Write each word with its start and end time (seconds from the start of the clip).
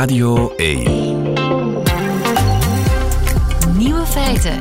Radio 0.00 0.52
1. 0.56 0.82
Nieuwe 3.76 4.06
feiten. 4.06 4.58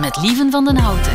Met 0.00 0.18
Lieven 0.22 0.50
van 0.50 0.64
den 0.64 0.76
Houten. 0.76 1.12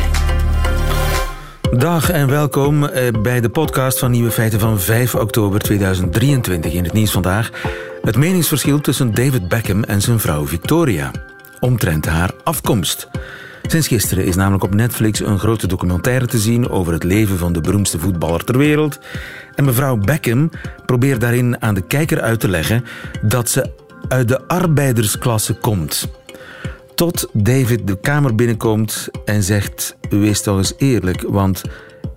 Dag 1.78 2.10
en 2.10 2.28
welkom 2.28 2.84
eh, 2.84 3.20
bij 3.22 3.40
de 3.40 3.48
podcast 3.48 3.98
van 3.98 4.10
Nieuwe 4.10 4.30
Feiten 4.30 4.60
van 4.60 4.80
5 4.80 5.14
oktober 5.14 5.60
2023 5.60 6.72
in 6.72 6.84
het 6.84 6.92
nieuws 6.92 7.10
vandaag. 7.10 7.50
Het 8.02 8.16
meningsverschil 8.16 8.80
tussen 8.80 9.14
David 9.14 9.48
Beckham 9.48 9.84
en 9.84 10.00
zijn 10.00 10.20
vrouw 10.20 10.46
Victoria. 10.46 11.10
Omtrent 11.60 12.06
haar 12.06 12.30
afkomst. 12.44 13.08
Sinds 13.68 13.88
gisteren 13.88 14.24
is 14.24 14.36
namelijk 14.36 14.64
op 14.64 14.74
Netflix 14.74 15.20
een 15.20 15.38
grote 15.38 15.66
documentaire 15.66 16.26
te 16.26 16.38
zien 16.38 16.70
over 16.70 16.92
het 16.92 17.02
leven 17.02 17.38
van 17.38 17.52
de 17.52 17.60
beroemdste 17.60 17.98
voetballer 17.98 18.44
ter 18.44 18.58
wereld. 18.58 18.98
En 19.54 19.64
mevrouw 19.64 19.96
Beckham 19.96 20.50
probeert 20.86 21.20
daarin 21.20 21.62
aan 21.62 21.74
de 21.74 21.86
kijker 21.86 22.20
uit 22.20 22.40
te 22.40 22.48
leggen 22.48 22.84
dat 23.22 23.50
ze 23.50 23.70
uit 24.08 24.28
de 24.28 24.48
arbeidersklasse 24.48 25.54
komt. 25.54 26.08
Tot 26.94 27.28
David 27.32 27.86
de 27.86 28.00
kamer 28.00 28.34
binnenkomt 28.34 29.08
en 29.24 29.42
zegt: 29.42 29.96
Wees 30.10 30.42
toch 30.42 30.56
eens 30.56 30.74
eerlijk, 30.76 31.22
want 31.26 31.62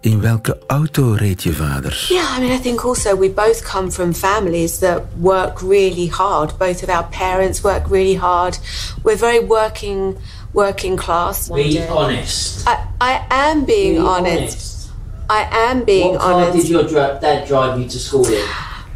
in 0.02 0.22
welke 0.22 0.58
auto 0.68 1.14
reed 1.18 1.44
je 1.44 1.54
vader? 1.54 2.06
Yeah, 2.10 2.38
I 2.38 2.40
mean, 2.40 2.60
I 2.60 2.62
think 2.62 2.84
also 2.84 3.18
we 3.18 3.30
both 3.30 3.62
come 3.62 3.92
from 3.92 4.14
families 4.14 4.78
that 4.78 5.02
work 5.20 5.60
really 5.60 6.08
hard. 6.08 6.58
Both 6.58 6.84
of 6.84 6.90
our 6.90 7.08
parents 7.18 7.62
work 7.62 7.88
really 7.88 8.18
hard. 8.18 8.60
We're 9.04 9.18
very 9.18 9.46
working, 9.46 10.18
working 10.54 10.98
class. 10.98 11.50
Be 11.50 11.80
honest. 11.88 12.68
I, 12.68 12.88
I 13.00 13.26
am 13.30 13.66
being 13.66 13.94
Be 13.96 14.00
honest. 14.00 14.90
I 15.30 15.48
am 15.70 15.84
being 15.86 16.12
what 16.14 16.22
car 16.22 16.34
honest. 16.34 16.68
did 16.68 16.70
your 16.70 16.84
dad 17.20 17.48
drive 17.48 17.80
you 17.80 17.88
to 17.88 18.00
school 18.00 18.26
in? 18.28 18.46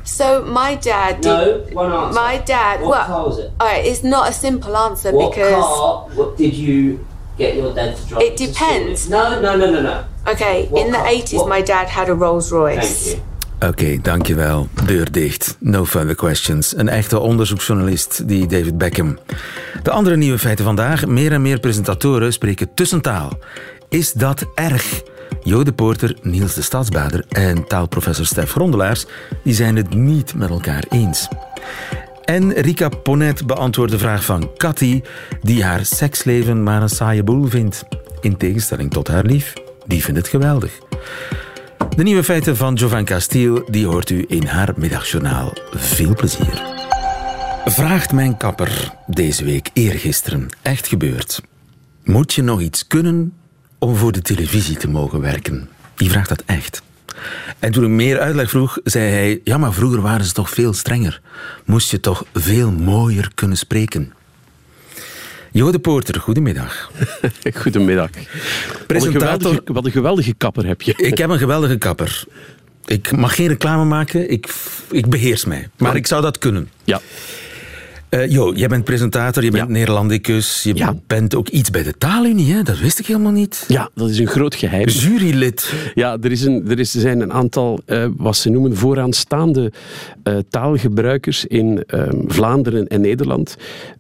So 0.04 0.44
my 0.44 0.76
dad 0.76 1.22
did. 1.22 1.24
No, 1.24 1.60
one 1.74 1.92
answer. 1.92 2.16
My 2.16 2.38
dad. 2.40 2.82
What 2.82 2.90
well, 2.90 3.06
car 3.08 3.26
was 3.28 3.40
it? 3.40 3.52
all 3.60 3.68
right, 3.68 3.86
it's 3.86 4.04
not 4.04 4.30
a 4.30 4.34
simple 4.34 4.76
answer 4.78 5.12
What 5.12 5.32
because. 5.32 5.54
car 5.54 6.10
what 6.16 6.38
did 6.38 6.54
you 6.54 7.06
get 7.38 7.56
your 7.56 7.74
dad 7.74 7.96
to 7.98 8.06
drive 8.08 8.22
It 8.22 8.40
you 8.40 8.48
to 8.48 8.54
school 8.54 8.70
depends. 8.70 9.10
No, 9.10 9.40
no, 9.42 9.56
no, 9.58 9.72
no, 9.72 9.82
no. 9.82 10.06
Okay, 10.28 10.68
What 10.68 10.86
in 10.86 10.92
the 10.92 10.98
80s, 10.98 11.38
What- 11.38 11.50
my 11.50 11.62
dad 11.62 11.88
had 11.88 12.10
a 12.10 12.14
Rolls 12.16 12.50
Thank 12.50 12.78
Royce. 12.82 13.16
you. 13.16 13.22
Oké, 13.60 13.98
dankjewel. 14.02 14.68
Deur 14.86 15.12
dicht. 15.12 15.58
No 15.60 15.86
further 15.86 16.16
questions. 16.16 16.78
Een 16.78 16.90
echte 16.90 17.20
onderzoeksjournalist, 17.20 18.28
die 18.28 18.48
David 18.48 18.78
Beckham. 18.78 19.18
De 19.84 19.92
andere 19.92 20.18
nieuwe 20.18 20.40
feiten 20.40 20.66
vandaag. 20.66 21.06
Meer 21.06 21.32
en 21.32 21.42
meer 21.42 21.60
presentatoren 21.60 22.34
spreken 22.34 22.74
tussentaal. 22.74 23.40
Is 23.90 24.14
dat 24.14 24.46
erg? 24.56 25.02
Jodepoorter 25.44 26.18
Niels 26.22 26.54
de 26.54 26.62
Stadsbader 26.62 27.26
en 27.30 27.68
taalprofessor 27.68 28.26
Stef 28.26 28.52
Grondelaars 28.52 29.06
die 29.44 29.54
zijn 29.54 29.76
het 29.76 29.94
niet 29.94 30.34
met 30.36 30.50
elkaar 30.50 30.84
eens. 30.90 31.28
En 32.24 32.54
Rika 32.54 32.90
Ponet 32.90 33.48
beantwoordt 33.48 33.92
de 33.92 33.98
vraag 33.98 34.26
van 34.26 34.50
Cathy, 34.58 35.02
die 35.42 35.64
haar 35.64 35.86
seksleven 35.86 36.64
maar 36.64 36.82
een 36.82 36.90
saaie 36.90 37.24
boel 37.24 37.46
vindt. 37.48 37.84
In 38.22 38.38
tegenstelling 38.38 38.92
tot 38.92 39.08
haar 39.08 39.26
lief, 39.26 39.54
die 39.86 40.04
vindt 40.04 40.20
het 40.20 40.30
geweldig. 40.30 40.72
De 41.90 42.04
nieuwe 42.04 42.24
feiten 42.24 42.58
van 42.58 42.74
Jovan 42.74 43.06
Castiel, 43.06 43.68
die 43.70 43.86
hoort 43.88 44.10
u 44.10 44.26
in 44.28 44.46
haar 44.46 44.74
middagjournaal. 44.76 45.54
Veel 45.72 46.16
plezier. 46.16 46.64
Vraagt 47.66 48.12
mijn 48.12 48.38
kapper 48.38 48.94
deze 49.08 49.44
week, 49.46 49.70
eergisteren, 49.74 50.48
echt 50.62 50.88
gebeurd. 50.88 51.42
Moet 52.04 52.34
je 52.34 52.42
nog 52.42 52.62
iets 52.62 52.88
kunnen 52.88 53.34
om 53.80 53.96
voor 53.96 54.12
de 54.12 54.22
televisie 54.22 54.78
te 54.78 54.90
mogen 54.90 55.22
werken? 55.22 55.70
Die 55.96 56.10
vraagt 56.10 56.30
dat 56.30 56.44
echt. 56.46 56.82
En 57.60 57.72
toen 57.72 57.84
ik 57.84 57.90
meer 57.90 58.20
uitleg 58.20 58.50
vroeg, 58.50 58.80
zei 58.84 59.10
hij... 59.10 59.42
Ja, 59.44 59.58
maar 59.58 59.74
vroeger 59.74 60.02
waren 60.02 60.26
ze 60.26 60.34
toch 60.34 60.50
veel 60.50 60.74
strenger. 60.74 61.22
Moest 61.66 61.92
je 61.92 62.00
toch 62.00 62.26
veel 62.34 62.72
mooier 62.72 63.32
kunnen 63.36 63.58
spreken. 63.58 64.14
Jode 65.56 65.80
Poorter, 65.80 66.20
goedemiddag. 66.20 66.92
Goedemiddag. 67.62 68.10
Presentator- 68.88 68.88
Wat 68.88 69.06
een, 69.06 69.12
geweldige, 69.42 69.74
wat 69.74 69.86
een 69.86 69.92
geweldige 69.92 70.34
kapper 70.34 70.66
heb 70.66 70.82
je. 70.82 70.94
Ik 70.98 71.18
heb 71.18 71.30
een 71.30 71.38
geweldige 71.38 71.78
kapper. 71.78 72.24
Ik 72.86 73.12
mag 73.18 73.36
geen 73.36 73.48
reclame 73.48 73.84
maken, 73.86 74.32
ik, 74.32 74.54
ik 74.92 75.10
beheers 75.10 75.46
mij. 75.46 75.70
Maar 75.78 75.96
ik 75.96 76.08
zou 76.08 76.22
dat 76.22 76.38
kunnen. 76.38 76.70
Ja. 76.84 77.02
Eh, 78.10 78.32
jo, 78.32 78.54
jij 78.54 78.68
bent 78.68 78.84
presentator, 78.84 79.44
je 79.44 79.52
bent 79.52 79.68
Ja. 79.68 79.72
Neerlandicus, 79.74 80.64
je 80.64 80.76
Ja. 80.76 80.96
bent 81.08 81.36
ook 81.36 81.50
iets 81.50 81.70
bij 81.70 81.84
de 81.84 81.94
taalunie, 81.98 82.54
hè? 82.54 82.62
dat 82.64 82.80
wist 82.80 83.00
ik 83.00 83.06
helemaal 83.06 83.32
niet. 83.32 83.66
ja, 83.68 83.90
dat 83.96 84.10
is 84.10 84.20
een 84.20 84.28
groot 84.28 84.56
geheim. 84.56 84.88
Jurylid. 84.88 85.74
Ja, 85.94 86.18
er, 86.22 86.32
is 86.32 86.42
een, 86.44 86.66
er, 86.70 86.80
is, 86.80 86.96
er 86.96 87.02
zijn 87.02 87.20
een 87.20 87.34
aantal, 87.34 87.80
eh, 87.86 88.08
wat 88.18 88.38
ze 88.38 88.50
noemen, 88.50 88.76
vooraanstaande 88.78 89.72
eh, 90.24 90.38
taalgebruikers 90.50 91.46
in 91.46 91.84
ehm, 91.88 92.18
Vlaanderen 92.28 92.88
en 92.88 93.02
Nederland. 93.02 93.56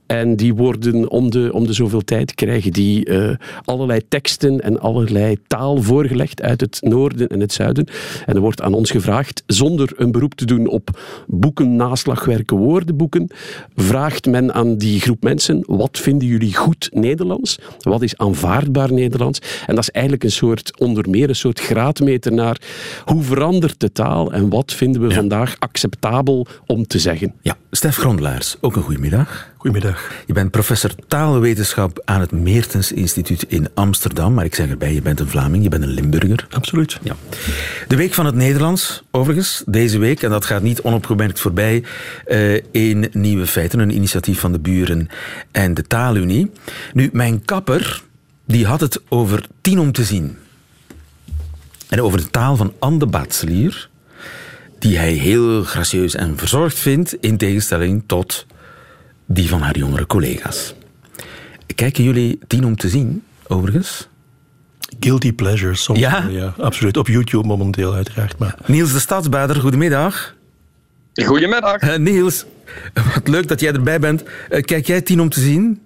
En 0.07 0.35
die 0.35 0.53
worden 0.53 1.09
om 1.09 1.31
de, 1.31 1.53
om 1.53 1.67
de 1.67 1.73
zoveel 1.73 2.03
tijd 2.03 2.35
krijgen 2.35 2.73
die 2.73 3.05
eh, 3.05 3.35
allerlei 3.63 4.07
teksten 4.07 4.61
en 4.61 4.79
allerlei 4.79 5.38
taal 5.47 5.81
voorgelegd 5.81 6.41
uit 6.41 6.61
het 6.61 6.77
noorden 6.81 7.27
en 7.27 7.39
het 7.39 7.53
zuiden. 7.53 7.88
En 8.25 8.35
er 8.35 8.41
wordt 8.41 8.61
aan 8.61 8.73
ons 8.73 8.91
gevraagd, 8.91 9.44
zonder 9.47 9.94
een 9.95 10.11
beroep 10.11 10.33
te 10.33 10.45
doen 10.45 10.67
op 10.67 10.99
boeken, 11.27 11.75
naslagwerken, 11.75 12.57
woordenboeken, 12.57 13.29
vraagt 13.75 14.25
men 14.25 14.53
aan 14.53 14.77
die 14.77 14.99
groep 14.99 15.23
mensen, 15.23 15.63
wat 15.67 15.99
vinden 15.99 16.27
jullie 16.27 16.55
goed 16.55 16.89
Nederlands? 16.94 17.59
Wat 17.79 18.01
is 18.01 18.17
aanvaardbaar 18.17 18.94
Nederlands? 18.94 19.39
En 19.67 19.75
dat 19.75 19.83
is 19.83 19.91
eigenlijk 19.91 20.23
een 20.23 20.31
soort, 20.31 20.79
onder 20.79 21.09
meer 21.09 21.29
een 21.29 21.35
soort 21.35 21.59
graadmeter 21.59 22.33
naar 22.33 22.61
hoe 23.05 23.23
verandert 23.23 23.79
de 23.79 23.91
taal 23.91 24.31
en 24.31 24.49
wat 24.49 24.73
vinden 24.73 25.01
we 25.01 25.13
vandaag 25.13 25.55
acceptabel 25.59 26.47
om 26.65 26.88
te 26.88 26.99
zeggen. 26.99 27.33
Ja, 27.41 27.57
Stef 27.71 27.95
Grondelaars, 27.95 28.57
ook 28.61 28.75
een 28.75 28.81
goedemiddag. 28.81 29.53
Goedemiddag. 29.95 30.25
Je 30.25 30.33
bent 30.33 30.51
professor 30.51 30.91
taalwetenschap 31.07 32.01
aan 32.06 32.19
het 32.19 32.31
Meertens 32.31 32.91
Instituut 32.91 33.45
in 33.47 33.67
Amsterdam. 33.73 34.33
Maar 34.33 34.45
ik 34.45 34.56
zeg 34.56 34.69
erbij, 34.69 34.94
je 34.94 35.01
bent 35.01 35.19
een 35.19 35.28
Vlaming, 35.28 35.63
je 35.63 35.69
bent 35.69 35.83
een 35.83 35.89
Limburger. 35.89 36.47
Absoluut. 36.50 37.00
Ja. 37.01 37.16
De 37.88 37.95
Week 37.95 38.13
van 38.13 38.25
het 38.25 38.35
Nederlands, 38.35 39.03
overigens, 39.11 39.63
deze 39.66 39.97
week, 39.97 40.23
en 40.23 40.29
dat 40.29 40.45
gaat 40.45 40.61
niet 40.61 40.81
onopgemerkt 40.81 41.39
voorbij, 41.39 41.83
eh, 42.25 42.53
in 42.72 43.09
Nieuwe 43.11 43.47
Feiten, 43.47 43.79
een 43.79 43.95
initiatief 43.95 44.39
van 44.39 44.51
de 44.51 44.59
buren 44.59 45.07
en 45.51 45.73
de 45.73 45.83
Taalunie. 45.83 46.51
Nu, 46.94 47.09
mijn 47.13 47.45
kapper, 47.45 48.01
die 48.45 48.66
had 48.66 48.79
het 48.79 49.01
over 49.09 49.45
tien 49.62 49.79
om 49.79 49.91
te 49.91 50.03
zien. 50.03 50.38
En 51.89 52.01
over 52.01 52.17
de 52.17 52.29
taal 52.29 52.56
van 52.56 52.73
Anne 52.79 53.00
de 53.00 53.07
die 54.79 54.97
hij 54.97 55.12
heel 55.12 55.63
gracieus 55.63 56.16
en 56.16 56.38
verzorgd 56.38 56.77
vindt, 56.79 57.17
in 57.19 57.38
tegenstelling 57.38 58.03
tot 58.06 58.45
die 59.25 59.50
van 59.50 59.62
haar 59.62 59.78
jongere 59.78 60.06
collega's. 60.06 60.74
Kijken 61.75 62.03
jullie 62.03 62.40
tien 62.47 62.66
om 62.66 62.75
te 62.75 62.90
zien, 62.90 63.24
overigens? 63.47 64.08
Guilty 65.00 65.34
pleasures. 65.34 65.84
Soms, 65.84 66.00
Ja? 66.00 66.28
ja, 66.30 66.53
absoluut. 66.58 66.97
Op 66.97 67.08
YouTube 67.08 67.47
momenteel 67.47 67.94
uiteraard. 67.94 68.38
Maar 68.38 68.56
Niels 68.66 68.94
de 68.94 69.00
Stadsbader, 69.00 69.56
goedemiddag. 69.56 70.36
Goedemiddag. 71.25 71.78
Eh, 71.78 71.97
Niels, 71.97 72.46
wat 73.13 73.28
leuk 73.28 73.47
dat 73.47 73.59
jij 73.59 73.74
erbij 73.74 74.00
bent. 74.00 74.24
Eh, 74.50 74.62
kijk 74.63 74.88
jij 74.88 75.02
tien 75.02 75.22
om 75.22 75.30
te 75.30 75.40
zien? 75.40 75.81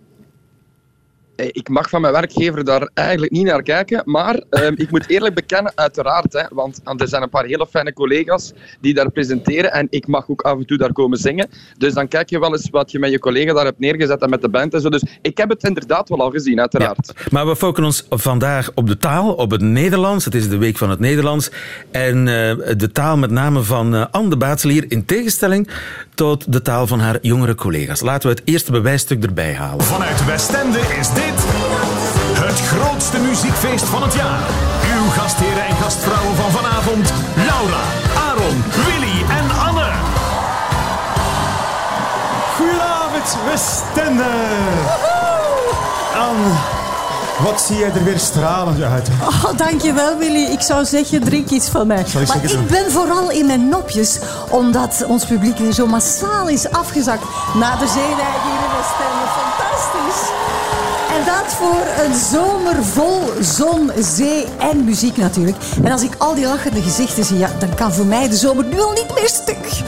Eh, 1.39 1.47
Ik 1.51 1.69
mag 1.69 1.89
van 1.89 2.01
mijn 2.01 2.13
werkgever 2.13 2.63
daar 2.63 2.89
eigenlijk 2.93 3.31
niet 3.31 3.45
naar 3.45 3.63
kijken, 3.63 4.01
maar 4.05 4.43
ehm, 4.49 4.73
ik 4.75 4.91
moet 4.91 5.09
eerlijk 5.09 5.35
bekennen, 5.35 5.71
uiteraard, 5.75 6.33
hè, 6.33 6.43
want 6.49 6.81
er 6.97 7.07
zijn 7.07 7.21
een 7.21 7.29
paar 7.29 7.45
hele 7.45 7.67
fijne 7.69 7.93
collega's 7.93 8.53
die 8.81 8.93
daar 8.93 9.11
presenteren 9.11 9.71
en 9.71 9.87
ik 9.89 10.07
mag 10.07 10.29
ook 10.29 10.41
af 10.41 10.57
en 10.57 10.65
toe 10.65 10.77
daar 10.77 10.91
komen 10.93 11.17
zingen. 11.17 11.49
Dus 11.77 11.93
dan 11.93 12.07
kijk 12.07 12.29
je 12.29 12.39
wel 12.39 12.51
eens 12.51 12.69
wat 12.69 12.91
je 12.91 12.99
met 12.99 13.11
je 13.11 13.19
collega 13.19 13.53
daar 13.53 13.65
hebt 13.65 13.79
neergezet 13.79 14.21
en 14.21 14.29
met 14.29 14.41
de 14.41 14.49
band 14.49 14.73
en 14.73 14.81
zo. 14.81 14.89
Dus 14.89 15.03
ik 15.21 15.37
heb 15.37 15.49
het 15.49 15.63
inderdaad 15.63 16.09
wel 16.09 16.21
al 16.21 16.31
gezien, 16.31 16.59
uiteraard. 16.59 17.13
Maar 17.31 17.47
we 17.47 17.55
focussen 17.55 18.09
ons 18.09 18.21
vandaag 18.23 18.71
op 18.75 18.87
de 18.87 18.97
taal, 18.97 19.33
op 19.33 19.51
het 19.51 19.61
Nederlands. 19.61 20.25
Het 20.25 20.35
is 20.35 20.49
de 20.49 20.57
week 20.57 20.77
van 20.77 20.89
het 20.89 20.99
Nederlands. 20.99 21.51
En 21.91 22.17
eh, 22.27 22.75
de 22.77 22.89
taal 22.91 23.17
met 23.17 23.31
name 23.31 23.61
van 23.61 23.95
eh, 23.95 24.05
Anne 24.11 24.29
de 24.29 24.37
Baatselier 24.37 24.85
in 24.87 25.05
tegenstelling 25.05 25.69
tot 26.15 26.53
de 26.53 26.61
taal 26.61 26.87
van 26.87 26.99
haar 26.99 27.17
jongere 27.21 27.55
collega's. 27.55 28.01
Laten 28.01 28.29
we 28.29 28.35
het 28.35 28.47
eerste 28.47 28.71
bewijsstuk 28.71 29.23
erbij 29.23 29.53
halen. 29.53 29.85
Vanuit 29.85 30.25
Westende 30.25 30.79
is 30.99 31.13
dit 31.13 31.28
het 31.37 32.59
grootste 32.59 33.17
muziekfeest 33.17 33.83
van 33.83 34.03
het 34.03 34.13
jaar. 34.13 34.39
Uw 34.95 35.09
gastheren 35.09 35.65
en 35.65 35.75
gastvrouwen 35.75 36.35
van 36.35 36.51
vanavond, 36.51 37.13
Laura, 37.35 37.83
Aaron, 38.27 38.63
Willy 38.85 39.21
en 39.29 39.57
Anne. 39.67 39.91
Goedenavond, 42.55 43.37
Westende. 43.45 44.31
Anne, 46.27 46.47
wat 47.43 47.61
zie 47.61 47.77
jij 47.77 47.91
er 47.91 48.03
weer 48.03 48.19
stralend 48.19 48.81
uit. 48.81 49.07
Oh, 49.21 49.57
dankjewel 49.57 50.17
Willy. 50.17 50.51
Ik 50.51 50.61
zou 50.61 50.85
zeggen, 50.85 51.23
drink 51.23 51.49
iets 51.49 51.69
van 51.69 51.87
mij. 51.87 52.05
Zal 52.05 52.21
ik 52.21 52.27
maar 52.27 52.43
ik 52.43 52.49
doen. 52.49 52.65
ben 52.67 52.91
vooral 52.91 53.31
in 53.31 53.45
mijn 53.45 53.69
nopjes, 53.69 54.19
omdat 54.49 55.05
ons 55.07 55.25
publiek 55.25 55.57
weer 55.57 55.71
zo 55.73 55.85
massaal 55.87 56.47
is 56.47 56.71
afgezakt 56.71 57.23
na 57.53 57.75
de 57.75 57.85
hier 57.87 58.01
in 58.01 58.71
Westende. 58.77 59.25
Fantastisch. 59.37 60.38
En 61.15 61.25
dat 61.25 61.53
voor 61.53 62.05
een 62.05 62.15
zomer 62.31 62.83
vol 62.83 63.31
zon, 63.39 63.91
zee 63.99 64.45
en 64.57 64.83
muziek 64.83 65.17
natuurlijk. 65.17 65.57
En 65.83 65.91
als 65.91 66.03
ik 66.03 66.11
al 66.17 66.35
die 66.35 66.45
lachende 66.45 66.81
gezichten 66.81 67.23
zie, 67.23 67.37
ja, 67.37 67.49
dan 67.59 67.75
kan 67.75 67.93
voor 67.93 68.05
mij 68.05 68.29
de 68.29 68.35
zomer 68.35 68.65
nu 68.65 68.81
al 68.81 68.91
niet 68.91 69.13
meer 69.15 69.29
stuk. 69.29 69.81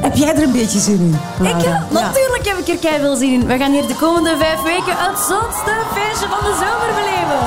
Heb 0.00 0.14
jij 0.14 0.34
er 0.34 0.42
een 0.42 0.52
beetje 0.52 0.78
zin 0.78 1.18
in? 1.38 1.46
Ik, 1.46 1.62
ja, 1.62 1.86
natuurlijk 1.90 2.46
heb 2.46 2.58
ik 2.58 2.68
er 2.68 2.76
kei 2.78 3.00
veel 3.00 3.16
zin 3.16 3.32
in. 3.32 3.46
We 3.46 3.56
gaan 3.56 3.72
hier 3.72 3.86
de 3.86 3.94
komende 3.94 4.36
vijf 4.38 4.62
weken 4.62 4.96
het 4.96 5.18
zotste 5.18 5.72
feestje 5.94 6.28
van 6.28 6.38
de 6.48 6.54
zomer 6.62 6.94
beleven. 6.94 7.40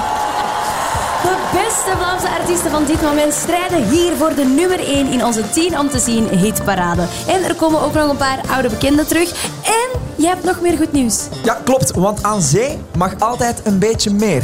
De 1.23 1.35
beste 1.51 1.91
Vlaamse 1.97 2.29
artiesten 2.39 2.71
van 2.71 2.85
dit 2.85 3.01
moment 3.01 3.33
strijden 3.33 3.89
hier 3.89 4.15
voor 4.17 4.35
de 4.35 4.45
nummer 4.45 4.79
1 4.79 5.07
in 5.07 5.25
onze 5.25 5.49
10 5.49 5.79
om 5.79 5.89
te 5.89 5.99
zien 5.99 6.27
hitparade. 6.27 7.05
En 7.27 7.43
er 7.43 7.55
komen 7.55 7.81
ook 7.81 7.93
nog 7.93 8.09
een 8.09 8.17
paar 8.17 8.39
oude 8.51 8.69
bekenden 8.69 9.07
terug. 9.07 9.29
En 9.63 9.96
je 10.17 10.27
hebt 10.27 10.43
nog 10.43 10.61
meer 10.61 10.77
goed 10.77 10.91
nieuws. 10.91 11.27
Ja, 11.43 11.61
klopt, 11.63 11.91
want 11.91 12.23
aan 12.23 12.41
zee 12.41 12.77
mag 12.97 13.19
altijd 13.19 13.61
een 13.65 13.79
beetje 13.79 14.13
meer. 14.13 14.43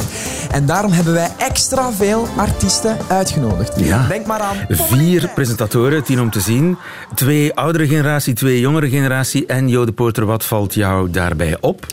En 0.52 0.66
daarom 0.66 0.92
hebben 0.92 1.14
wij 1.14 1.30
extra 1.38 1.92
veel 1.92 2.28
artiesten 2.38 2.98
uitgenodigd. 3.10 3.80
Ja. 3.80 4.08
Denk 4.08 4.26
maar 4.26 4.40
aan... 4.40 4.58
Vier 4.70 5.30
presentatoren, 5.34 6.04
tien 6.04 6.22
om 6.22 6.30
te 6.30 6.40
zien. 6.40 6.78
Twee 7.16 7.54
oudere 7.54 7.88
generatie, 7.88 8.34
twee 8.34 8.60
jongere 8.60 8.90
generatie. 8.90 9.46
En 9.46 9.70
Jo 9.70 9.86
de 9.86 9.92
Porter, 9.92 10.26
wat 10.26 10.46
valt 10.46 10.74
jou 10.74 11.10
daarbij 11.10 11.58
op? 11.62 11.86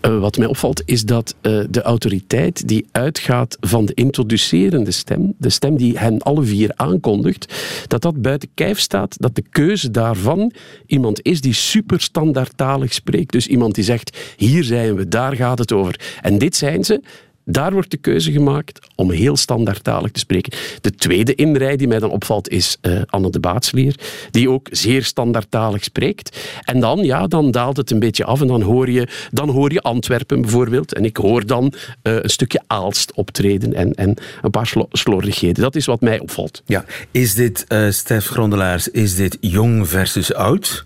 Eh, 0.00 0.18
wat 0.18 0.36
mij 0.36 0.46
opvalt 0.46 0.82
is 0.84 1.02
dat 1.02 1.34
eh, 1.40 1.60
de 1.70 1.82
autoriteit 1.82 2.68
die 2.68 2.86
uitgaat 2.92 3.56
van 3.60 3.86
de 3.86 3.94
introducerende 3.94 4.90
stem, 4.90 5.34
de 5.38 5.50
stem 5.50 5.76
die 5.76 5.98
hen 5.98 6.22
alle 6.22 6.44
vier 6.44 6.72
aankondigt, 6.76 7.54
dat 7.86 8.02
dat 8.02 8.22
buiten 8.22 8.48
kijf 8.54 8.78
staat, 8.78 9.16
dat 9.18 9.34
de 9.34 9.44
keuze 9.50 9.90
daarvan 9.90 10.52
iemand 10.86 11.22
is 11.22 11.40
die 11.40 11.52
superstandaardtalig 11.52 12.92
spreekt. 13.10 13.32
Dus 13.32 13.46
iemand 13.46 13.74
die 13.74 13.84
zegt, 13.84 14.18
hier 14.36 14.64
zijn 14.64 14.94
we, 14.94 15.08
daar 15.08 15.36
gaat 15.36 15.58
het 15.58 15.72
over. 15.72 16.00
En 16.20 16.38
dit 16.38 16.56
zijn 16.56 16.84
ze. 16.84 17.00
Daar 17.44 17.72
wordt 17.72 17.90
de 17.90 17.96
keuze 17.96 18.32
gemaakt 18.32 18.78
om 18.94 19.10
heel 19.10 19.36
standaardtalig 19.36 20.10
te 20.10 20.20
spreken. 20.20 20.52
De 20.80 20.94
tweede 20.94 21.34
inrij 21.34 21.76
die 21.76 21.88
mij 21.88 21.98
dan 21.98 22.10
opvalt 22.10 22.48
is 22.48 22.76
eh, 22.80 23.00
Anne 23.06 23.30
de 23.30 23.40
Baatslier, 23.40 23.94
die 24.30 24.50
ook 24.50 24.68
zeer 24.70 25.04
standaardtalig 25.04 25.84
spreekt. 25.84 26.38
En 26.64 26.80
dan, 26.80 26.98
ja, 26.98 27.26
dan 27.26 27.50
daalt 27.50 27.76
het 27.76 27.90
een 27.90 27.98
beetje 27.98 28.24
af 28.24 28.40
en 28.40 28.46
dan 28.46 28.62
hoor 28.62 28.90
je, 28.90 29.08
dan 29.30 29.48
hoor 29.48 29.72
je 29.72 29.80
Antwerpen 29.80 30.40
bijvoorbeeld. 30.40 30.94
En 30.94 31.04
ik 31.04 31.16
hoor 31.16 31.46
dan 31.46 31.72
eh, 32.02 32.14
een 32.14 32.30
stukje 32.30 32.62
Aalst 32.66 33.12
optreden 33.14 33.74
en, 33.74 33.94
en 33.94 34.14
een 34.42 34.50
paar 34.50 34.66
slo- 34.66 34.88
slordigheden. 34.90 35.62
Dat 35.62 35.76
is 35.76 35.86
wat 35.86 36.00
mij 36.00 36.18
opvalt. 36.18 36.62
Ja, 36.66 36.84
is 37.10 37.34
dit, 37.34 37.64
eh 37.68 37.90
Stef 37.90 38.26
Grondelaars, 38.26 38.88
is 38.88 39.14
dit 39.14 39.36
jong 39.40 39.88
versus 39.88 40.34
oud? 40.34 40.84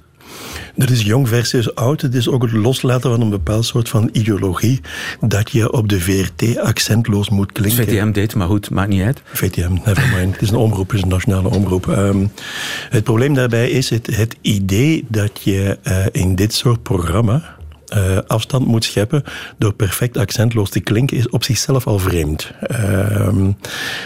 Dat 0.74 0.90
is 0.90 1.02
jong 1.02 1.28
versus 1.28 1.74
oud. 1.74 2.00
Het 2.00 2.14
is 2.14 2.28
ook 2.28 2.42
het 2.42 2.52
loslaten 2.52 3.10
van 3.10 3.20
een 3.20 3.30
bepaald 3.30 3.64
soort 3.66 3.88
van 3.88 4.08
ideologie 4.12 4.80
dat 5.20 5.50
je 5.50 5.72
op 5.72 5.88
de 5.88 6.00
VRT 6.00 6.58
accentloos 6.58 7.28
moet 7.28 7.52
klinken. 7.52 7.84
VTM 7.84 8.12
deed, 8.12 8.34
maar 8.34 8.46
goed, 8.46 8.70
maakt 8.70 8.88
niet 8.88 9.02
uit. 9.02 9.22
VTM, 9.24 9.72
nevermind. 9.84 10.32
Het 10.32 10.42
is 10.42 10.50
een 10.50 10.56
omroep, 10.56 10.86
het 10.88 10.96
is 10.96 11.02
een 11.02 11.08
nationale 11.08 11.48
omroep. 11.48 11.88
Ehm, 11.88 12.26
het 12.90 13.04
probleem 13.04 13.34
daarbij 13.34 13.70
is 13.70 13.90
het, 13.90 14.16
het 14.16 14.36
idee 14.40 15.04
dat 15.08 15.40
je 15.42 15.78
eh, 15.82 16.06
in 16.12 16.34
dit 16.34 16.54
soort 16.54 16.82
programma 16.82 17.53
eh, 17.86 18.18
afstand 18.26 18.66
moet 18.66 18.84
scheppen 18.84 19.22
door 19.58 19.72
perfect 19.74 20.16
accentloos 20.16 20.70
te 20.70 20.80
klinken, 20.80 21.16
is 21.16 21.28
op 21.28 21.44
zichzelf 21.44 21.86
al 21.86 21.98
vreemd. 21.98 22.50
Ehm, 22.60 23.50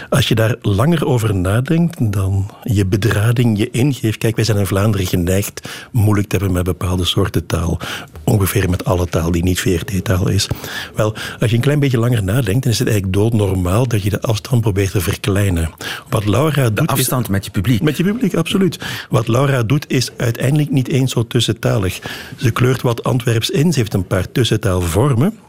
als 0.09 0.27
je 0.27 0.35
daar 0.35 0.55
langer 0.61 1.05
over 1.05 1.35
nadenkt, 1.35 2.13
dan 2.13 2.51
je 2.63 2.85
bedrading 2.85 3.57
je 3.57 3.69
ingeeft. 3.69 4.17
Kijk, 4.17 4.35
wij 4.35 4.45
zijn 4.45 4.57
in 4.57 4.65
Vlaanderen 4.65 5.07
geneigd 5.07 5.69
moeilijk 5.91 6.27
te 6.27 6.35
hebben 6.35 6.55
met 6.55 6.63
bepaalde 6.63 7.05
soorten 7.05 7.45
taal. 7.45 7.79
Ongeveer 8.23 8.69
met 8.69 8.85
alle 8.85 9.05
taal 9.05 9.31
die 9.31 9.43
niet 9.43 9.59
VRT-taal 9.59 10.29
is. 10.29 10.47
Wel, 10.95 11.15
als 11.39 11.49
je 11.49 11.55
een 11.55 11.61
klein 11.61 11.79
beetje 11.79 11.99
langer 11.99 12.23
nadenkt, 12.23 12.63
dan 12.63 12.71
is 12.71 12.79
het 12.79 12.87
eigenlijk 12.87 13.17
doodnormaal 13.17 13.87
dat 13.87 14.03
je 14.03 14.09
de 14.09 14.21
afstand 14.21 14.61
probeert 14.61 14.91
te 14.91 15.01
verkleinen. 15.01 15.69
Wat 16.09 16.25
Laura 16.25 16.69
doet... 16.69 16.87
De 16.87 16.93
afstand 16.93 17.29
met 17.29 17.45
je 17.45 17.51
publiek. 17.51 17.81
Met 17.81 17.97
je 17.97 18.03
publiek, 18.03 18.35
absoluut. 18.35 18.79
Wat 19.09 19.27
Laura 19.27 19.63
doet, 19.63 19.85
is 19.87 20.11
uiteindelijk 20.17 20.69
niet 20.69 20.87
eens 20.87 21.11
zo 21.11 21.27
tussentalig. 21.27 21.99
Ze 22.37 22.51
kleurt 22.51 22.81
wat 22.81 23.03
Antwerps 23.03 23.49
in, 23.49 23.68
heeft 23.75 23.93
een 23.93 24.07
paar 24.07 24.31
tussentaalvormen. 24.31 25.39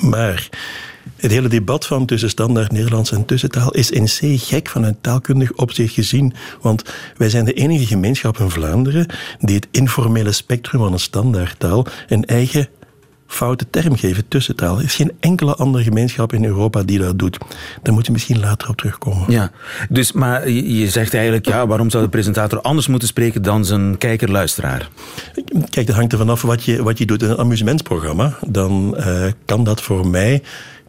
Maar 0.00 0.48
het 1.16 1.30
hele 1.30 1.48
debat 1.48 1.86
van 1.86 2.06
tussen 2.06 2.30
standaard 2.30 2.72
Nederlands 2.72 3.12
en 3.12 3.24
tussentaal 3.24 3.70
is 3.72 3.90
in 3.90 4.04
C 4.04 4.40
gek 4.40 4.68
vanuit 4.68 4.96
taalkundig 5.00 5.52
opzicht 5.52 5.94
gezien. 5.94 6.34
Want 6.60 6.82
wij 7.16 7.28
zijn 7.28 7.44
de 7.44 7.52
enige 7.52 7.86
gemeenschap 7.86 8.38
in 8.38 8.50
Vlaanderen 8.50 9.06
die 9.38 9.56
het 9.56 9.68
informele 9.70 10.32
spectrum 10.32 10.80
van 10.80 10.92
een 10.92 10.98
standaardtaal 10.98 11.86
een 12.08 12.24
eigen 12.24 12.68
foute 13.26 13.70
term 13.70 13.96
geven, 13.96 14.28
tussentaal. 14.28 14.78
Er 14.78 14.84
is 14.84 14.94
geen 14.94 15.12
enkele 15.20 15.54
andere 15.54 15.84
gemeenschap 15.84 16.32
in 16.32 16.44
Europa 16.44 16.82
die 16.82 16.98
dat 16.98 17.18
doet. 17.18 17.38
Daar 17.82 17.94
moet 17.94 18.06
je 18.06 18.12
misschien 18.12 18.40
later 18.40 18.68
op 18.68 18.76
terugkomen. 18.76 19.32
Ja, 19.32 19.50
dus, 19.88 20.12
maar 20.12 20.50
je 20.50 20.90
zegt 20.90 21.14
eigenlijk, 21.14 21.46
ja, 21.46 21.66
waarom 21.66 21.90
zou 21.90 22.04
de 22.04 22.10
presentator 22.10 22.60
anders 22.60 22.86
moeten 22.86 23.08
spreken 23.08 23.42
dan 23.42 23.64
zijn 23.64 23.98
kijker-luisteraar? 23.98 24.88
Kijk, 25.70 25.86
dat 25.86 25.96
hangt 25.96 26.12
er 26.12 26.18
vanaf 26.18 26.42
wat 26.42 26.64
je, 26.64 26.82
wat 26.82 26.98
je 26.98 27.06
doet 27.06 27.22
in 27.22 27.30
een 27.30 27.38
amusementsprogramma. 27.38 28.38
Dan 28.46 28.96
eh, 28.96 29.26
kan 29.44 29.64
dat 29.64 29.82
voor 29.82 30.06
mij 30.06 30.42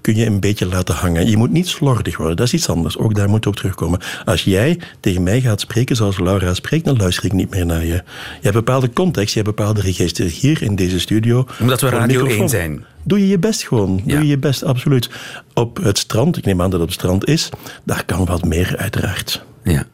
kun 0.08 0.16
je 0.16 0.26
een 0.26 0.40
beetje 0.40 0.66
laten 0.66 0.96
hangen. 0.96 1.30
Je 1.30 1.38
moet 1.38 1.52
niet 1.52 1.68
slordig 1.68 2.18
worden, 2.18 2.36
dat 2.36 2.46
is 2.46 2.54
iets 2.54 2.70
anders. 2.70 2.98
Ook 2.98 3.16
daar 3.16 3.30
moet 3.30 3.44
je 3.44 3.50
op 3.50 3.56
terugkomen. 3.56 4.00
Als 4.26 4.44
jij 4.44 4.80
tegen 5.00 5.24
mij 5.24 5.42
gaat 5.42 5.62
spreken 5.62 5.96
zoals 5.96 6.20
Laura 6.20 6.54
spreekt, 6.54 6.86
dan 6.86 6.98
luister 6.98 7.26
ik 7.26 7.32
niet 7.32 7.50
meer 7.50 7.66
naar 7.66 7.86
je. 7.86 7.94
Je 7.94 8.04
hebt 8.42 8.54
bepaalde 8.54 8.94
context, 8.94 9.34
je 9.34 9.42
hebt 9.42 9.56
bepaalde 9.56 9.82
register. 9.82 10.26
Hier 10.26 10.62
in 10.62 10.76
deze 10.76 11.00
studio... 11.00 11.46
Omdat 11.60 11.82
we 11.82 11.90
Radio 11.90 12.20
microfoon. 12.22 12.40
1 12.40 12.50
zijn. 12.50 12.86
Doe 13.04 13.20
je 13.20 13.28
je 13.28 13.40
best 13.40 13.68
gewoon. 13.68 14.02
Doe 14.06 14.18
je 14.18 14.28
je 14.28 14.38
best, 14.38 14.64
absoluut. 14.64 15.10
Op 15.54 15.78
het 15.78 15.98
strand, 15.98 16.38
ik 16.38 16.46
neem 16.46 16.62
aan 16.62 16.70
dat 16.70 16.80
het 16.80 16.90
op 16.90 16.96
het 16.96 17.00
strand 17.00 17.28
is, 17.28 17.50
daar 17.84 18.06
kan 18.06 18.26
wat 18.26 18.46
meer 18.46 18.78
uiteraard. 18.78 19.46
Ja. 19.64 19.86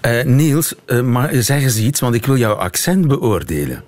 Eh, 0.00 0.24
Niels, 0.24 0.74
eh, 0.86 1.00
maar 1.00 1.34
zeg 1.34 1.62
eens 1.62 1.78
iets, 1.78 2.00
want 2.00 2.14
ik 2.14 2.26
wil 2.26 2.36
jouw 2.36 2.54
accent 2.54 3.08
beoordelen. 3.08 3.84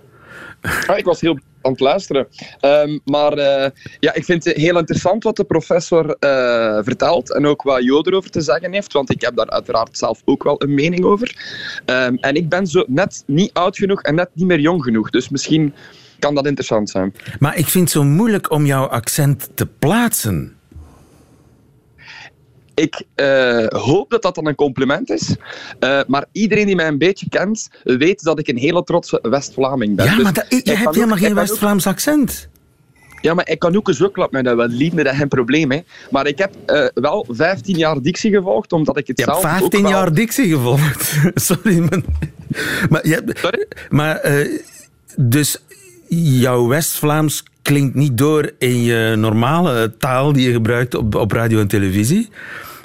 Ah, 0.86 0.98
ik 0.98 1.04
was 1.04 1.20
heel 1.20 1.38
aan 1.62 1.72
het 1.72 1.80
luisteren. 1.80 2.28
Ehm, 2.60 2.98
maar 3.04 3.32
eh, 3.32 3.70
ja, 4.00 4.14
ik 4.14 4.24
vind 4.24 4.44
het 4.44 4.56
heel 4.56 4.78
interessant 4.78 5.24
wat 5.24 5.36
de 5.36 5.44
professor 5.44 6.16
eh, 6.18 6.78
vertelt 6.82 7.34
en 7.34 7.46
ook 7.46 7.62
wat 7.62 7.84
Jo 7.84 8.00
erover 8.02 8.30
te 8.30 8.40
zeggen 8.40 8.72
heeft, 8.72 8.92
want 8.92 9.10
ik 9.10 9.20
heb 9.20 9.36
daar 9.36 9.50
uiteraard 9.50 9.98
zelf 9.98 10.22
ook 10.24 10.42
wel 10.42 10.62
een 10.62 10.74
mening 10.74 11.04
over. 11.04 11.36
Ehm, 11.84 12.14
en 12.14 12.34
ik 12.34 12.48
ben 12.48 12.66
zo 12.66 12.84
net 12.86 13.22
niet 13.26 13.52
oud 13.52 13.76
genoeg 13.76 14.02
en 14.02 14.14
net 14.14 14.30
niet 14.34 14.46
meer 14.46 14.60
jong 14.60 14.82
genoeg, 14.82 15.10
dus 15.10 15.28
misschien 15.28 15.74
kan 16.18 16.34
dat 16.34 16.46
interessant 16.46 16.90
zijn. 16.90 17.14
Maar 17.38 17.56
ik 17.56 17.66
vind 17.66 17.84
het 17.84 17.92
zo 17.92 18.04
moeilijk 18.04 18.50
om 18.50 18.66
jouw 18.66 18.86
accent 18.86 19.48
te 19.54 19.66
plaatsen. 19.66 20.59
Ik 22.74 23.02
eh, 23.14 23.66
hoop 23.66 24.10
dat 24.10 24.22
dat 24.22 24.34
dan 24.34 24.46
een 24.46 24.54
compliment 24.54 25.10
is. 25.10 25.36
Eh, 25.78 26.00
maar 26.06 26.24
iedereen 26.32 26.66
die 26.66 26.76
mij 26.76 26.86
een 26.88 26.98
beetje 26.98 27.28
kent, 27.28 27.68
weet 27.84 28.22
dat 28.22 28.38
ik 28.38 28.48
een 28.48 28.56
hele 28.56 28.84
trotse 28.84 29.18
West-Vlaming 29.22 29.96
ben. 29.96 30.04
Ja, 30.06 30.14
Dus 30.14 30.22
maar 30.22 30.32
dat, 30.32 30.46
je 30.64 30.72
hebt 30.72 30.94
helemaal 30.94 31.16
geen 31.16 31.34
West-Vlaams 31.34 31.86
accent. 31.86 32.48
Ja, 33.20 33.34
maar 33.34 33.48
ik 33.48 33.58
kan 33.58 33.76
ook 33.76 33.88
eens 33.88 34.02
ook 34.02 34.30
met 34.30 34.44
dat 34.44 34.56
wel 34.56 34.66
liefde, 34.66 35.02
dat 35.02 35.12
is 35.12 35.18
geen 35.18 35.28
probleem. 35.28 35.70
Hè. 35.70 35.80
Maar 36.10 36.26
ik 36.26 36.38
heb 36.38 36.54
eh, 36.66 36.86
wel 36.94 37.26
15 37.30 37.76
jaar 37.76 38.00
dictie 38.02 38.30
gevolgd, 38.30 38.72
omdat 38.72 38.96
ik 38.98 39.06
het 39.06 39.18
Je 39.18 39.24
zelf 39.24 39.36
ook 39.36 39.42
15 39.42 39.82
wel- 39.82 39.90
jaar 39.90 40.14
dictie 40.14 40.48
gevolgd. 40.48 41.18
Sorry, 41.34 41.78
man. 41.78 42.04
Maar, 42.88 43.06
je 43.06 43.14
hebt, 43.14 43.50
maar 43.88 44.16
eh, 44.16 44.60
dus 45.16 45.62
jouw 46.08 46.66
West-Vlaams 46.66 47.42
klinkt 47.62 47.94
niet 47.94 48.18
door 48.18 48.52
in 48.58 48.82
je 48.82 49.14
normale 49.16 49.96
taal 49.96 50.32
die 50.32 50.46
je 50.46 50.52
gebruikt 50.52 50.94
op, 50.94 51.14
op 51.14 51.32
radio 51.32 51.60
en 51.60 51.68
televisie. 51.68 52.28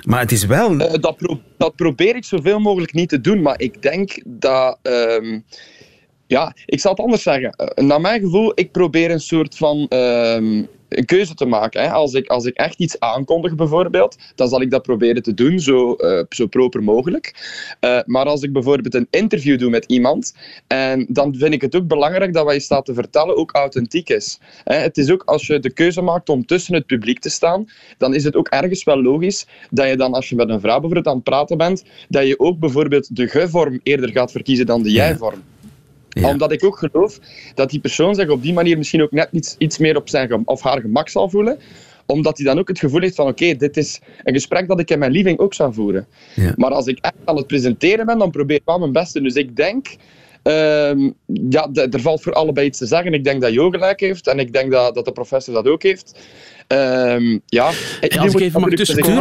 Maar 0.06 0.20
het 0.20 0.32
is 0.32 0.46
wel... 0.46 0.78
Eh, 0.78 0.94
dat, 1.02 1.38
dat 1.58 1.76
probeer 1.76 2.16
ik 2.16 2.26
zoveel 2.26 2.60
mogelijk 2.60 2.94
niet 2.94 3.10
te 3.10 3.22
doen, 3.22 3.42
maar 3.42 3.62
ik 3.62 3.82
denk 3.82 4.22
dat... 4.26 4.80
ehm, 4.82 5.40
ja, 6.28 6.56
ik 6.66 6.80
zal 6.80 6.92
het 6.92 7.00
anders 7.00 7.24
zeggen. 7.24 7.52
Eh, 7.52 7.86
naar 7.86 8.02
mijn 8.02 8.22
gevoel, 8.22 8.52
ik 8.56 8.72
probeer 8.72 9.12
een 9.12 9.20
soort 9.20 9.58
van 9.58 9.88
ehm, 9.88 10.64
een 10.90 11.06
keuze 11.06 11.34
te 11.34 11.46
maken. 11.46 11.82
Hè. 11.82 11.90
Als, 11.90 12.14
ik, 12.14 12.28
als 12.28 12.46
ik 12.46 12.56
echt 12.56 12.80
iets 12.80 13.00
aankondig, 13.00 13.56
bijvoorbeeld, 13.56 14.18
dan 14.36 14.48
zal 14.48 14.62
ik 14.62 14.72
dat 14.72 14.82
proberen 14.82 15.24
te 15.24 15.34
doen, 15.34 15.60
zo, 15.60 15.94
eh, 15.94 16.24
zo 16.30 16.48
proper 16.48 16.84
mogelijk. 16.84 17.34
Eh, 17.80 18.00
maar 18.06 18.26
als 18.26 18.42
ik 18.42 18.54
bijvoorbeeld 18.54 18.94
een 18.94 19.08
interview 19.10 19.60
doe 19.60 19.70
met 19.70 19.86
iemand, 19.86 20.36
en 20.68 21.06
dan 21.10 21.36
vind 21.36 21.54
ik 21.54 21.62
het 21.62 21.76
ook 21.76 21.88
belangrijk 21.88 22.34
dat 22.34 22.46
wat 22.46 22.54
je 22.54 22.60
staat 22.60 22.86
te 22.86 22.94
vertellen 22.94 23.38
ook 23.38 23.52
authentiek 23.52 24.10
is. 24.10 24.40
Hè. 24.64 24.76
Het 24.76 24.98
is 24.98 25.12
ook 25.12 25.24
als 25.24 25.48
je 25.48 25.60
de 25.60 25.74
keuze 25.74 26.02
maakt 26.02 26.30
om 26.30 26.46
tussen 26.46 26.74
het 26.74 26.86
publiek 26.86 27.20
te 27.20 27.30
staan, 27.30 27.66
dan 27.98 28.14
is 28.14 28.24
het 28.24 28.36
ook 28.36 28.48
ergens 28.48 28.84
wel 28.84 29.02
logisch 29.02 29.48
dat 29.70 29.90
je 29.90 29.98
dan, 29.98 30.14
als 30.14 30.30
je 30.30 30.36
met 30.36 30.50
een 30.50 30.60
vrouw 30.60 30.80
bijvoorbeeld 30.80 31.08
aan 31.08 31.16
het 31.16 31.24
praten 31.24 31.58
bent, 31.58 31.84
dat 32.10 32.28
je 32.28 32.40
ook 32.40 32.60
bijvoorbeeld 32.60 33.16
de 33.16 33.28
ge-vorm 33.28 33.80
eerder 33.84 34.10
gaat 34.10 34.32
verkiezen 34.32 34.66
dan 34.66 34.84
de 34.84 34.92
jij-vorm 34.92 35.44
omdat 36.22 36.52
ik 36.52 36.64
ook 36.64 36.78
geloof 36.78 37.20
dat 37.54 37.70
die 37.70 37.80
persoon 37.80 38.16
zich 38.16 38.30
op 38.30 38.42
die 38.42 38.54
manier 38.54 38.78
misschien 38.78 39.02
ook 39.02 39.12
net 39.12 39.30
iets, 39.32 39.56
iets 39.58 39.78
meer 39.78 39.96
op 39.96 40.10
zijn 40.10 40.48
of 40.48 40.62
haar 40.62 40.82
gemak 40.82 41.10
zal 41.10 41.30
voelen 41.30 41.58
omdat 42.08 42.38
hij 42.38 42.46
dan 42.46 42.60
ook 42.60 42.68
het 42.68 42.80
gevoel 42.80 43.02
heeft 43.02 43.16
van 43.16 43.28
oké, 43.28 43.56
dit 43.56 43.78
is 43.78 44.00
een 44.24 44.34
gesprek 44.34 44.68
dat 44.68 44.80
ik 44.80 44.92
in 44.92 45.00
mijn 45.00 45.12
living 45.12 45.40
ook 45.40 45.54
zou 45.54 45.74
voeren. 45.74 46.08
Ja. 46.36 46.54
Maar 46.56 46.72
als 46.72 46.88
ik 46.88 46.98
echt 47.02 47.14
aan 47.26 47.36
het 47.36 47.48
presenteren 47.48 48.06
ben, 48.06 48.18
dan 48.18 48.32
probeer 48.32 48.56
ik 48.56 48.62
wel 48.66 48.80
mijn 48.80 48.92
best 48.92 49.12
te 49.12 49.20
doen. 49.20 49.28
Dus 49.28 49.38
ik 49.38 49.56
denk 49.56 49.88
Ehm, 50.46 51.12
ja, 51.50 51.70
er 51.74 52.02
valt 52.02 52.22
voor 52.22 52.34
allebei 52.34 52.68
iets 52.68 52.78
te 52.78 52.86
zeggen. 52.86 53.14
Ik 53.14 53.24
denk 53.24 53.42
dat 53.42 53.54
Jo 53.54 53.70
gelijk 53.70 54.00
heeft 54.00 54.28
en 54.28 54.40
ik 54.40 54.54
denk 54.54 54.72
dat, 54.72 54.96
dat 54.96 55.06
de 55.06 55.12
professor 55.12 55.54
dat 55.54 55.68
ook 55.68 55.84
heeft. 55.84 56.20
Ehm, 56.68 57.38
ja, 57.46 57.72
Ja, 58.16 58.22
als 58.22 58.34
ik 58.34 58.40
even 58.40 58.62
mag 58.62 58.70
tussenkomen. 58.78 59.16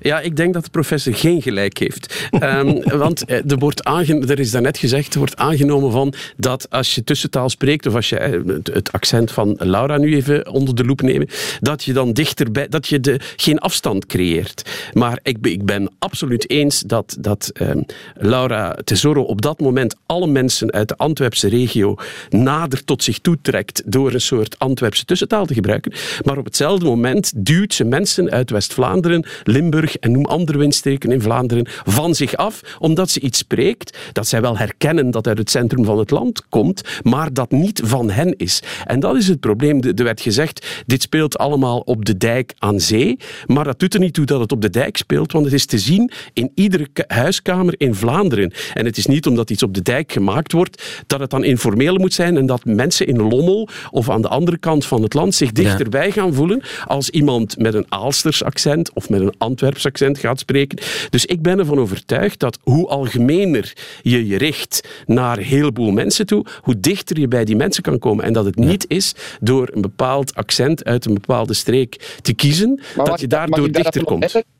Ja, 0.00 0.20
ik 0.20 0.36
denk 0.36 0.54
dat 0.54 0.64
de 0.64 0.70
professor 0.70 1.14
geen 1.14 1.42
gelijk 1.42 1.78
heeft. 1.78 2.28
Ehm, 2.30 2.80
want 2.98 3.24
eh, 3.24 3.50
er, 3.50 3.58
wordt 3.58 3.84
aange- 3.84 4.26
er 4.26 4.38
is 4.38 4.50
daarnet 4.50 4.78
gezegd, 4.78 5.12
er 5.12 5.18
wordt 5.18 5.36
aangenomen 5.36 5.92
van 5.92 6.12
dat 6.36 6.66
als 6.70 6.94
je 6.94 7.04
tussentaal 7.04 7.48
spreekt, 7.50 7.86
of 7.86 7.94
als 7.94 8.08
je 8.08 8.18
eh, 8.18 8.40
het- 8.72 8.92
accent 8.92 9.30
van 9.32 9.56
Laura 9.58 9.96
nu 9.96 10.14
even 10.14 10.48
onder 10.50 10.74
de 10.74 10.84
loep 10.84 11.02
nemen, 11.02 11.28
dat 11.60 11.84
je 11.84 11.92
dan 11.92 12.12
dichterbij, 12.12 12.68
dat 12.68 12.86
je 12.88 13.00
de, 13.00 13.20
geen 13.36 13.58
afstand 13.58 14.06
creëert. 14.06 14.62
Maar 14.92 15.18
ik, 15.22 15.40
ben- 15.40 15.52
ik 15.52 15.64
ben 15.64 15.90
absoluut 15.98 16.50
eens 16.50 16.80
dat, 16.80 17.16
dat 17.20 17.50
ehm, 17.52 17.80
Laura 18.14 18.76
Tesoro 18.84 19.22
op 19.22 19.42
dat 19.42 19.60
moment 19.60 19.96
alle 20.06 20.26
mensen 20.26 20.72
uit 20.72 20.88
de 20.88 20.96
Antwerpse 20.96 21.48
regio 21.48 21.94
nader 22.30 22.84
tot 22.84 23.02
zich 23.02 23.18
toetrekt 23.18 23.82
door 23.86 24.12
een 24.12 24.20
soort 24.20 24.58
Antwerpse 24.58 25.04
tussentaal 25.04 25.46
te 25.46 25.54
gebruiken. 25.54 25.92
Maar 26.24 26.38
op 26.38 26.44
hetzelfde 26.44 26.70
moment 26.80 27.32
duwt 27.36 27.74
ze 27.74 27.84
mensen 27.84 28.30
uit 28.30 28.50
West-Vlaanderen, 28.50 29.26
Limburg 29.44 29.96
en 29.96 30.12
noem 30.12 30.24
andere 30.24 30.58
windstreken 30.58 31.12
in 31.12 31.20
Vlaanderen 31.20 31.66
van 31.84 32.14
zich 32.14 32.36
af, 32.36 32.60
omdat 32.78 33.10
ze 33.10 33.20
iets 33.20 33.38
spreekt 33.38 33.98
dat 34.12 34.26
zij 34.26 34.40
wel 34.40 34.58
herkennen 34.58 35.10
dat 35.10 35.26
uit 35.26 35.38
het 35.38 35.50
centrum 35.50 35.84
van 35.84 35.98
het 35.98 36.10
land 36.10 36.48
komt, 36.48 36.82
maar 37.02 37.32
dat 37.32 37.50
niet 37.50 37.80
van 37.84 38.10
hen 38.10 38.36
is. 38.36 38.62
En 38.84 39.00
dat 39.00 39.16
is 39.16 39.28
het 39.28 39.40
probleem. 39.40 39.80
Er 39.82 40.02
er 40.02 40.08
werd 40.08 40.20
gezegd, 40.20 40.82
dit 40.86 41.02
speelt 41.02 41.38
allemaal 41.38 41.80
op 41.80 42.04
de 42.04 42.16
dijk 42.16 42.54
aan 42.58 42.80
zee, 42.80 43.16
maar 43.46 43.64
dat 43.64 43.78
doet 43.78 43.94
er 43.94 44.00
niet 44.00 44.14
toe 44.14 44.24
dat 44.24 44.40
het 44.40 44.52
op 44.52 44.60
de 44.60 44.70
dijk 44.70 44.96
speelt, 44.96 45.32
want 45.32 45.44
het 45.44 45.54
is 45.54 45.66
te 45.66 45.78
zien 45.78 46.10
in 46.32 46.50
iedere 46.54 46.88
huiskamer 47.06 47.74
in 47.76 47.94
Vlaanderen. 47.94 48.52
En 48.74 48.84
het 48.84 48.96
is 48.96 49.06
niet 49.06 49.26
omdat 49.26 49.50
iets 49.50 49.62
op 49.62 49.74
de 49.74 49.82
dijk 49.82 50.12
gemaakt 50.12 50.52
wordt, 50.52 51.02
dat 51.06 51.20
het 51.20 51.30
dan 51.30 51.44
informeel 51.44 51.96
moet 51.96 52.14
zijn 52.14 52.36
en 52.36 52.46
dat 52.46 52.64
mensen 52.64 53.06
in 53.06 53.16
Lommel 53.16 53.68
of 53.90 54.10
aan 54.10 54.22
de 54.22 54.28
andere 54.28 54.58
kant 54.58 54.86
van 54.86 55.02
het 55.02 55.14
land 55.14 55.34
zich 55.34 55.52
dichterbij 55.52 56.10
gaan 56.10 56.34
voelen 56.34 56.61
als 56.86 57.10
iemand 57.10 57.58
met 57.58 57.74
een 57.74 57.86
Aalsters 57.88 58.44
accent 58.44 58.92
of 58.92 59.08
met 59.08 59.20
een 59.20 59.34
Antwerps 59.38 59.86
accent 59.86 60.18
gaat 60.18 60.38
spreken. 60.38 60.78
Dus 61.10 61.26
ik 61.26 61.42
ben 61.42 61.58
ervan 61.58 61.78
overtuigd 61.78 62.40
dat 62.40 62.58
hoe 62.62 62.88
algemener 62.88 63.72
je 64.02 64.26
je 64.26 64.38
richt 64.38 64.88
naar 65.06 65.38
een 65.38 65.44
heleboel 65.44 65.90
mensen 65.90 66.26
toe, 66.26 66.44
hoe 66.60 66.80
dichter 66.80 67.20
je 67.20 67.28
bij 67.28 67.44
die 67.44 67.56
mensen 67.56 67.82
kan 67.82 67.98
komen. 67.98 68.24
En 68.24 68.32
dat 68.32 68.44
het 68.44 68.56
niet 68.56 68.84
is 68.88 69.14
door 69.40 69.70
een 69.72 69.80
bepaald 69.82 70.34
accent 70.34 70.84
uit 70.84 71.04
een 71.04 71.14
bepaalde 71.14 71.54
streek 71.54 72.18
te 72.22 72.32
kiezen, 72.32 72.80
Maar 72.96 73.06
dat 73.06 73.20
je 73.20 73.26
daardoor 73.26 73.66
ik 73.66 73.74
dichter 73.74 74.04
komt. 74.04 74.22
inzetten? 74.22 74.50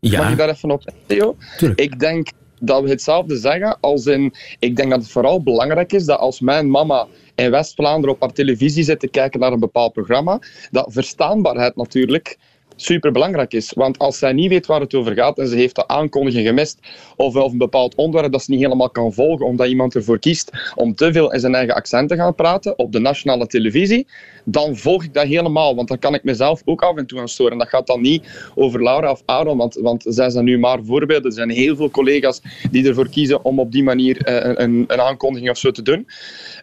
Mag 0.00 0.30
ik 0.30 0.36
daar 0.36 0.48
even 0.48 0.70
op 0.70 0.82
Theo? 1.06 1.36
Ik 1.74 1.98
denk 2.00 2.28
dat 2.60 2.82
we 2.82 2.88
hetzelfde 2.88 3.36
zeggen 3.36 3.76
als 3.80 4.06
in... 4.06 4.34
Ik 4.58 4.76
denk 4.76 4.90
dat 4.90 5.00
het 5.00 5.10
vooral 5.10 5.42
belangrijk 5.42 5.92
is 5.92 6.04
dat 6.04 6.18
als 6.18 6.40
mijn 6.40 6.70
mama 6.70 7.06
in 7.34 7.50
West-Vlaanderen 7.50 8.14
op 8.14 8.20
haar 8.20 8.32
televisie 8.32 8.84
zit 8.84 9.00
te 9.00 9.08
kijken 9.08 9.40
naar 9.40 9.52
een 9.52 9.60
bepaald 9.60 9.92
programma, 9.92 10.38
dat 10.70 10.86
verstaanbaarheid 10.92 11.76
natuurlijk 11.76 12.38
super 12.76 13.12
belangrijk 13.12 13.52
is. 13.52 13.72
Want 13.72 13.98
als 13.98 14.18
zij 14.18 14.32
niet 14.32 14.48
weet 14.48 14.66
waar 14.66 14.80
het 14.80 14.94
over 14.94 15.14
gaat 15.14 15.38
en 15.38 15.48
ze 15.48 15.56
heeft 15.56 15.74
de 15.74 15.88
aankondiging 15.88 16.46
gemist 16.46 16.78
of, 17.16 17.36
of 17.36 17.52
een 17.52 17.58
bepaald 17.58 17.94
onderwerp 17.94 18.32
dat 18.32 18.42
ze 18.42 18.50
niet 18.50 18.60
helemaal 18.60 18.90
kan 18.90 19.12
volgen 19.12 19.46
omdat 19.46 19.68
iemand 19.68 19.94
ervoor 19.94 20.18
kiest 20.18 20.50
om 20.74 20.94
te 20.94 21.12
veel 21.12 21.32
in 21.32 21.40
zijn 21.40 21.54
eigen 21.54 21.74
accent 21.74 22.08
te 22.08 22.16
gaan 22.16 22.34
praten 22.34 22.78
op 22.78 22.92
de 22.92 22.98
nationale 22.98 23.46
televisie, 23.46 24.06
dan 24.44 24.76
volg 24.76 25.04
ik 25.04 25.14
dat 25.14 25.26
helemaal. 25.26 25.74
Want 25.74 25.88
dan 25.88 25.98
kan 25.98 26.14
ik 26.14 26.24
mezelf 26.24 26.62
ook 26.64 26.82
af 26.82 26.96
en 26.96 27.06
toe 27.06 27.20
aan 27.20 27.28
storen. 27.28 27.58
Dat 27.58 27.68
gaat 27.68 27.86
dan 27.86 28.00
niet 28.00 28.50
over 28.54 28.82
Laura 28.82 29.10
of 29.10 29.22
Aaron, 29.24 29.56
want, 29.56 29.74
want 29.74 30.04
zij 30.08 30.30
zijn 30.30 30.44
nu 30.44 30.58
maar 30.58 30.84
voorbeelden. 30.84 31.26
Er 31.26 31.32
zijn 31.32 31.50
heel 31.50 31.76
veel 31.76 31.90
collega's 31.90 32.40
die 32.70 32.88
ervoor 32.88 33.08
kiezen 33.08 33.44
om 33.44 33.58
op 33.58 33.72
die 33.72 33.82
manier 33.82 34.22
eh, 34.22 34.64
een, 34.64 34.84
een 34.86 35.00
aankondiging 35.00 35.50
of 35.50 35.58
zo 35.58 35.70
te 35.70 35.82
doen. 35.82 36.06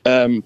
Ehm, 0.02 0.40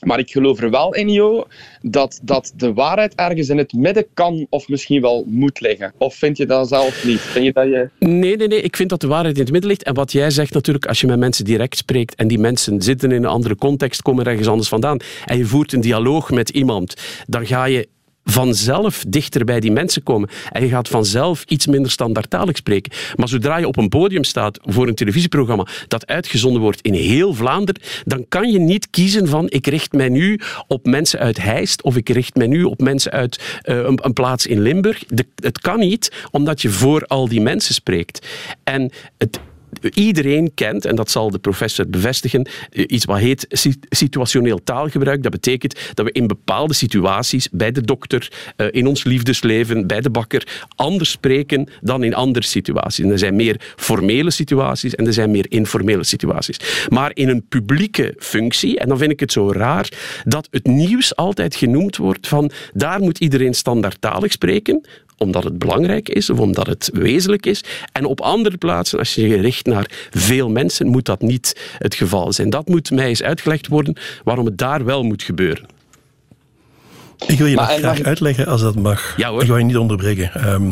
maar 0.00 0.18
ik 0.18 0.30
geloof 0.30 0.60
er 0.60 0.70
wel 0.70 0.94
in, 0.94 1.08
Jo, 1.08 1.46
dat, 1.82 2.20
dat 2.22 2.52
de 2.56 2.72
waarheid 2.72 3.14
ergens 3.14 3.48
in 3.48 3.58
het 3.58 3.72
midden 3.72 4.06
kan 4.14 4.46
of 4.50 4.68
misschien 4.68 5.00
wel 5.00 5.24
moet 5.26 5.60
liggen. 5.60 5.92
Of 5.98 6.14
vind 6.14 6.36
je 6.36 6.46
dat 6.46 6.68
zelf 6.68 7.04
niet? 7.04 7.20
Vind 7.20 7.44
je 7.44 7.52
dat 7.52 7.64
je... 7.64 7.88
Nee, 7.98 8.36
nee, 8.36 8.48
nee. 8.48 8.60
Ik 8.60 8.76
vind 8.76 8.88
dat 8.90 9.00
de 9.00 9.06
waarheid 9.06 9.34
in 9.34 9.42
het 9.42 9.52
midden 9.52 9.70
ligt. 9.70 9.82
En 9.82 9.94
wat 9.94 10.12
jij 10.12 10.30
zegt 10.30 10.52
natuurlijk, 10.52 10.86
als 10.86 11.00
je 11.00 11.06
met 11.06 11.18
mensen 11.18 11.44
direct 11.44 11.76
spreekt 11.76 12.14
en 12.14 12.28
die 12.28 12.38
mensen 12.38 12.82
zitten 12.82 13.10
in 13.12 13.22
een 13.22 13.30
andere 13.30 13.56
context, 13.56 14.02
komen 14.02 14.26
ergens 14.26 14.48
anders 14.48 14.68
vandaan, 14.68 14.98
en 15.24 15.38
je 15.38 15.44
voert 15.44 15.72
een 15.72 15.80
dialoog 15.80 16.30
met 16.30 16.48
iemand, 16.48 16.94
dan 17.26 17.46
ga 17.46 17.64
je 17.64 17.88
vanzelf 18.30 19.04
dichter 19.08 19.44
bij 19.44 19.60
die 19.60 19.72
mensen 19.72 20.02
komen. 20.02 20.28
En 20.52 20.62
je 20.62 20.68
gaat 20.68 20.88
vanzelf 20.88 21.44
iets 21.46 21.66
minder 21.66 21.90
standaardtalig 21.90 22.56
spreken. 22.56 22.92
Maar 23.16 23.28
zodra 23.28 23.56
je 23.56 23.66
op 23.66 23.76
een 23.76 23.88
podium 23.88 24.24
staat 24.24 24.58
voor 24.62 24.88
een 24.88 24.94
televisieprogramma 24.94 25.66
dat 25.88 26.06
uitgezonden 26.06 26.62
wordt 26.62 26.80
in 26.80 26.92
heel 26.92 27.34
Vlaanderen, 27.34 27.82
dan 28.04 28.24
kan 28.28 28.50
je 28.50 28.58
niet 28.58 28.90
kiezen 28.90 29.28
van 29.28 29.46
ik 29.48 29.66
richt 29.66 29.92
mij 29.92 30.08
nu 30.08 30.40
op 30.66 30.86
mensen 30.86 31.18
uit 31.18 31.42
Heist 31.42 31.82
of 31.82 31.96
ik 31.96 32.08
richt 32.08 32.34
mij 32.34 32.46
nu 32.46 32.62
op 32.62 32.80
mensen 32.80 33.12
uit 33.12 33.60
eh, 33.62 33.76
een, 33.76 33.98
een 34.02 34.12
plaats 34.12 34.46
in 34.46 34.60
Limburg. 34.60 35.04
Het 35.42 35.58
kan 35.58 35.78
niet, 35.78 36.12
omdat 36.30 36.62
je 36.62 36.70
voor 36.70 37.02
al 37.06 37.28
die 37.28 37.40
mensen 37.40 37.74
spreekt. 37.74 38.26
En 38.64 38.90
het, 39.18 39.40
Iedereen 39.94 40.50
kent, 40.54 40.84
en 40.84 40.96
dat 40.96 41.10
zal 41.10 41.30
de 41.30 41.38
professor 41.38 41.88
bevestigen, 41.88 42.48
eh, 42.70 42.84
iets 42.86 43.04
wat 43.04 43.18
heet 43.18 43.46
si- 43.48 43.74
situationeel 43.88 44.62
taalgebruik. 44.64 45.22
Dat 45.22 45.32
betekent 45.32 45.78
dat 45.94 46.06
we 46.06 46.12
in 46.12 46.26
bepaalde 46.26 46.74
situaties, 46.74 47.48
bij 47.52 47.72
de 47.72 47.80
dokter, 47.80 48.30
eh, 48.56 48.66
in 48.70 48.86
ons 48.86 49.04
liefdesleven, 49.04 49.86
bij 49.86 50.00
de 50.00 50.10
bakker, 50.10 50.66
anders 50.76 51.10
spreken 51.10 51.68
dan 51.80 52.02
in 52.02 52.14
andere 52.14 52.44
situaties. 52.46 53.04
En 53.04 53.10
er 53.10 53.18
zijn 53.18 53.36
meer 53.36 53.60
formele 53.76 54.30
situaties 54.30 54.94
en 54.94 55.06
er 55.06 55.12
zijn 55.12 55.30
meer 55.30 55.46
informele 55.48 56.04
situaties. 56.04 56.86
Maar 56.88 57.10
in 57.14 57.28
een 57.28 57.46
publieke 57.48 58.14
functie, 58.18 58.78
en 58.78 58.88
dan 58.88 58.98
vind 58.98 59.10
ik 59.10 59.20
het 59.20 59.32
zo 59.32 59.52
raar, 59.52 59.88
dat 60.24 60.48
het 60.50 60.66
nieuws 60.66 61.16
altijd 61.16 61.56
genoemd 61.56 61.96
wordt 61.96 62.28
van 62.28 62.50
daar 62.74 63.00
moet 63.00 63.18
iedereen 63.18 63.54
standaardtalig 63.54 64.32
spreken, 64.32 64.86
omdat 65.18 65.44
het 65.44 65.58
belangrijk 65.58 66.08
is 66.08 66.30
of 66.30 66.38
omdat 66.38 66.66
het 66.66 66.90
wezenlijk 66.92 67.46
is. 67.46 67.64
En 67.92 68.04
op 68.04 68.20
andere 68.20 68.56
plaatsen, 68.56 68.98
als 68.98 69.14
je 69.14 69.28
je 69.28 69.40
richt 69.40 69.66
naar 69.66 70.08
veel 70.10 70.48
mensen, 70.50 70.86
moet 70.86 71.04
dat 71.04 71.20
niet 71.20 71.60
het 71.78 71.94
geval 71.94 72.32
zijn. 72.32 72.50
Dat 72.50 72.68
moet 72.68 72.90
mij 72.90 73.08
eens 73.08 73.22
uitgelegd 73.22 73.66
worden 73.66 73.96
waarom 74.24 74.44
het 74.46 74.58
daar 74.58 74.84
wel 74.84 75.02
moet 75.02 75.22
gebeuren. 75.22 75.66
Ik 77.26 77.38
wil 77.38 77.46
je 77.46 77.54
Maar 77.54 77.66
graag 77.66 77.98
mag 77.98 78.02
uitleggen 78.02 78.46
als 78.46 78.60
dat 78.60 78.74
mag. 78.74 79.14
Ja, 79.16 79.30
hoor. 79.30 79.40
Ik 79.40 79.46
wil 79.46 79.56
je 79.56 79.64
niet 79.64 79.76
onderbreken. 79.76 80.34
Ehm, 80.34 80.66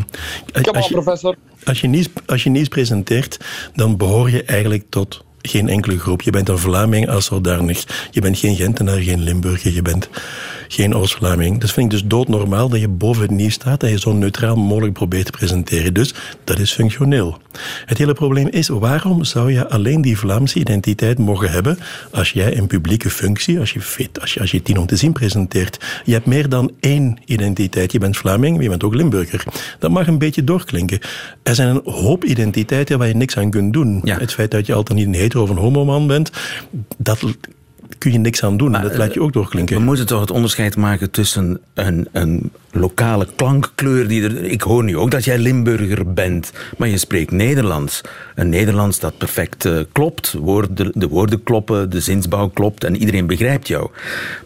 als, 0.53 0.63
Kom 0.63 0.75
als 0.75 0.77
aan, 0.77 0.83
je, 0.83 0.91
professor. 0.91 1.37
als, 1.65 1.81
je 1.81 1.89
nieuws, 1.89 2.07
als 2.27 2.43
je 2.43 2.51
nieuws 2.51 2.69
presenteert, 2.69 3.39
dan 3.75 3.97
behoor 3.97 4.31
je 4.31 4.43
eigenlijk 4.43 4.85
tot 4.89 5.25
geen 5.43 5.69
enkele 5.69 5.99
groep. 5.99 6.23
Je 6.23 6.31
bent 6.31 6.49
een 6.49 6.59
Vlaming 6.59 7.09
als 7.09 7.25
zodanig. 7.25 8.09
Je 8.11 8.21
bent 8.21 8.39
geen 8.39 8.57
Gentenaar, 8.57 8.99
geen 8.99 9.23
Limburger, 9.23 9.73
je 9.73 9.83
bent 9.83 10.09
geen 10.69 10.95
Oost-Vlaming. 10.95 11.61
Dat 11.61 11.71
vind 11.71 11.93
ik 11.93 11.99
dus 11.99 12.09
doodnormaal 12.09 12.69
dat 12.69 12.81
je 12.81 12.89
boven 12.89 13.23
het 13.23 13.31
nieuws 13.31 13.55
staat 13.55 13.83
en 13.83 13.91
je 13.91 13.99
zo 13.99 14.13
neutraal 14.13 14.57
mogelijk 14.57 14.93
probeert 14.93 15.25
te 15.25 15.31
presenteren. 15.31 15.95
Dus 15.95 16.15
dat 16.45 16.59
is 16.59 16.73
functioneel. 16.73 17.39
Het 17.87 17.99
hele 17.99 18.13
probleem 18.13 18.49
is, 18.49 18.69
waarom 18.69 19.25
zou 19.25 19.53
je 19.53 19.69
alleen 19.69 20.03
die 20.03 20.19
Vlaamse 20.19 20.59
identiteit 20.59 21.19
mogen 21.19 21.51
hebben 21.51 21.79
als 22.11 22.31
jij 22.31 22.57
een 22.57 22.67
publieke 22.67 23.11
functie, 23.11 23.59
als 23.59 23.73
je 23.73 23.81
fit, 23.81 24.21
als 24.21 24.35
je, 24.35 24.41
als 24.41 24.51
je 24.51 24.63
tien 24.63 24.79
om 24.79 24.87
te 24.87 24.97
zien 24.97 25.13
presenteert. 25.13 25.85
Je 26.05 26.13
hebt 26.13 26.27
meer 26.27 26.49
dan 26.49 26.73
één 26.81 27.19
identiteit. 27.25 27.93
Je 27.93 27.99
bent 27.99 28.17
Vlaming, 28.17 28.55
maar 28.55 28.63
je 28.63 28.69
bent 28.69 28.85
ook 28.85 28.95
Limburger. 28.95 29.45
Dat 29.79 29.91
mag 29.91 30.07
een 30.07 30.19
beetje 30.19 30.45
doorklinken. 30.45 30.99
Er 31.43 31.55
zijn 31.55 31.69
een 31.69 31.93
hoop 31.93 32.25
identiteiten 32.25 32.99
waar 32.99 33.09
je 33.09 33.15
niks 33.15 33.37
aan 33.37 33.51
kunt 33.51 33.73
doen. 33.73 34.01
Het 34.05 34.33
feit 34.33 34.51
dat 34.51 34.67
je 34.67 34.75
altijd 34.75 34.99
niet 34.99 35.07
een 35.07 35.15
hetero 35.15 35.43
of 35.43 35.51
een 35.51 35.57
homoman 35.57 36.07
bent, 36.07 36.31
dat 36.99 37.23
kun 37.99 38.13
je 38.13 38.19
niks 38.19 38.45
aan 38.45 38.57
doen. 38.57 38.73
dat 38.73 38.97
laat 38.97 39.15
je 39.15 39.21
ook 39.21 39.33
doorklinken. 39.33 39.77
We 39.77 39.83
moeten 39.83 40.07
toch 40.07 40.21
het 40.21 40.31
onderscheid 40.31 40.77
maken 40.77 41.11
tussen 41.11 41.61
een, 41.75 42.09
een 42.13 42.51
lokale 42.71 43.27
klankkleur 43.37 44.09
die 44.09 44.23
er... 44.23 44.45
Ik 44.45 44.63
hoor 44.63 44.85
nu 44.85 44.97
ook 44.97 45.11
dat 45.11 45.25
jij 45.25 45.39
Limburger 45.39 46.13
bent, 46.13 46.53
maar 46.77 46.89
je 46.89 46.99
spreekt 46.99 47.31
Nederlands. 47.31 48.01
Een 48.35 48.49
Nederlands 48.49 48.99
dat 48.99 49.19
perfect 49.19 49.65
eh, 49.65 49.79
klopt. 49.93 50.33
Woorden, 50.33 50.91
de 50.95 51.09
woorden 51.09 51.43
kloppen, 51.43 51.91
de 51.91 52.01
zinsbouw 52.01 52.49
klopt 52.49 52.85
en 52.85 52.97
iedereen 52.97 53.27
begrijpt 53.27 53.69
jou. 53.69 53.91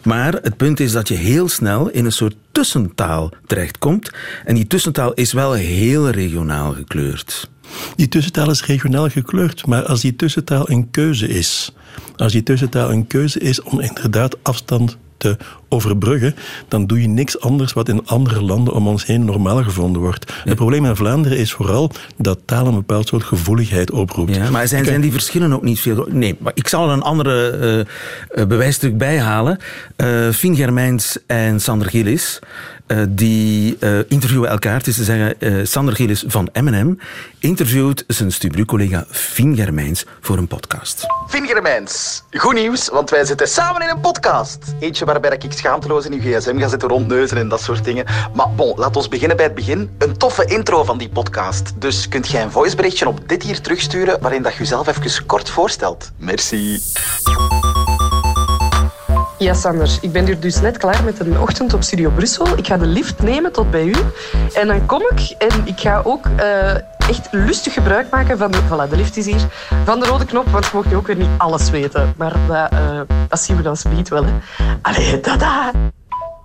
Maar 0.03 0.33
het 0.33 0.57
punt 0.57 0.79
is 0.79 0.91
dat 0.91 1.07
je 1.07 1.15
heel 1.15 1.49
snel 1.49 1.89
in 1.89 2.05
een 2.05 2.11
soort 2.11 2.35
tussentaal 2.51 3.31
terechtkomt. 3.47 4.11
En 4.45 4.55
die 4.55 4.67
tussentaal 4.67 5.13
is 5.13 5.33
wel 5.33 5.53
heel 5.53 6.09
regionaal 6.09 6.71
gekleurd. 6.71 7.49
Die 7.95 8.07
tussentaal 8.07 8.49
is 8.49 8.65
regionaal 8.65 9.09
gekleurd, 9.09 9.65
maar 9.67 9.85
als 9.85 10.01
die 10.01 10.15
tussentaal 10.15 10.69
een 10.69 10.89
keuze 10.91 11.27
is, 11.27 11.73
als 12.15 12.31
die 12.31 12.43
tussentaal 12.43 12.91
een 12.91 13.07
keuze 13.07 13.39
is 13.39 13.61
om 13.61 13.79
inderdaad 13.79 14.43
afstand 14.43 14.97
te 15.17 15.37
overbruggen, 15.71 16.35
dan 16.67 16.85
doe 16.85 17.01
je 17.01 17.07
niks 17.07 17.39
anders 17.39 17.73
wat 17.73 17.89
in 17.89 18.07
andere 18.07 18.41
landen 18.41 18.73
om 18.73 18.87
ons 18.87 19.05
heen 19.05 19.25
normaal 19.25 19.63
gevonden 19.63 20.01
wordt. 20.01 20.33
Het 20.43 20.55
probleem 20.55 20.85
in 20.85 20.95
Vlaanderen 20.95 21.37
is 21.37 21.53
vooral 21.53 21.91
dat 22.17 22.39
taal 22.45 22.67
een 22.67 22.75
bepaald 22.75 23.07
soort 23.07 23.23
gevoeligheid 23.23 23.91
oproept. 23.91 24.35
Ja, 24.35 24.49
maar 24.49 24.67
zijn, 24.67 24.85
zijn 24.85 25.01
die 25.01 25.11
verschillen 25.11 25.53
ook 25.53 25.63
niet 25.63 25.79
veel? 25.79 26.07
Nee, 26.09 26.35
maar 26.39 26.51
ik 26.55 26.67
zal 26.67 26.87
er 26.87 26.93
een 26.93 27.01
andere 27.01 27.49
eh, 27.49 27.79
eh, 27.79 28.47
bewijsstuk 28.47 28.97
bijhalen. 28.97 29.57
Uh, 29.97 30.29
Fien 30.29 30.55
Germijns 30.55 31.17
en 31.27 31.59
Sander 31.59 31.89
Gillis, 31.89 32.39
uh, 32.87 33.03
die 33.09 33.77
uh, 33.79 33.99
interviewen 34.07 34.49
elkaar. 34.49 34.77
Het 34.77 34.87
is 34.87 34.95
te 34.95 35.03
zeggen, 35.03 35.35
uh, 35.39 35.65
Sander 35.65 35.95
Gillis 35.95 36.23
van 36.27 36.49
M&M 36.53 36.97
interviewt 37.39 38.03
zijn 38.07 38.31
Stubru-collega 38.31 39.05
Fien 39.09 39.55
Germijns 39.55 40.05
voor 40.21 40.37
een 40.37 40.47
podcast. 40.47 41.05
Fien 41.27 41.47
Germijns, 41.47 42.23
goed 42.31 42.53
nieuws, 42.53 42.89
want 42.89 43.09
wij 43.09 43.25
zitten 43.25 43.47
samen 43.47 43.81
in 43.81 43.89
een 43.89 43.99
podcast. 43.99 44.73
Eentje 44.79 45.05
waarbij 45.05 45.31
ik 45.31 45.43
schaamteloos 45.61 46.05
in 46.05 46.13
uw 46.13 46.19
gsm 46.19 46.57
ga 46.57 46.67
zitten 46.67 46.89
rondneuzen 46.89 47.37
en 47.37 47.47
dat 47.47 47.61
soort 47.61 47.83
dingen. 47.83 48.05
Maar 48.33 48.49
bon, 48.55 48.73
laat 48.77 48.95
ons 48.95 49.07
beginnen 49.07 49.37
bij 49.37 49.45
het 49.45 49.55
begin. 49.55 49.89
Een 49.97 50.17
toffe 50.17 50.45
intro 50.45 50.83
van 50.83 50.97
die 50.97 51.09
podcast. 51.09 51.73
Dus 51.81 52.07
kunt 52.07 52.27
jij 52.27 52.41
een 52.41 52.51
voiceberichtje 52.51 53.07
op 53.07 53.19
dit 53.29 53.43
hier 53.43 53.61
terugsturen 53.61 54.21
waarin 54.21 54.41
dat 54.41 54.53
je 54.53 54.59
jezelf 54.59 54.87
even 54.87 55.25
kort 55.25 55.49
voorstelt. 55.49 56.11
Merci. 56.17 56.79
Ja, 59.37 59.53
Sander, 59.53 59.97
ik 60.01 60.11
ben 60.11 60.25
hier 60.25 60.39
dus 60.39 60.61
net 60.61 60.77
klaar 60.77 61.03
met 61.03 61.19
een 61.19 61.39
ochtend 61.39 61.73
op 61.73 61.83
Studio 61.83 62.09
Brussel. 62.09 62.57
Ik 62.57 62.67
ga 62.67 62.77
de 62.77 62.85
lift 62.85 63.21
nemen 63.21 63.51
tot 63.51 63.71
bij 63.71 63.85
u. 63.85 63.95
En 64.53 64.67
dan 64.67 64.85
kom 64.85 65.01
ik 65.01 65.35
en 65.37 65.61
ik 65.65 65.79
ga 65.79 66.01
ook 66.03 66.25
uh, 66.25 66.75
echt 67.09 67.27
lustig 67.31 67.73
gebruik 67.73 68.09
maken 68.09 68.37
van 68.37 68.51
de... 68.51 68.57
Voilà, 68.57 68.89
de 68.89 68.95
lift 68.95 69.17
is 69.17 69.25
hier. 69.25 69.47
Van 69.83 69.99
de 69.99 70.05
rode 70.05 70.25
knop, 70.25 70.47
want 70.49 70.65
je 70.65 70.71
mocht 70.73 70.93
ook 70.93 71.07
weer 71.07 71.15
niet 71.15 71.29
alles 71.37 71.69
weten. 71.69 72.13
Maar 72.17 72.33
dat, 72.47 72.73
uh, 72.73 73.01
dat 73.27 73.39
zien 73.39 73.57
we 73.57 73.63
dan 73.63 73.77
speed 73.77 74.09
wel, 74.09 74.25
hè. 74.25 74.31
Allee, 74.81 75.19
tada! 75.19 75.71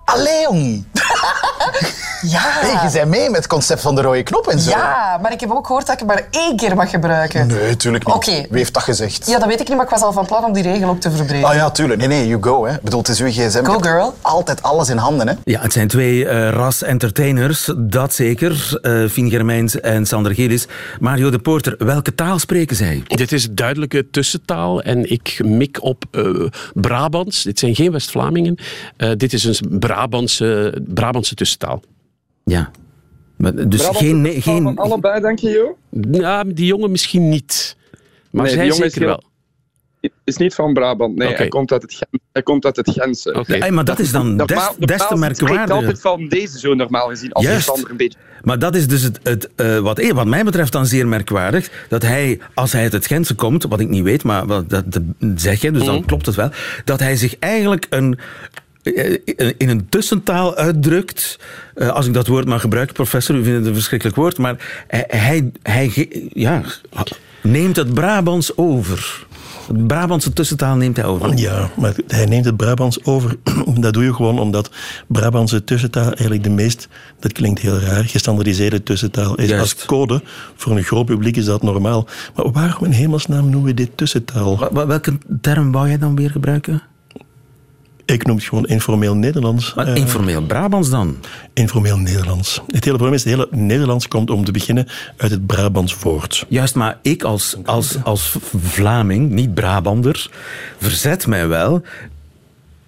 Allee, 0.07 0.41
jong. 0.41 0.85
ja. 2.33 2.41
Hey, 2.41 2.87
je 2.87 2.93
bent 2.93 3.09
mee 3.09 3.29
met 3.29 3.35
het 3.35 3.47
concept 3.47 3.81
van 3.81 3.95
de 3.95 4.01
rode 4.01 4.23
knop 4.23 4.47
en 4.47 4.59
zo. 4.59 4.69
Ja, 4.69 5.19
maar 5.21 5.31
ik 5.31 5.39
heb 5.39 5.51
ook 5.51 5.65
gehoord 5.65 5.85
dat 5.85 6.01
ik 6.01 6.07
het 6.07 6.07
maar 6.07 6.27
één 6.31 6.55
keer 6.55 6.75
mag 6.75 6.89
gebruiken. 6.89 7.47
Nee, 7.47 7.75
tuurlijk 7.75 8.05
niet. 8.05 8.15
Okay. 8.15 8.45
Wie 8.49 8.57
heeft 8.57 8.73
dat 8.73 8.83
gezegd? 8.83 9.27
Ja, 9.27 9.39
dat 9.39 9.47
weet 9.47 9.59
ik 9.59 9.67
niet, 9.67 9.77
maar 9.77 9.85
ik 9.85 9.91
was 9.91 10.01
al 10.01 10.11
van 10.13 10.25
plan 10.25 10.43
om 10.45 10.53
die 10.53 10.63
regel 10.63 10.89
ook 10.89 10.99
te 10.99 11.11
verbreden. 11.11 11.49
Ah 11.49 11.55
ja, 11.55 11.71
tuurlijk. 11.71 11.99
Nee, 11.99 12.07
nee, 12.07 12.27
you 12.27 12.43
go. 12.43 12.65
Hè. 12.65 12.73
Ik 12.73 12.81
bedoel, 12.81 12.99
het 12.99 13.09
is 13.09 13.21
uw 13.21 13.27
gsm. 13.27 13.63
Go, 13.63 13.79
girl. 13.79 14.13
Altijd 14.21 14.63
alles 14.63 14.89
in 14.89 14.97
handen, 14.97 15.27
hè. 15.27 15.33
Ja, 15.43 15.61
het 15.61 15.73
zijn 15.73 15.87
twee 15.87 16.23
uh, 16.23 16.49
ras-entertainers, 16.49 17.71
dat 17.77 18.13
zeker. 18.13 18.79
Uh, 18.81 19.09
Fien 19.09 19.29
Germijns 19.29 19.79
en 19.79 20.05
Sander 20.05 20.33
Gillis. 20.33 20.67
Mario 20.99 21.29
de 21.29 21.39
Poorter, 21.39 21.75
welke 21.77 22.15
taal 22.15 22.39
spreken 22.39 22.75
zij? 22.75 23.03
Dit 23.07 23.31
is 23.31 23.47
duidelijke 23.51 24.09
tussentaal 24.09 24.81
en 24.81 25.11
ik 25.11 25.39
mik 25.43 25.83
op 25.83 26.03
uh, 26.11 26.47
Brabants. 26.73 27.43
Dit 27.43 27.59
zijn 27.59 27.75
geen 27.75 27.91
West-Vlamingen. 27.91 28.57
dit 29.17 29.33
is 29.33 29.43
een 29.43 29.79
Brabantse, 29.97 30.81
Brabantse 30.87 31.35
tussentaal. 31.35 31.81
Ja. 32.43 32.71
Maar 33.37 33.69
dus 33.69 33.81
Brabant 33.81 33.97
geen... 33.97 34.41
geen 34.41 34.63
van 34.63 34.77
allebei, 34.77 35.21
denk 35.21 35.39
je, 35.39 35.49
Jo? 35.49 35.77
Ja, 36.11 36.43
die 36.43 36.65
jongen 36.65 36.91
misschien 36.91 37.29
niet. 37.29 37.75
Maar 38.31 38.43
nee, 38.43 38.53
zij 38.53 38.63
die 38.63 38.73
jongen 38.73 38.91
zeker 38.91 39.07
is, 39.07 39.17
wel. 40.01 40.11
is 40.23 40.37
niet 40.37 40.55
van 40.55 40.73
Brabant. 40.73 41.15
Nee, 41.15 41.33
hij, 41.33 41.47
komt 41.47 41.71
uit 41.71 41.81
het 41.81 41.93
Gen- 41.93 42.21
hij 42.31 42.43
komt 42.43 42.65
uit 42.65 42.75
het 42.75 42.89
Gentse. 42.89 43.33
Oké. 43.33 43.57
Hey, 43.57 43.71
maar 43.71 43.85
dat 43.85 43.99
is 43.99 44.11
dan 44.11 44.37
des, 44.37 44.47
de 44.47 44.85
des 44.85 44.97
te 44.97 45.03
spreekt 45.03 45.19
merkwaardiger. 45.19 45.75
altijd 45.75 46.01
van 46.01 46.27
deze 46.27 46.59
zo 46.59 46.73
normaal 46.73 47.07
gezien, 47.07 47.31
als 47.31 47.45
Juist. 47.45 47.65
de 47.65 47.71
Sander 47.71 47.91
een 47.91 47.97
beetje... 47.97 48.17
Maar 48.43 48.59
dat 48.59 48.75
is 48.75 48.87
dus 48.87 49.01
het, 49.01 49.19
het, 49.23 49.49
eh, 49.55 49.79
wat, 49.79 49.99
eh, 49.99 50.11
wat 50.11 50.25
mij 50.25 50.43
betreft 50.43 50.71
dan 50.71 50.85
zeer 50.85 51.07
merkwaardig. 51.07 51.85
Dat 51.89 52.01
hij, 52.01 52.39
als 52.53 52.71
hij 52.71 52.81
uit 52.81 52.91
het 52.91 53.07
Gentse 53.07 53.35
komt, 53.35 53.63
wat 53.63 53.79
ik 53.79 53.89
niet 53.89 54.03
weet, 54.03 54.23
maar 54.23 54.45
wat, 54.45 54.69
dat, 54.69 54.83
dat 54.91 55.01
zeg 55.35 55.61
je, 55.61 55.71
dus 55.71 55.85
dan 55.85 56.05
klopt 56.05 56.25
het 56.25 56.35
wel. 56.35 56.49
Dat 56.85 56.99
hij 56.99 57.15
zich 57.15 57.39
eigenlijk 57.39 57.87
een, 57.89 58.19
in 59.57 59.69
een 59.69 59.89
tussentaal 59.89 60.55
uitdrukt. 60.55 61.39
Eh, 61.75 61.89
Als 61.89 62.07
ik 62.07 62.13
dat 62.13 62.27
woord 62.27 62.45
mag 62.47 62.61
gebruiken, 62.61 62.95
professor, 62.95 63.35
u 63.35 63.43
vindt 63.43 63.57
het 63.57 63.67
een 63.67 63.73
verschrikkelijk 63.73 64.17
woord. 64.17 64.37
Maar 64.37 64.83
hij, 64.87 65.05
hij, 65.07 65.51
hij 65.63 66.09
ja, 66.33 66.61
neemt 67.41 67.75
het 67.75 67.93
Brabants 67.93 68.57
over. 68.57 69.25
Het 69.67 69.87
Brabantse 69.87 70.33
tussentaal 70.33 70.75
neemt 70.75 70.97
hij 70.97 71.05
over. 71.05 71.37
Ja, 71.37 71.69
maar 71.77 71.95
hij 72.07 72.25
neemt 72.25 72.45
het 72.45 72.57
Brabants 72.57 73.03
over. 73.03 73.35
Dat 73.79 73.93
doe 73.93 74.03
je 74.03 74.13
gewoon 74.13 74.39
omdat 74.39 74.71
Brabantse 75.07 75.63
tussentaal 75.63 76.05
eigenlijk 76.05 76.43
de 76.43 76.49
meest, 76.49 76.87
dat 77.19 77.31
klinkt 77.31 77.59
heel 77.59 77.79
raar, 77.79 78.03
gestandardiseerde 78.03 78.83
tussentaal 78.83 79.35
is. 79.35 79.49
Juist. 79.49 79.61
Als 79.61 79.85
code, 79.85 80.21
voor 80.55 80.77
een 80.77 80.83
groot 80.83 81.05
publiek 81.05 81.37
is 81.37 81.45
dat 81.45 81.61
normaal. 81.61 82.07
Maar 82.35 82.51
waarom 82.51 82.85
in 82.85 82.91
hemelsnaam 82.91 83.49
noemen 83.49 83.63
we 83.63 83.73
dit 83.73 83.89
tussentaal? 83.95 84.73
Welke 84.87 85.17
term 85.41 85.71
wou 85.71 85.87
jij 85.87 85.97
dan 85.97 86.15
weer 86.15 86.29
gebruiken? 86.29 86.81
Ik 88.07 88.25
noem 88.25 88.35
het 88.35 88.45
gewoon 88.45 88.65
informeel 88.65 89.15
Nederlands. 89.15 89.73
Maar 89.73 89.87
Eh, 89.87 89.95
informeel 89.95 90.41
Brabants 90.41 90.89
dan? 90.89 91.17
informeel 91.53 91.97
Nederlands. 91.97 92.61
Het 92.67 92.83
hele 92.83 92.95
probleem 92.97 93.13
is, 93.13 93.23
het 93.23 93.33
hele 93.33 93.47
Nederlands 93.51 94.07
komt 94.07 94.29
om 94.29 94.45
te 94.45 94.51
beginnen 94.51 94.87
uit 95.17 95.31
het 95.31 95.45
Brabants 95.45 95.93
voort. 95.93 96.45
Juist, 96.49 96.75
maar 96.75 96.97
ik 97.01 97.23
als, 97.23 97.57
als, 97.65 97.97
als 98.03 98.35
Vlaming, 98.61 99.29
niet 99.31 99.53
Brabander, 99.53 100.29
verzet 100.79 101.27
mij 101.27 101.47
wel 101.47 101.81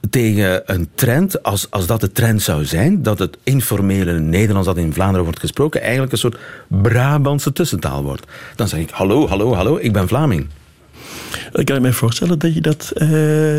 tegen 0.10 0.62
een 0.66 0.90
trend, 0.96 1.44
als, 1.44 1.72
als 1.72 1.86
dat 1.88 2.02
de 2.02 2.12
trend 2.12 2.42
zou 2.42 2.66
zijn, 2.66 3.04
dat 3.04 3.20
het 3.20 3.38
informele 3.44 4.20
Nederlands 4.20 4.68
dat 4.68 4.78
in 4.78 4.94
Vlaanderen 4.94 5.24
wordt 5.24 5.40
gesproken, 5.40 5.82
eigenlijk 5.82 6.12
een 6.12 6.18
soort 6.18 6.38
Brabantse 6.68 7.54
tussentaal 7.54 8.04
wordt. 8.04 8.26
Dan 8.56 8.68
zeg 8.68 8.80
ik, 8.80 8.90
hallo, 8.90 9.28
hallo, 9.28 9.54
hallo, 9.54 9.78
ik 9.82 9.94
ben 9.94 10.08
Vlaming. 10.08 10.48
Ik 11.54 11.66
kan 11.66 11.82
me 11.82 11.94
voorstellen 11.94 12.40
dat 12.40 12.54
je 12.54 12.62
dat 12.62 12.92
eh, 12.96 13.10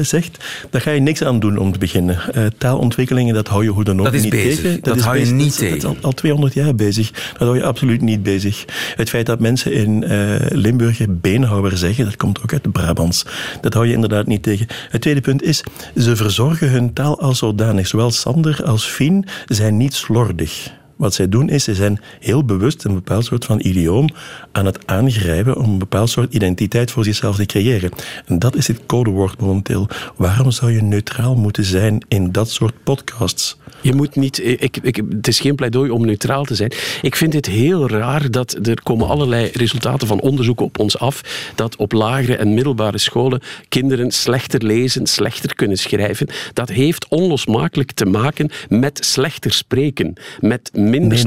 zegt. 0.03 0.45
Daar 0.71 0.81
ga 0.81 0.91
je 0.91 1.01
niks 1.01 1.23
aan 1.25 1.41
doen 1.41 1.57
om 1.59 1.73
te 1.73 1.79
beginnen. 1.79 2.19
Eh, 2.35 2.47
taalontwikkelingen, 2.59 3.35
dat 3.35 3.49
hou 3.49 3.65
je 3.65 3.71
hoe 3.71 3.85
dan 3.85 3.99
ook 3.99 4.05
Dat 4.13 4.23
niet 4.23 4.31
bezig. 4.31 4.61
tegen. 4.61 4.79
Dat 4.83 4.97
is 4.97 5.03
hou 5.03 5.19
je 5.19 5.25
niet 5.27 5.39
dat, 5.39 5.47
is- 5.47 5.57
dat 5.57 5.69
is 5.77 5.81
tegen. 5.81 5.89
al, 5.89 5.97
al 6.01 6.13
200 6.13 6.55
jaar 6.55 6.75
bezig. 6.75 7.11
Dat 7.11 7.39
hou 7.49 7.57
je 7.57 7.65
absoluut 7.65 8.01
niet 8.01 8.23
bezig. 8.23 8.65
Het 8.97 9.09
feit 9.09 9.27
dat 9.27 9.41
mensen 9.41 9.73
in 9.73 10.05
eh, 10.05 10.19
Limburg 10.49 10.99
beenhouwer 11.09 11.77
zeggen, 11.79 12.05
dat 12.05 12.17
komt 12.17 12.43
ook 12.43 12.53
uit 12.53 12.73
Brabants. 12.73 13.25
Dat 13.61 13.75
hou 13.75 13.87
je 13.87 13.93
inderdaad 13.93 14.27
niet 14.27 14.43
tegen. 14.43 14.67
Het 14.91 15.01
tweede 15.01 15.21
punt 15.21 15.43
is, 15.43 15.63
ze 15.97 16.17
verzorgen 16.17 16.71
hun 16.71 16.93
taal 16.93 17.21
als 17.21 17.39
zodanig. 17.39 17.87
Zowel 17.87 18.11
Sander 18.11 18.65
als 18.65 18.85
Fien 18.85 19.25
zijn 19.47 19.77
niet 19.77 19.95
slordig. 19.95 20.71
Wat 21.01 21.15
zij 21.15 21.29
doen 21.29 21.49
is, 21.49 21.65
ze 21.65 21.75
zijn 21.75 22.01
heel 22.19 22.45
bewust 22.45 22.85
een 22.85 22.95
bepaald 22.95 23.25
soort 23.25 23.45
van 23.45 23.61
idioom 23.63 24.09
aan 24.53 24.67
het 24.67 24.87
aangrijpen 24.87 25.57
om 25.57 25.65
een 25.65 25.79
bepaald 25.79 26.11
soort 26.11 26.35
identiteit 26.35 26.91
voor 26.91 27.05
zichzelf 27.05 27.37
te 27.37 27.47
creëren. 27.47 27.91
En 28.27 28.39
dat 28.39 28.57
is 28.57 28.67
het 28.67 28.87
codewoord 28.87 29.41
momenteel. 29.41 29.89
Waarom 30.17 30.51
zou 30.51 30.73
je 30.73 30.83
neutraal 30.83 31.35
moeten 31.35 31.65
zijn 31.65 32.05
in 32.09 32.33
dat 32.33 32.51
soort 32.51 32.83
podcasts? 32.85 33.60
Je 33.83 33.95
moet 33.95 34.17
niet, 34.17 34.45
ik, 34.45 34.77
ik, 34.83 35.03
het 35.11 35.29
is 35.29 35.41
geen 35.41 35.55
pleidooi 35.55 35.91
om 35.91 36.07
neutraal 36.07 36.45
te 36.45 36.55
zijn. 36.55 36.73
Ik 37.03 37.17
vind 37.17 37.33
het 37.33 37.47
heel 37.47 37.89
raar 37.89 38.31
dat 38.31 38.67
er 38.67 38.83
komen 38.83 39.09
allerlei 39.09 39.51
resultaten 39.53 40.07
van 40.07 40.21
onderzoeken 40.21 40.65
op 40.65 40.79
ons 40.79 40.99
af 40.99 41.51
dat 41.55 41.77
op 41.77 41.93
lagere 41.93 42.37
en 42.37 42.55
middelbare 42.55 42.99
scholen 42.99 43.41
kinderen 43.69 44.11
slechter 44.11 44.65
lezen, 44.65 45.07
slechter 45.07 45.55
kunnen 45.55 45.77
schrijven. 45.77 46.29
Dat 46.53 46.69
heeft 46.69 47.09
onlosmakelijk 47.09 47.93
te 47.93 48.07
maken 48.07 48.51
met 48.69 49.05
slechter 49.05 49.53
spreken, 49.53 50.13
met 50.41 50.71
minder 50.73 51.19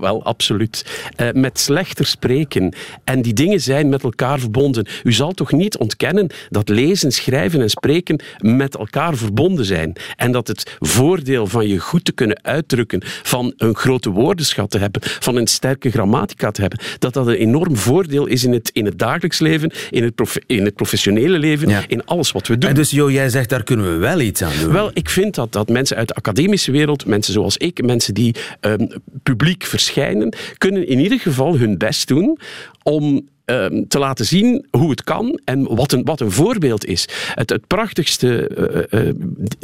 wel, 0.00 0.24
absoluut. 0.24 0.86
Eh, 1.16 1.28
met 1.32 1.58
slechter 1.58 2.06
spreken. 2.06 2.74
En 3.04 3.22
die 3.22 3.32
dingen 3.32 3.60
zijn 3.60 3.88
met 3.88 4.02
elkaar 4.02 4.38
verbonden. 4.38 4.86
U 5.02 5.12
zal 5.12 5.32
toch 5.32 5.52
niet 5.52 5.76
ontkennen 5.78 6.30
dat 6.50 6.68
lezen, 6.68 7.12
schrijven 7.12 7.60
en 7.60 7.70
spreken 7.70 8.20
met 8.38 8.76
elkaar 8.76 9.16
verbonden 9.16 9.64
zijn. 9.64 9.92
En 10.16 10.32
dat 10.32 10.46
het 10.46 10.76
voordeel 10.78 11.46
van 11.50 11.68
je 11.68 11.78
goed 11.78 12.04
te 12.04 12.12
kunnen 12.12 12.38
uitdrukken, 12.42 13.00
van 13.22 13.52
een 13.56 13.74
grote 13.76 14.10
woordenschat 14.10 14.70
te 14.70 14.78
hebben, 14.78 15.02
van 15.04 15.36
een 15.36 15.46
sterke 15.46 15.90
grammatica 15.90 16.50
te 16.50 16.60
hebben, 16.60 16.78
dat 16.98 17.12
dat 17.14 17.26
een 17.26 17.34
enorm 17.34 17.76
voordeel 17.76 18.26
is 18.26 18.44
in 18.44 18.52
het, 18.52 18.70
in 18.72 18.84
het 18.84 18.98
dagelijks 18.98 19.38
leven, 19.38 19.72
in 19.90 20.02
het, 20.02 20.40
in 20.46 20.64
het 20.64 20.74
professionele 20.74 21.38
leven, 21.38 21.68
Ja. 21.68 21.84
in 21.88 22.04
alles 22.04 22.32
wat 22.32 22.46
we 22.46 22.58
doen. 22.58 22.70
En 22.70 22.76
dus 22.76 22.90
Jo, 22.90 23.10
jij 23.10 23.28
zegt, 23.28 23.48
daar 23.48 23.62
kunnen 23.64 23.92
we 23.92 23.98
wel 23.98 24.20
iets 24.20 24.42
aan 24.42 24.52
doen. 24.60 24.72
Wel, 24.72 24.90
ik 24.94 25.08
vind 25.10 25.34
dat, 25.34 25.52
dat 25.52 25.68
mensen 25.68 25.96
uit 25.96 26.08
de 26.08 26.14
academische 26.14 26.70
wereld, 26.70 27.06
mensen 27.06 27.32
zoals 27.32 27.56
ik, 27.56 27.84
mensen 27.84 28.14
die 28.14 28.34
ehm, 28.60 28.86
publiek 29.22 29.64
verschijnen, 29.64 30.34
kunnen 30.58 30.86
in 30.86 30.98
ieder 30.98 31.18
geval 31.20 31.56
hun 31.58 31.78
best 31.78 32.08
doen 32.08 32.38
om 32.82 33.28
ehm, 33.50 33.82
te 33.88 33.98
laten 33.98 34.24
zien 34.24 34.66
hoe 34.70 34.90
het 34.90 35.04
kan 35.04 35.40
en 35.44 35.74
wat 35.74 35.92
een, 35.92 36.04
wat 36.04 36.20
een 36.20 36.30
voorbeeld 36.30 36.86
is. 36.86 37.08
Het, 37.34 37.50
het 37.50 37.66
prachtigste 37.66 38.48
eh, 38.48 39.08
eh, 39.08 39.14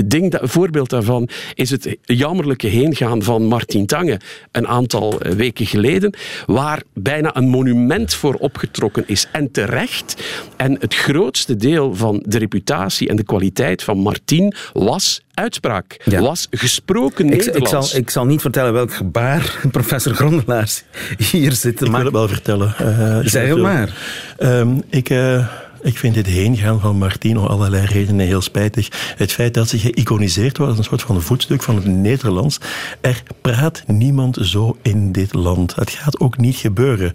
ding, 0.05 0.31
dat, 0.31 0.41
voorbeeld 0.45 0.91
daarvan 0.91 1.29
is 1.55 1.71
het 1.71 1.97
jammerlijke 2.03 2.67
heengaan 2.67 3.23
van 3.23 3.45
Martin 3.45 3.87
Tange 3.87 4.21
een 4.53 4.69
aantal 4.69 5.21
eh, 5.21 5.33
weken 5.33 5.67
geleden, 5.67 6.13
waar 6.47 6.83
bijna 6.93 7.37
een 7.37 7.49
monument 7.49 8.15
voor 8.15 8.35
opgetrokken 8.35 9.05
is. 9.07 9.27
En 9.33 9.51
terecht. 9.51 10.25
En 10.57 10.77
het 10.81 10.95
grootste 10.95 11.57
deel 11.57 11.95
van 11.95 12.23
de 12.27 12.39
reputatie 12.39 13.09
en 13.09 13.17
de 13.17 13.25
kwaliteit 13.25 13.83
van 13.83 13.99
Martin 13.99 14.55
was 14.73 15.21
uitspraak, 15.37 16.01
Ja. 16.05 16.21
was 16.21 16.47
gesproken 16.51 17.25
Ik, 17.27 17.33
ik, 17.33 17.47
Nederlands. 17.47 17.91
zal, 17.91 18.01
ik 18.01 18.11
zal 18.11 18.25
niet 18.27 18.41
vertellen 18.41 18.73
welk 18.73 18.95
gebaar 18.95 19.57
professor 19.71 20.15
Grondelaars 20.15 20.83
hier 21.19 21.53
zit 21.53 21.77
te 21.77 21.85
Ik 21.85 21.91
wil 21.91 21.91
maken. 21.91 22.05
het 22.07 22.15
wel 22.15 22.29
vertellen. 22.29 22.75
eh, 22.79 23.19
Zeg 23.31 23.49
het 23.49 23.59
maar. 23.59 23.97
Ehm, 24.39 24.69
ik, 24.91 25.11
eh, 25.11 25.47
Ik 25.83 25.99
vind 25.99 26.15
dit 26.15 26.27
heengaan 26.27 26.81
van 26.81 26.97
Martien 26.99 27.39
om 27.39 27.47
allerlei 27.47 27.87
redenen 27.87 28.27
heel 28.27 28.41
spijtig. 28.41 28.89
Het 29.17 29.33
feit 29.33 29.55
dat 29.55 29.69
ze 29.69 29.79
geïconiseerd 29.79 30.57
wordt 30.57 30.71
als 30.73 30.79
een 30.81 30.89
soort 30.89 31.03
van 31.03 31.23
voetstuk 31.23 31.63
van 31.63 31.75
het 31.75 31.85
Nederlands. 31.87 32.59
Er 33.01 33.23
praat 33.41 33.83
niemand 33.87 34.39
zo 34.41 34.77
in 34.83 35.13
dit 35.13 35.35
land. 35.35 35.75
Het 35.75 35.91
gaat 35.91 36.21
ook 36.21 36.37
niet 36.39 36.57
gebeuren. 36.57 37.15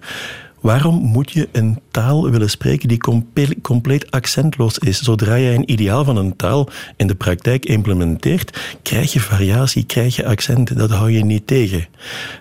Waarom 0.62 0.96
moet 0.96 1.32
je 1.32 1.50
een 1.52 1.80
taal 1.92 2.30
willen 2.30 2.50
spreken 2.50 2.88
die 2.88 2.98
comple- 2.98 3.62
compleet 3.62 4.12
accentloos 4.12 4.78
is? 4.78 5.02
Zodra 5.02 5.36
je 5.36 5.50
een 5.50 5.72
ideaal 5.72 6.04
van 6.04 6.18
een 6.18 6.36
taal 6.36 6.70
in 6.96 7.08
de 7.08 7.16
praktijk 7.16 7.66
implementeert, 7.66 8.60
krijg 8.82 9.14
je 9.14 9.20
variatie, 9.20 9.84
krijg 9.84 10.16
je 10.16 10.26
accenten. 10.26 10.78
Dat 10.78 10.90
hou 10.90 11.12
je 11.12 11.26
niet 11.26 11.48
tegen. 11.48 11.88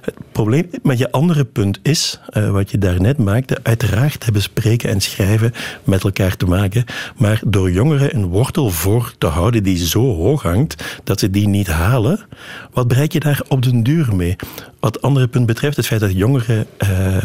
Het 0.00 0.14
probleem 0.33 0.70
met 0.83 0.98
je 0.98 1.11
andere 1.11 1.44
punt 1.44 1.78
is, 1.83 2.20
eh, 2.28 2.50
wat 2.50 2.70
je 2.70 2.78
daarnet 2.78 3.18
maakte, 3.18 3.59
uiteraard 3.62 4.24
hebben 4.24 4.42
spreken 4.42 4.90
en 4.90 5.00
schrijven 5.00 5.52
met 5.85 6.04
elkaar 6.04 6.37
te 6.37 6.46
maken, 6.46 6.85
maar 7.16 7.40
door 7.46 7.70
jongeren 7.70 8.14
een 8.14 8.26
wortel 8.26 8.70
voor 8.70 9.12
te 9.18 9.26
houden 9.26 9.62
die 9.62 9.87
zo 9.87 10.14
hoog 10.14 10.42
hangt 10.42 11.00
dat 11.04 11.20
ze 11.20 11.30
die 11.30 11.48
niet 11.48 11.68
halen, 11.68 12.20
wat 12.72 12.88
bereik 12.88 13.12
je 13.12 13.20
daar 13.20 13.42
op 13.48 13.62
den 13.62 13.83
duur 13.83 14.14
mee? 14.14 14.37
Wat 14.80 15.02
andere 15.02 15.28
punt 15.28 15.46
betreft, 15.46 15.76
het 15.76 15.87
feit 15.87 16.00
dat 16.00 16.12
jongeren 16.12 16.66
eh, 16.76 17.16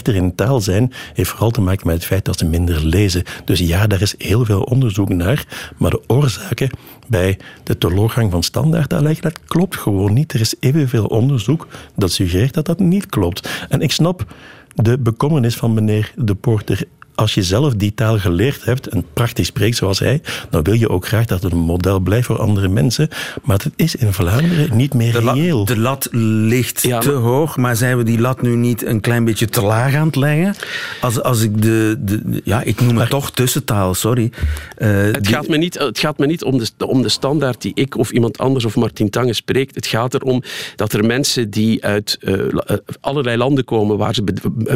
slechter 0.00 0.22
in 0.22 0.34
taal 0.34 0.60
zijn, 0.60 0.92
heeft 1.14 1.30
vooral 1.30 1.50
te 1.50 1.60
maken 1.60 1.86
met 1.86 1.96
het 1.96 2.04
feit 2.04 2.24
dat 2.24 2.38
ze 2.38 2.44
minder 2.44 2.86
lezen. 2.86 3.22
Dus 3.44 3.58
ja, 3.58 3.86
daar 3.86 4.00
is 4.00 4.14
heel 4.18 4.44
veel 4.44 4.62
onderzoek 4.62 5.08
naar, 5.08 5.72
maar 5.76 5.90
de 5.90 6.02
oorzaken 6.06 6.70
bij 7.06 7.38
de 7.62 7.78
teleurgang 7.78 8.30
van 8.30 8.42
standaardtaal, 8.42 9.02
dat 9.20 9.38
klopt 9.46 9.76
gewoon 9.76 10.12
niet. 10.12 10.32
Er 10.32 10.40
is 10.40 10.54
evenveel 10.60 11.04
onderzoek 11.04 11.66
dat 11.96 12.12
suggereert 12.12 12.54
dat 12.54 12.66
dat 12.66 12.78
niet 12.78 13.06
klopt. 13.06 13.48
En 13.68 13.80
ik 13.80 13.92
snap 13.92 14.34
de 14.74 14.98
bekommernis 14.98 15.56
van 15.56 15.74
meneer 15.74 16.12
De 16.16 16.34
Porter 16.34 16.84
als 17.14 17.34
je 17.34 17.42
zelf 17.42 17.74
die 17.74 17.94
taal 17.94 18.18
geleerd 18.18 18.64
hebt 18.64 18.86
en 18.86 19.04
prachtig 19.12 19.46
spreekt 19.46 19.76
zoals 19.76 19.98
hij, 19.98 20.20
dan 20.50 20.62
wil 20.62 20.74
je 20.74 20.88
ook 20.88 21.06
graag 21.06 21.24
dat 21.24 21.42
het 21.42 21.52
een 21.52 21.58
model 21.58 22.00
blijft 22.00 22.26
voor 22.26 22.38
andere 22.38 22.68
mensen. 22.68 23.08
Maar 23.42 23.56
het 23.56 23.72
is 23.76 23.94
in 23.94 24.12
Vlaanderen 24.12 24.76
niet 24.76 24.94
meer 24.94 25.12
de 25.12 25.18
reëel. 25.20 25.64
de 25.64 25.78
lat 25.78 26.08
ligt 26.12 26.82
te 26.82 27.10
hoog, 27.10 27.56
maar 27.56 27.76
zijn 27.76 27.96
we 27.96 28.02
die 28.02 28.20
lat 28.20 28.42
nu 28.42 28.56
niet 28.56 28.84
een 28.84 29.00
klein 29.00 29.24
beetje 29.24 29.46
te 29.46 29.62
laag 29.62 29.94
aan 29.94 30.06
het 30.06 30.16
leggen? 30.16 30.54
Als, 31.00 31.22
als 31.22 31.42
ik 31.42 31.62
de, 31.62 31.96
de 32.00 32.40
ja, 32.44 32.62
ik 32.62 32.80
noem 32.80 32.98
het 32.98 33.10
toch 33.10 33.30
tussentaal, 33.30 33.94
sorry. 33.94 34.30
Uh, 34.78 34.88
het, 35.02 35.28
gaat 35.28 35.48
me 35.48 35.56
niet, 35.56 35.78
het 35.78 35.98
gaat 35.98 36.18
me 36.18 36.26
niet 36.26 36.44
om 36.44 36.58
de, 36.58 36.86
om 36.86 37.02
de 37.02 37.08
standaard 37.08 37.62
die 37.62 37.72
ik 37.74 37.96
of 37.96 38.10
iemand 38.10 38.38
anders 38.38 38.64
of 38.64 38.76
Martin 38.76 39.10
Tange 39.10 39.32
spreekt. 39.32 39.74
Het 39.74 39.86
gaat 39.86 40.14
erom 40.14 40.42
dat 40.76 40.92
er 40.92 41.04
mensen 41.04 41.50
die 41.50 41.84
uit 41.84 42.18
uh, 42.20 42.44
allerlei 43.00 43.36
landen 43.36 43.64
komen 43.64 43.96
waar 43.96 44.14
ze 44.14 44.22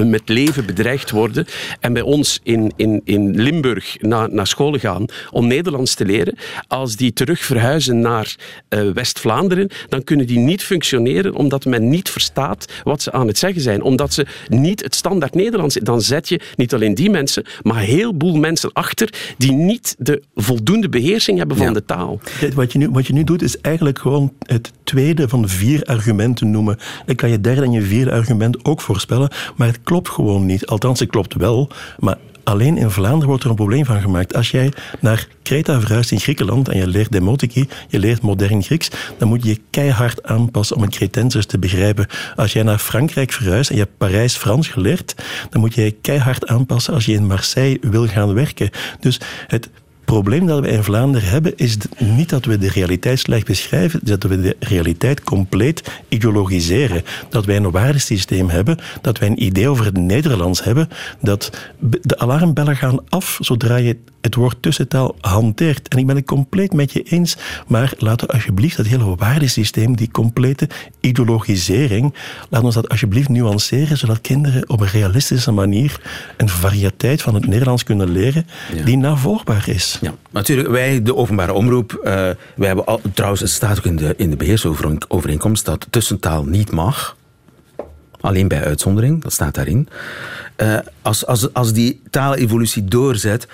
met 0.05 0.29
leven 0.29 0.67
bedreigd 0.67 1.11
worden 1.11 1.47
en 1.81 1.93
bij 1.93 2.03
ons 2.03 2.24
in, 2.43 2.73
in, 2.77 3.01
in 3.05 3.41
Limburg 3.43 3.97
na, 4.01 4.27
naar 4.27 4.47
school 4.47 4.73
gaan 4.79 5.05
om 5.31 5.47
Nederlands 5.47 5.95
te 5.95 6.05
leren, 6.05 6.35
als 6.67 6.97
die 6.97 7.13
terug 7.13 7.41
verhuizen 7.41 8.01
naar 8.01 8.37
uh, 8.69 8.91
West-Vlaanderen, 8.91 9.71
dan 9.89 10.05
kunnen 10.05 10.27
die 10.27 10.39
niet 10.39 10.63
functioneren 10.63 11.35
omdat 11.35 11.65
men 11.65 11.89
niet 11.89 12.11
verstaat 12.11 12.73
wat 12.85 13.03
ze 13.03 13.13
aan 13.13 13.27
het 13.27 13.39
zeggen 13.39 13.61
zijn. 13.63 13.83
Omdat 13.83 14.13
ze 14.15 14.27
niet 14.49 14.83
het 14.83 14.95
standaard 14.95 15.35
Nederlands... 15.35 15.79
Dan 15.83 16.01
zet 16.03 16.29
je 16.29 16.41
niet 16.57 16.75
alleen 16.75 16.95
die 16.95 17.11
mensen, 17.11 17.45
maar 17.63 17.77
een 17.77 17.85
heleboel 17.85 18.35
mensen 18.37 18.73
achter 18.73 19.35
die 19.39 19.53
niet 19.53 19.95
de 19.99 20.23
voldoende 20.35 20.89
beheersing 20.89 21.39
hebben 21.39 21.57
van 21.57 21.67
Ja. 21.67 21.73
de 21.73 21.85
taal. 21.85 22.21
Wat 22.55 22.73
je, 22.73 22.79
nu, 22.79 22.91
wat 22.91 23.07
je 23.07 23.13
nu 23.13 23.25
doet, 23.25 23.43
is 23.43 23.61
eigenlijk 23.61 23.99
gewoon 23.99 24.33
het 24.39 24.73
tweede 24.85 25.29
van 25.29 25.43
de 25.43 25.49
vier 25.49 25.83
argumenten 25.85 26.51
noemen. 26.51 26.79
Ik 27.07 27.17
kan 27.17 27.31
je 27.31 27.41
derde 27.41 27.63
en 27.63 27.73
je 27.73 27.83
vierde 27.83 28.11
argument 28.13 28.65
ook 28.65 28.81
voorspellen, 28.81 29.31
maar 29.57 29.67
het 29.67 29.79
klopt 29.83 30.09
gewoon 30.09 30.47
niet. 30.47 30.67
Althans, 30.67 31.01
het 31.01 31.11
klopt 31.11 31.35
wel, 31.35 31.69
maar 31.99 32.14
alleen 32.45 32.77
in 32.77 32.91
Vlaanderen 32.91 33.29
wordt 33.29 33.45
er 33.45 33.51
een 33.51 33.57
probleem 33.57 33.85
van 33.85 34.01
gemaakt. 34.01 34.35
Als 34.35 34.51
jij 34.51 34.73
naar 35.01 35.27
Kreta 35.43 35.81
verhuist 35.81 36.11
in 36.11 36.21
Griekenland 36.21 36.69
en 36.69 36.79
je 36.79 36.87
leert 36.87 37.13
demotiki, 37.13 37.69
je 37.89 37.99
leert 37.99 38.23
modern 38.23 38.63
Grieks, 38.63 38.91
dan 39.19 39.29
moet 39.29 39.43
je 39.43 39.49
je 39.49 39.61
keihard 39.71 40.23
aanpassen 40.23 40.77
om 40.77 40.83
een 40.83 40.91
Cretensers 40.91 41.47
te 41.47 41.59
begrijpen. 41.59 42.07
Als 42.37 42.53
jij 42.53 42.63
naar 42.63 42.79
Frankrijk 42.79 43.33
verhuist 43.33 43.71
en 43.71 43.77
je 43.77 43.83
hebt 43.83 43.97
Parijs-Frans 43.97 44.69
geleerd, 44.69 45.15
dan 45.51 45.61
moet 45.61 45.75
je 45.75 45.83
je 45.83 45.91
keihard 45.91 46.47
aanpassen 46.47 46.95
als 46.95 47.05
je 47.05 47.13
in 47.13 47.27
Marseille 47.27 47.79
wil 47.81 48.07
gaan 48.07 48.35
werken. 48.35 48.71
Dus 49.01 49.21
het 49.47 49.69
probleem 50.05 50.47
dat 50.47 50.61
we 50.61 50.69
in 50.69 50.85
Vlaanderen 50.85 51.29
hebben, 51.29 51.57
is 51.57 51.77
niet 51.99 52.29
dat 52.29 52.45
we 52.45 52.59
de 52.59 52.69
realiteit 52.69 53.19
slecht 53.19 53.47
beschrijven, 53.47 54.01
is 54.03 54.09
dat 54.09 54.23
we 54.23 54.41
de 54.41 54.57
realiteit 54.59 55.23
compleet 55.23 55.83
ideologiseren. 56.09 57.03
Dat 57.29 57.45
wij 57.45 57.57
een 57.57 57.71
waardesysteem 57.71 58.49
hebben, 58.49 58.79
dat 59.01 59.19
wij 59.19 59.29
een 59.29 59.43
idee 59.43 59.69
over 59.69 59.85
het 59.85 59.97
Nederlands 59.97 60.65
hebben, 60.65 60.89
dat 61.21 61.51
de 62.03 62.19
alarmbellen 62.19 62.77
gaan 62.77 62.99
af 63.09 63.39
zodra 63.41 63.77
je 63.77 63.97
het 64.25 64.35
woord 64.35 64.57
tussentaal 64.61 65.17
hanteert. 65.21 65.89
En 65.89 65.99
ik 65.99 66.07
ben 66.07 66.17
het 66.17 66.25
compleet 66.25 66.73
met 66.73 66.93
je 66.93 67.03
eens, 67.03 67.37
maar 67.67 67.93
laten 67.99 68.27
we 68.27 68.33
alsjeblieft 68.33 68.77
dat 68.77 68.87
hele 68.87 69.17
waardesysteem, 69.17 69.97
die 69.97 70.11
complete 70.11 70.69
ideologisering, 71.01 72.15
laten 72.51 72.69
we 72.69 72.75
dat 72.75 72.89
alsjeblieft 72.89 73.29
nuanceren, 73.29 73.99
zodat 73.99 74.21
kinderen 74.21 74.69
op 74.69 74.81
een 74.81 74.89
realistische 74.89 75.51
manier 75.51 76.01
een 76.37 76.49
variëteit 76.49 77.23
van 77.23 77.35
het 77.35 77.47
Nederlands 77.47 77.85
kunnen 77.85 78.11
leren 78.11 78.47
die 78.85 78.97
navolgbaar 78.97 79.69
is. 79.69 79.94
Ja, 80.01 80.15
natuurlijk. 80.31 80.69
Wij, 80.69 81.03
de 81.03 81.17
openbare 81.17 81.53
omroep, 81.53 81.93
eh, 81.93 82.13
wij 82.55 82.67
hebben 82.67 82.87
al, 82.87 83.01
trouwens, 83.15 83.41
het 83.41 83.51
staat 83.51 83.79
ook 83.79 83.85
in 83.85 83.97
de, 83.97 84.15
in 84.17 84.31
de 84.31 84.37
beheersovereenkomst 84.37 85.65
dat 85.65 85.87
tussentaal 85.91 86.45
niet 86.45 86.71
mag. 86.71 87.17
Alleen 88.21 88.49
bij 88.49 88.65
uitzondering, 88.65 89.23
dat 89.23 89.33
staat 89.33 89.55
daarin. 89.55 89.89
Eh, 90.57 90.79
als, 91.03 91.27
als, 91.27 91.53
als 91.53 91.73
die 91.73 92.03
taalevolutie 92.11 92.85
doorzet, 92.85 93.47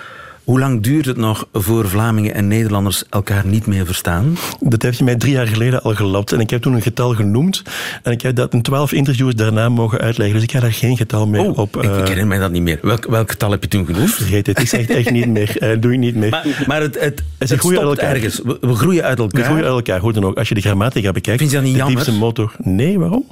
hoe 0.45 0.59
lang 0.59 0.83
duurt 0.83 1.07
het 1.07 1.17
nog 1.17 1.49
voor 1.53 1.89
Vlamingen 1.89 2.35
en 2.35 2.49
Nederlanders 2.49 3.05
elkaar 3.11 3.47
niet 3.47 3.67
meer 3.67 3.87
verstaan? 3.87 4.37
Dat 4.61 4.83
heeft 4.83 4.99
je 4.99 5.05
mij 5.05 5.17
drie 5.17 5.33
jaar 5.33 5.47
geleden 5.47 5.83
al 5.83 5.95
gelapt. 5.95 6.33
En 6.33 6.41
ik 6.41 6.51
heb 6.51 6.63
toen 6.63 6.75
een 6.75 6.83
getal 6.83 7.15
genoemd. 7.15 7.63
En 8.03 8.13
ik 8.13 8.23
heb 8.23 8.37
dat 8.37 8.53
in 8.53 8.63
twaalf 8.63 8.93
interviews 8.93 9.35
daarna 9.35 9.69
mogen 9.69 9.99
uitleggen. 10.01 10.35
Dus 10.35 10.43
ik 10.45 10.53
ga 10.53 10.61
daar 10.61 10.73
geen 10.73 10.97
getal 10.97 11.27
meer 11.27 11.51
op. 11.55 11.77
Oh, 11.77 11.85
Ik, 11.85 11.91
ik 11.91 11.97
herinner 11.99 12.27
mij 12.27 12.39
dat 12.39 12.51
niet 12.51 12.63
meer. 12.63 12.79
Welk, 12.83 13.07
welk 13.07 13.31
getal 13.31 13.51
heb 13.51 13.63
je 13.63 13.69
toen 13.69 13.87
genoemd? 13.87 14.11
Vergeet 14.15 14.47
het, 14.47 14.59
ik 14.61 14.69
zeg 14.69 14.81
het 14.81 14.91
echt 14.91 15.11
niet 15.11 15.27
meer. 15.29 15.59
Eh, 15.59 15.81
doe 15.81 15.93
ik 15.93 15.99
niet 15.99 16.15
meer. 16.15 16.31
Maar, 16.31 16.65
maar 16.67 16.81
het, 16.81 16.95
het, 17.01 17.23
Het 17.39 17.49
het 17.51 17.59
stopt 17.61 17.77
elkaar. 17.77 18.15
ergens. 18.15 18.41
We, 18.45 18.59
we 18.61 18.75
groeien 18.75 19.05
uit 19.05 19.19
elkaar. 19.19 19.41
We 19.41 19.47
groeien 19.47 19.65
uit 19.65 19.75
elkaar, 19.75 20.01
hoe 20.01 20.13
dan 20.13 20.25
ook. 20.25 20.39
Als 20.39 20.49
je 20.49 20.55
de 20.55 20.61
grammatica 20.61 21.13
bekijkt, 21.13 21.39
Vind 21.39 21.51
je 21.51 21.57
dat 21.57 21.67
niet 21.67 21.75
de 21.77 21.79
jammer? 21.79 22.13
motor. 22.13 22.53
Nee, 22.63 22.99
waarom? 22.99 23.25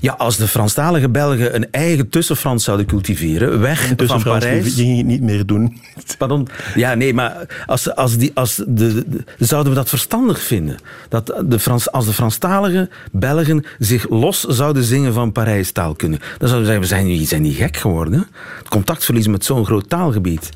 Ja, 0.00 0.12
als 0.12 0.36
de 0.36 0.48
Franstalige 0.48 1.08
Belgen 1.08 1.54
een 1.54 1.66
eigen 1.70 2.08
tussenfrans 2.08 2.64
zouden 2.64 2.86
cultiveren, 2.86 3.60
weg 3.60 3.92
van 3.96 4.22
Parijs... 4.22 4.64
die 4.64 4.84
ging 4.84 4.96
je 4.96 5.04
niet 5.04 5.22
meer 5.22 5.46
doen. 5.46 5.80
Pardon? 6.18 6.48
Ja, 6.74 6.94
nee, 6.94 7.14
maar 7.14 7.46
als, 7.66 7.94
als 7.94 8.16
die, 8.16 8.30
als 8.34 8.56
de, 8.66 9.04
de- 9.08 9.24
zouden 9.38 9.72
we 9.72 9.78
dat 9.78 9.88
verstandig 9.88 10.40
vinden? 10.42 10.76
Dat 11.08 11.42
de 11.44 11.58
Frans, 11.58 11.90
als 11.92 12.06
de 12.06 12.12
Franstalige 12.12 12.88
Belgen 13.12 13.64
zich 13.78 14.08
los 14.08 14.40
zouden 14.44 14.84
zingen 14.84 15.12
van 15.12 15.32
Parijstaal 15.32 15.94
kunnen, 15.94 16.18
dan 16.38 16.48
zouden 16.48 16.58
we 16.58 16.64
zeggen, 16.64 16.80
we 16.82 16.86
zijn 16.86 17.06
niet, 17.06 17.28
zijn 17.28 17.42
niet 17.42 17.56
gek 17.56 17.76
geworden. 17.76 18.26
Het 18.58 18.68
contact 18.68 19.04
verliezen 19.04 19.32
met 19.32 19.44
zo'n 19.44 19.64
groot 19.64 19.88
taalgebied. 19.88 20.50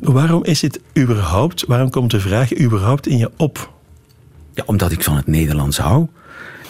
Waarom 0.00 0.44
is 0.44 0.62
het 0.62 0.80
überhaupt, 0.98 1.64
waarom 1.66 1.90
komt 1.90 2.10
de 2.10 2.20
vraag 2.20 2.58
überhaupt 2.58 3.06
in 3.06 3.18
je 3.18 3.30
op? 3.36 3.72
Ja, 4.54 4.62
omdat 4.66 4.92
ik 4.92 5.02
van 5.02 5.16
het 5.16 5.26
Nederlands 5.26 5.78
hou. 5.78 6.06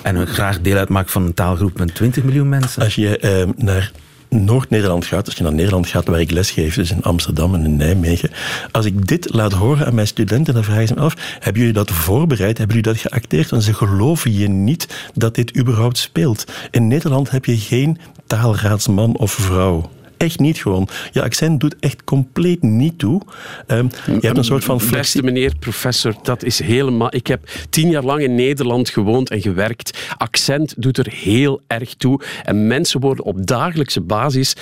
En 0.07 0.27
graag 0.27 0.61
deel 0.61 0.77
uitmaak 0.77 1.09
van 1.09 1.23
een 1.23 1.35
taalgroep 1.35 1.79
met 1.79 1.95
20 1.95 2.23
miljoen 2.25 2.49
mensen. 2.49 2.83
Als 2.83 2.95
je 2.95 3.19
eh, 3.19 3.49
naar 3.57 3.93
Noord-Nederland 4.29 5.05
gaat, 5.05 5.27
als 5.27 5.35
je 5.35 5.43
naar 5.43 5.53
Nederland 5.53 5.87
gaat 5.87 6.07
waar 6.07 6.21
ik 6.21 6.31
lesgeef, 6.31 6.75
dus 6.75 6.91
in 6.91 7.03
Amsterdam 7.03 7.55
en 7.55 7.65
in 7.65 7.77
Nijmegen, 7.77 8.31
als 8.71 8.85
ik 8.85 9.07
dit 9.07 9.35
laat 9.35 9.53
horen 9.53 9.87
aan 9.87 9.95
mijn 9.95 10.07
studenten, 10.07 10.55
dan 10.55 10.65
vragen 10.65 10.87
ze 10.87 10.95
me 10.95 11.01
af, 11.01 11.39
hebben 11.39 11.61
jullie 11.61 11.77
dat 11.77 11.91
voorbereid, 11.91 12.59
hebben 12.59 12.77
jullie 12.77 12.93
dat 12.93 13.03
geacteerd? 13.03 13.51
Want 13.51 13.63
ze 13.63 13.75
geloven 13.75 14.33
je 14.33 14.49
niet 14.49 15.11
dat 15.15 15.35
dit 15.35 15.57
überhaupt 15.57 15.99
speelt. 15.99 16.45
In 16.71 16.87
Nederland 16.87 17.31
heb 17.31 17.45
je 17.45 17.57
geen 17.57 17.99
taalraadsman 18.27 19.17
of 19.17 19.33
vrouw. 19.33 19.91
Echt 20.17 20.39
niet 20.39 20.59
gewoon. 20.59 20.89
Je 21.13 21.23
accent 21.23 21.61
doet 21.61 21.77
echt 21.81 22.05
compleet 22.05 22.63
niet 22.63 22.99
toe. 22.99 23.21
Ehm, 23.67 23.87
je 24.07 24.27
hebt 24.27 24.37
een 24.37 24.45
soort 24.45 24.65
van 24.65 24.81
flexi- 24.81 24.95
Beste 24.97 25.23
meneer 25.23 25.53
professor, 25.59 26.15
dat 26.23 26.43
is 26.43 26.59
helemaal... 26.59 27.15
Ik 27.15 27.27
heb 27.27 27.51
tien 27.71 27.91
jaar 27.91 28.03
lang 28.05 28.21
in 28.23 28.35
Nederland 28.35 28.89
gewoond 28.89 29.31
en 29.31 29.41
gewerkt. 29.41 29.99
Accent 30.17 30.75
doet 30.83 30.99
er 30.99 31.13
heel 31.13 31.61
erg 31.67 31.95
toe. 31.95 32.21
En 32.45 32.67
mensen 32.67 33.01
worden 33.01 33.25
op 33.25 33.47
dagelijkse 33.47 34.01
basis 34.01 34.55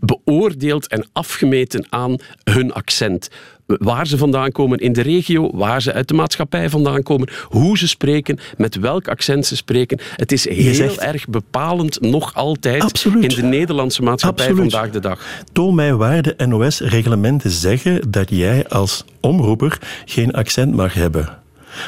beoordeeld 0.00 0.86
en 0.88 1.06
afgemeten 1.12 1.86
aan 1.88 2.16
hun 2.44 2.72
accent. 2.72 3.28
Waar 3.78 4.06
ze 4.06 4.16
vandaan 4.18 4.52
komen 4.52 4.78
in 4.78 4.92
de 4.92 5.00
regio, 5.02 5.50
waar 5.54 5.82
ze 5.82 5.92
uit 5.92 6.08
de 6.08 6.14
maatschappij 6.14 6.70
vandaan 6.70 7.02
komen, 7.02 7.28
hoe 7.44 7.78
ze 7.78 7.88
spreken, 7.88 8.38
met 8.56 8.76
welk 8.76 9.08
accent 9.08 9.46
ze 9.46 9.56
spreken. 9.56 9.98
Het 10.16 10.32
is 10.32 10.48
heel 10.48 10.74
zegt- 10.74 10.98
erg 10.98 11.28
bepalend, 11.28 12.00
nog 12.00 12.34
altijd, 12.34 12.82
Absoluut. 12.82 13.22
in 13.22 13.28
de 13.42 13.42
Nederlandse 13.48 14.02
maatschappij 14.02 14.46
Absoluut. 14.48 14.72
vandaag 14.72 14.90
de 14.92 15.00
dag. 15.00 15.26
Toon 15.52 15.74
mij 15.74 15.94
waar 15.94 16.22
de 16.22 16.34
NOS-reglementen 16.46 17.50
zeggen 17.50 18.10
dat 18.10 18.28
jij 18.30 18.68
als 18.68 19.04
omroeper 19.20 19.78
geen 20.04 20.32
accent 20.32 20.74
mag 20.74 20.94
hebben. 20.94 21.38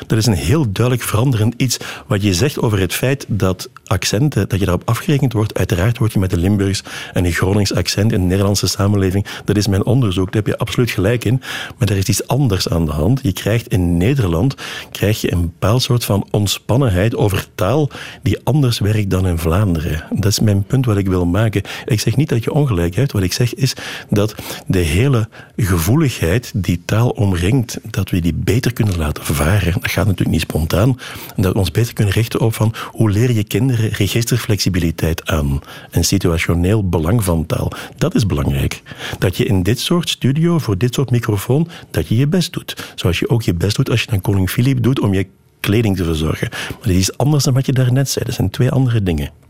Dat 0.07 0.18
is 0.18 0.27
een 0.27 0.33
heel 0.33 0.73
duidelijk 0.73 1.07
veranderend 1.07 1.55
iets. 1.57 1.77
Wat 2.07 2.23
je 2.23 2.35
zegt 2.35 2.61
over 2.61 2.79
het 2.81 2.95
feit 2.95 3.25
dat 3.29 3.68
accenten, 3.93 4.49
dat 4.49 4.59
je 4.59 4.65
daarop 4.65 4.89
afgerekend 4.89 5.33
wordt. 5.33 5.59
Uiteraard 5.59 5.99
word 5.99 6.13
je 6.13 6.19
met 6.19 6.33
een 6.33 6.39
Limburgs 6.39 6.83
en 7.13 7.25
een 7.25 7.33
Gronings 7.33 7.75
accent 7.75 8.13
in 8.13 8.21
de 8.21 8.27
Nederlandse 8.27 8.67
samenleving. 8.67 9.27
Dat 9.45 9.57
is 9.57 9.67
mijn 9.67 9.85
onderzoek, 9.85 10.33
daar 10.33 10.43
heb 10.43 10.47
je 10.47 10.59
absoluut 10.59 10.91
gelijk 10.91 11.25
in. 11.25 11.43
Maar 11.79 11.89
er 11.89 11.97
is 11.97 12.05
iets 12.05 12.27
anders 12.27 12.69
aan 12.69 12.85
de 12.85 12.93
hand. 12.93 13.21
Je 13.23 13.33
krijgt 13.33 13.67
in 13.69 13.97
Nederland 13.97 14.55
krijg 14.91 15.21
je 15.21 15.33
een 15.33 15.41
bepaald 15.41 15.83
soort 15.83 16.05
van 16.05 16.27
ontspannenheid 16.31 17.17
over 17.17 17.47
taal 17.55 17.91
die 18.23 18.41
anders 18.45 18.79
werkt 18.79 19.11
dan 19.11 19.27
in 19.27 19.39
Vlaanderen. 19.39 20.05
Dat 20.11 20.31
is 20.31 20.41
mijn 20.41 20.65
punt 20.65 20.87
wat 20.87 20.97
ik 20.97 21.09
wil 21.09 21.27
maken. 21.27 21.63
Ik 21.85 22.01
zeg 22.01 22.17
niet 22.17 22.29
dat 22.29 22.45
je 22.45 22.53
ongelijk 22.53 22.95
hebt. 22.95 23.13
Wat 23.13 23.23
ik 23.23 23.33
zeg 23.33 23.55
is 23.55 23.75
dat 24.11 24.35
de 24.67 24.79
hele 24.79 25.29
gevoeligheid 25.57 26.53
die 26.55 26.83
taal 26.85 27.09
omringt, 27.09 27.79
dat 27.91 28.11
we 28.11 28.21
die 28.21 28.35
beter 28.35 28.73
kunnen 28.73 28.99
laten 28.99 29.25
varen. 29.25 29.73
Dat 29.73 29.91
gaat 29.91 30.07
natuurlijk 30.07 30.31
niet 30.31 30.41
spontaan. 30.41 30.99
En 31.37 31.43
dat 31.43 31.53
we 31.53 31.59
ons 31.59 31.71
beter 31.71 31.95
kunnen 31.95 32.15
richten 32.15 32.41
op 32.41 32.55
van 32.55 32.75
hoe 32.91 33.11
leer 33.11 33.33
je 33.33 33.45
kinderen 33.45 33.82
registerflexibiliteit 33.88 35.27
aan 35.27 35.61
en 35.90 36.05
situationeel 36.05 36.88
belang 36.88 37.25
van 37.25 37.47
taal. 37.47 37.73
Dat 37.97 38.14
is 38.14 38.27
belangrijk. 38.27 38.83
Dat 39.18 39.37
je 39.37 39.45
in 39.45 39.62
dit 39.62 39.79
soort 39.79 40.09
studio, 40.09 40.59
voor 40.59 40.79
dit 40.79 40.95
soort 40.95 41.11
microfoon, 41.11 41.68
dat 41.90 42.09
je 42.09 42.16
je 42.16 42.27
best 42.27 42.53
doet. 42.53 42.92
Zoals 42.95 43.18
je 43.18 43.29
ook 43.29 43.42
je 43.42 43.55
best 43.55 43.77
doet 43.77 43.90
als 43.90 44.03
je 44.03 44.11
naar 44.11 44.21
koning 44.21 44.51
Filip 44.51 44.83
doet 44.83 45.01
om 45.01 45.14
je 45.14 45.27
kleding 45.61 45.97
te 45.97 46.05
verzorgen. 46.05 46.49
Maar 46.51 46.88
dit 46.88 46.97
is 46.97 47.16
anders 47.16 47.45
dan 47.45 47.55
wat 47.55 47.66
je 47.66 47.73
daarnet 47.73 48.11
zei. 48.11 48.25
Dat 48.25 48.35
zijn 48.35 48.51
twee 48.51 48.71
andere 48.71 49.03
dingen. 49.03 49.42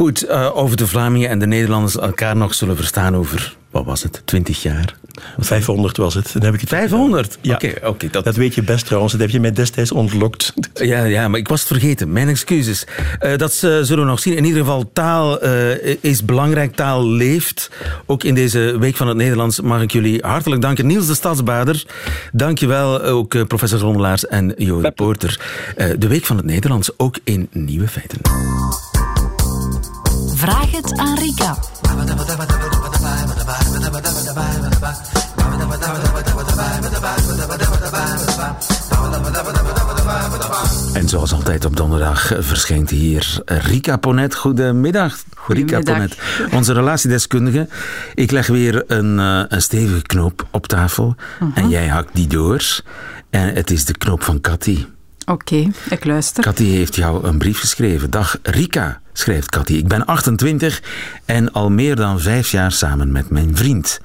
Goed, 0.00 0.28
uh, 0.28 0.56
over 0.56 0.76
de 0.76 0.86
Vlamingen 0.86 1.28
en 1.28 1.38
de 1.38 1.46
Nederlanders 1.46 1.96
elkaar 1.96 2.36
nog 2.36 2.54
zullen 2.54 2.76
verstaan 2.76 3.16
over, 3.16 3.56
wat 3.70 3.84
was 3.84 4.02
het, 4.02 4.22
20 4.24 4.62
jaar? 4.62 4.94
500 5.38 5.96
was 5.96 6.14
het. 6.14 6.32
Dan 6.32 6.42
heb 6.42 6.54
ik 6.54 6.60
het 6.60 6.68
500? 6.68 7.38
Ja. 7.40 7.54
Oké, 7.54 7.72
oké. 7.84 8.08
dat... 8.10 8.24
dat 8.24 8.36
weet 8.36 8.54
je 8.54 8.62
best 8.62 8.84
trouwens. 8.84 9.12
Dat 9.12 9.20
heb 9.20 9.30
je 9.30 9.40
mij 9.40 9.52
destijds 9.52 9.92
ontlokt. 9.92 10.54
Ja, 10.74 11.04
ja 11.04 11.28
maar 11.28 11.38
ik 11.38 11.48
was 11.48 11.58
het 11.58 11.68
vergeten. 11.68 12.12
Mijn 12.12 12.28
excuses. 12.28 12.86
Uh, 13.22 13.36
dat 13.36 13.52
zullen 13.52 13.98
we 13.98 14.04
nog 14.04 14.20
zien. 14.20 14.36
In 14.36 14.44
ieder 14.44 14.60
geval, 14.60 14.90
taal 14.92 15.44
uh, 15.44 15.94
is 16.00 16.24
belangrijk. 16.24 16.74
Taal 16.74 17.06
leeft. 17.06 17.70
Ook 18.06 18.24
in 18.24 18.34
deze 18.34 18.76
Week 18.78 18.96
van 18.96 19.08
het 19.08 19.16
Nederlands 19.16 19.60
mag 19.60 19.82
ik 19.82 19.92
jullie 19.92 20.18
hartelijk 20.26 20.62
danken. 20.62 20.86
Niels 20.86 21.06
de 21.06 21.14
Stadsbader, 21.14 21.84
dank 22.32 22.58
je 22.58 22.66
wel. 22.66 23.02
Ook 23.02 23.46
professor 23.46 23.78
Rondelaars 23.78 24.26
en 24.26 24.54
Jo 24.56 24.80
de 24.80 24.90
Poorter. 24.90 25.40
de 25.98 26.08
Week 26.08 26.24
van 26.26 26.36
het 26.36 26.46
Nederlands, 26.46 26.90
ook 26.96 27.18
in 27.24 27.48
Nieuwe 27.52 27.88
Feiten. 27.88 28.18
Aan 30.96 31.18
Rika. 31.18 31.56
En 40.92 41.08
zoals 41.08 41.32
altijd 41.32 41.64
op 41.64 41.76
donderdag 41.76 42.32
verschijnt 42.38 42.90
hier 42.90 43.40
Rika 43.44 43.96
Ponet. 43.96 44.34
Goedemiddag, 44.34 45.16
Rika 45.46 45.80
Ponet. 45.80 46.18
Onze 46.52 46.72
relatiedeskundige. 46.72 47.68
Ik 48.14 48.30
leg 48.30 48.46
weer 48.46 48.84
een, 48.86 49.18
een 49.18 49.62
stevige 49.62 50.02
knoop 50.02 50.46
op 50.50 50.66
tafel. 50.66 51.14
Uh 51.16 51.54
-huh. 51.54 51.64
En 51.64 51.68
jij 51.68 51.88
hakt 51.88 52.14
die 52.14 52.26
door. 52.26 52.82
En 53.30 53.54
het 53.54 53.70
is 53.70 53.84
de 53.84 53.98
knoop 53.98 54.22
van 54.22 54.40
Cathy. 54.40 54.84
Oké, 55.30 55.70
ik 55.90 56.04
luister. 56.04 56.44
Cathy 56.44 56.64
heeft 56.64 56.94
jou 56.94 57.26
een 57.26 57.38
brief 57.38 57.58
geschreven. 57.58 58.10
Dag 58.10 58.38
Rika, 58.42 59.00
schrijft 59.12 59.50
Cathy. 59.50 59.72
Ik 59.72 59.88
ben 59.88 60.06
28 60.06 60.82
en 61.24 61.52
al 61.52 61.70
meer 61.70 61.96
dan 61.96 62.20
vijf 62.20 62.50
jaar 62.50 62.72
samen 62.72 63.12
met 63.12 63.30
mijn 63.30 63.56
vriend. 63.56 64.00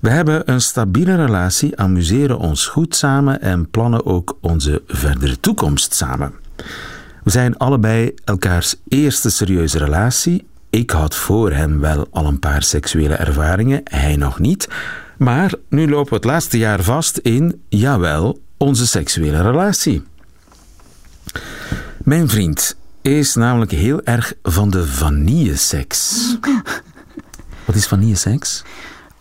We 0.00 0.08
hebben 0.10 0.50
een 0.50 0.60
stabiele 0.60 1.14
relatie, 1.14 1.76
amuseren 1.76 2.38
ons 2.38 2.66
goed 2.66 2.96
samen 2.96 3.40
en 3.40 3.70
plannen 3.70 4.06
ook 4.06 4.36
onze 4.40 4.82
verdere 4.86 5.40
toekomst 5.40 5.94
samen. 5.94 6.32
We 7.24 7.30
zijn 7.30 7.56
allebei 7.56 8.14
elkaars 8.24 8.74
eerste 8.88 9.30
serieuze 9.30 9.78
relatie. 9.78 10.46
Ik 10.70 10.90
had 10.90 11.14
voor 11.14 11.52
hem 11.52 11.80
wel 11.80 12.06
al 12.10 12.26
een 12.26 12.38
paar 12.38 12.62
seksuele 12.62 13.14
ervaringen, 13.14 13.80
hij 13.84 14.16
nog 14.16 14.38
niet. 14.38 14.68
Maar 15.18 15.52
nu 15.68 15.88
lopen 15.88 16.08
we 16.08 16.16
het 16.16 16.24
laatste 16.24 16.58
jaar 16.58 16.82
vast 16.82 17.16
in, 17.16 17.62
jawel, 17.68 18.38
onze 18.56 18.86
seksuele 18.86 19.42
relatie. 19.42 20.02
Mijn 22.04 22.28
vriend 22.28 22.76
is 23.02 23.34
namelijk 23.34 23.70
heel 23.70 24.02
erg 24.02 24.32
van 24.42 24.70
de 24.70 24.86
vanilleseks. 24.86 26.36
Wat 27.64 27.74
is 27.74 27.86
vanilleseks? 27.86 28.64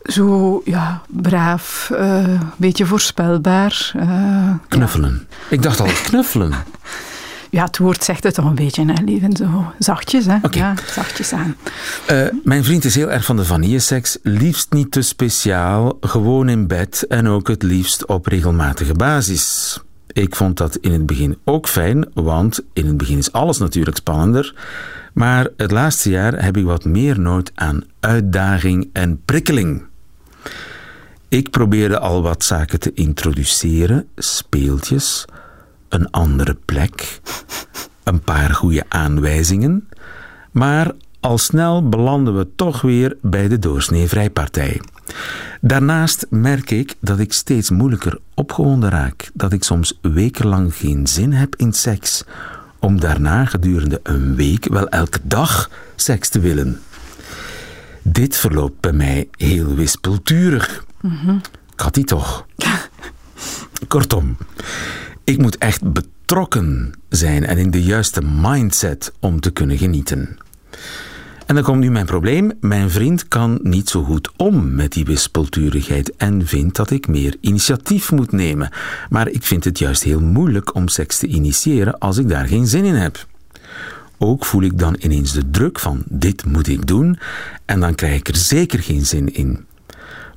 Zo, 0.04 0.62
ja, 0.66 1.02
braaf, 1.08 1.90
een 1.94 2.30
uh, 2.30 2.42
beetje 2.58 2.86
voorspelbaar. 2.86 3.92
Uh, 3.96 4.54
knuffelen. 4.68 5.28
Ja. 5.30 5.36
Ik 5.50 5.62
dacht 5.62 5.80
al, 5.80 5.88
knuffelen. 6.04 6.54
Ja, 7.54 7.66
het 7.66 7.78
woord 7.78 8.04
zegt 8.04 8.24
het 8.24 8.34
toch 8.34 8.46
een 8.46 8.56
beetje, 8.56 8.86
hè, 8.86 9.04
lieven. 9.04 9.36
Zo 9.36 9.74
zachtjes, 9.80 10.26
hè. 10.26 10.36
Okay. 10.36 10.62
Ja, 10.62 10.74
zachtjes 10.92 11.34
aan. 11.34 11.56
Uh, 12.12 12.28
mijn 12.44 12.64
vriend 12.64 12.86
is 12.86 12.96
heel 12.96 13.12
erg 13.12 13.26
van 13.26 13.36
de 13.36 13.46
vanilleseks. 13.46 14.18
Liefst 14.24 14.74
niet 14.74 14.92
te 14.92 15.02
speciaal, 15.02 15.98
gewoon 16.02 16.50
in 16.50 16.68
bed 16.68 17.06
en 17.08 17.28
ook 17.28 17.48
het 17.48 17.64
liefst 17.64 18.06
op 18.06 18.26
regelmatige 18.26 18.94
basis. 18.94 19.80
Ik 20.14 20.36
vond 20.36 20.58
dat 20.58 20.76
in 20.76 20.92
het 20.92 21.06
begin 21.06 21.38
ook 21.44 21.68
fijn, 21.68 22.10
want 22.14 22.60
in 22.74 22.86
het 22.86 22.98
begin 22.98 23.18
is 23.18 23.32
alles 23.32 23.58
natuurlijk 23.58 23.98
spannender. 23.98 24.56
Maar 25.14 25.48
het 25.58 25.72
laatste 25.72 26.10
jaar 26.10 26.44
heb 26.44 26.58
ik 26.58 26.66
wat 26.66 26.86
meer 26.86 27.20
nood 27.20 27.52
aan 27.56 27.84
uitdaging 28.00 28.90
en 28.94 29.22
prikkeling. 29.26 29.86
Ik 31.28 31.50
probeerde 31.50 32.00
al 32.00 32.22
wat 32.22 32.44
zaken 32.44 32.80
te 32.80 32.92
introduceren, 32.94 34.08
speeltjes, 34.16 35.26
een 35.90 36.12
andere 36.12 36.58
plek, 36.66 37.20
een 38.04 38.20
paar 38.20 38.50
goede 38.50 38.84
aanwijzingen, 38.88 39.90
maar 40.52 40.92
al 41.20 41.38
snel 41.38 41.90
belanden 41.90 42.38
we 42.38 42.48
toch 42.56 42.82
weer 42.82 43.18
bij 43.22 43.48
de 43.48 43.60
doorsnee 43.60 44.08
vrijpartij. 44.08 44.82
Daarnaast 45.62 46.26
merk 46.30 46.72
ik 46.72 46.96
dat 47.00 47.20
ik 47.20 47.34
steeds 47.34 47.70
moeilijker 47.70 48.20
opgewonden 48.34 48.90
raak, 48.90 49.30
dat 49.34 49.54
ik 49.54 49.64
soms 49.64 50.00
wekenlang 50.02 50.76
geen 50.76 51.08
zin 51.08 51.34
heb 51.34 51.56
in 51.56 51.74
seks, 51.74 52.24
om 52.80 53.00
daarna 53.00 53.46
gedurende 53.46 54.00
een 54.04 54.36
week 54.36 54.68
wel 54.68 54.90
elke 54.90 55.20
dag 55.24 55.70
seks 55.96 56.30
te 56.30 56.40
willen. 56.40 56.82
Dit 58.02 58.38
verloopt 58.38 58.80
bij 58.80 58.94
mij 58.94 59.30
heel 59.38 59.76
wispelturig. 59.76 60.86
Mm-hmm. 61.02 61.42
Katty 61.76 62.04
toch? 62.04 62.46
Kortom, 63.88 64.38
ik 65.24 65.38
moet 65.38 65.58
echt 65.58 65.94
betrokken 65.94 66.94
zijn 67.10 67.46
en 67.46 67.58
in 67.58 67.72
de 67.72 67.84
juiste 67.84 68.22
mindset 68.22 69.14
om 69.20 69.40
te 69.40 69.52
kunnen 69.52 69.78
genieten. 69.78 70.38
En 71.46 71.56
dan 71.56 71.64
komt 71.64 71.80
nu 71.80 71.92
mijn 71.92 72.06
probleem. 72.06 72.52
Mijn 72.60 72.90
vriend 72.90 73.28
kan 73.28 73.60
niet 73.62 73.90
zo 73.90 74.04
goed 74.04 74.30
om 74.36 74.76
met 74.76 74.92
die 74.92 75.06
wispelturigheid 75.06 76.16
en 76.16 76.48
vindt 76.48 76.76
dat 76.76 76.92
ik 76.92 77.08
meer 77.08 77.36
initiatief 77.40 78.12
moet 78.12 78.32
nemen. 78.32 78.70
Maar 79.10 79.30
ik 79.30 79.44
vind 79.44 79.64
het 79.64 79.80
juist 79.80 80.04
heel 80.04 80.22
moeilijk 80.22 80.76
om 80.76 80.88
seks 80.88 81.18
te 81.18 81.28
initiëren 81.28 81.98
als 81.98 82.18
ik 82.18 82.30
daar 82.30 82.48
geen 82.48 82.68
zin 82.68 82.86
in 82.86 82.96
heb. 82.96 83.28
Ook 84.18 84.46
voel 84.46 84.62
ik 84.62 84.80
dan 84.80 84.96
ineens 85.00 85.34
de 85.34 85.50
druk 85.50 85.80
van 85.80 86.04
dit 86.10 86.46
moet 86.46 86.68
ik 86.68 86.88
doen 86.88 87.20
en 87.66 87.80
dan 87.80 87.96
krijg 87.96 88.16
ik 88.16 88.28
er 88.28 88.36
zeker 88.36 88.80
geen 88.80 89.06
zin 89.06 89.34
in. 89.34 89.66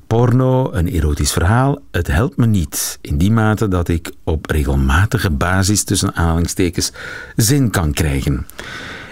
Porno, 0.07 0.73
een 0.73 0.87
erotisch 0.87 1.31
verhaal, 1.31 1.79
het 1.91 2.07
helpt 2.07 2.37
me 2.37 2.45
niet 2.45 2.97
in 3.01 3.17
die 3.17 3.31
mate 3.31 3.67
dat 3.67 3.87
ik 3.87 4.11
op 4.23 4.49
regelmatige 4.49 5.29
basis 5.29 5.83
tussen 5.83 6.15
aanhalingstekens 6.15 6.91
zin 7.35 7.69
kan 7.69 7.93
krijgen. 7.93 8.45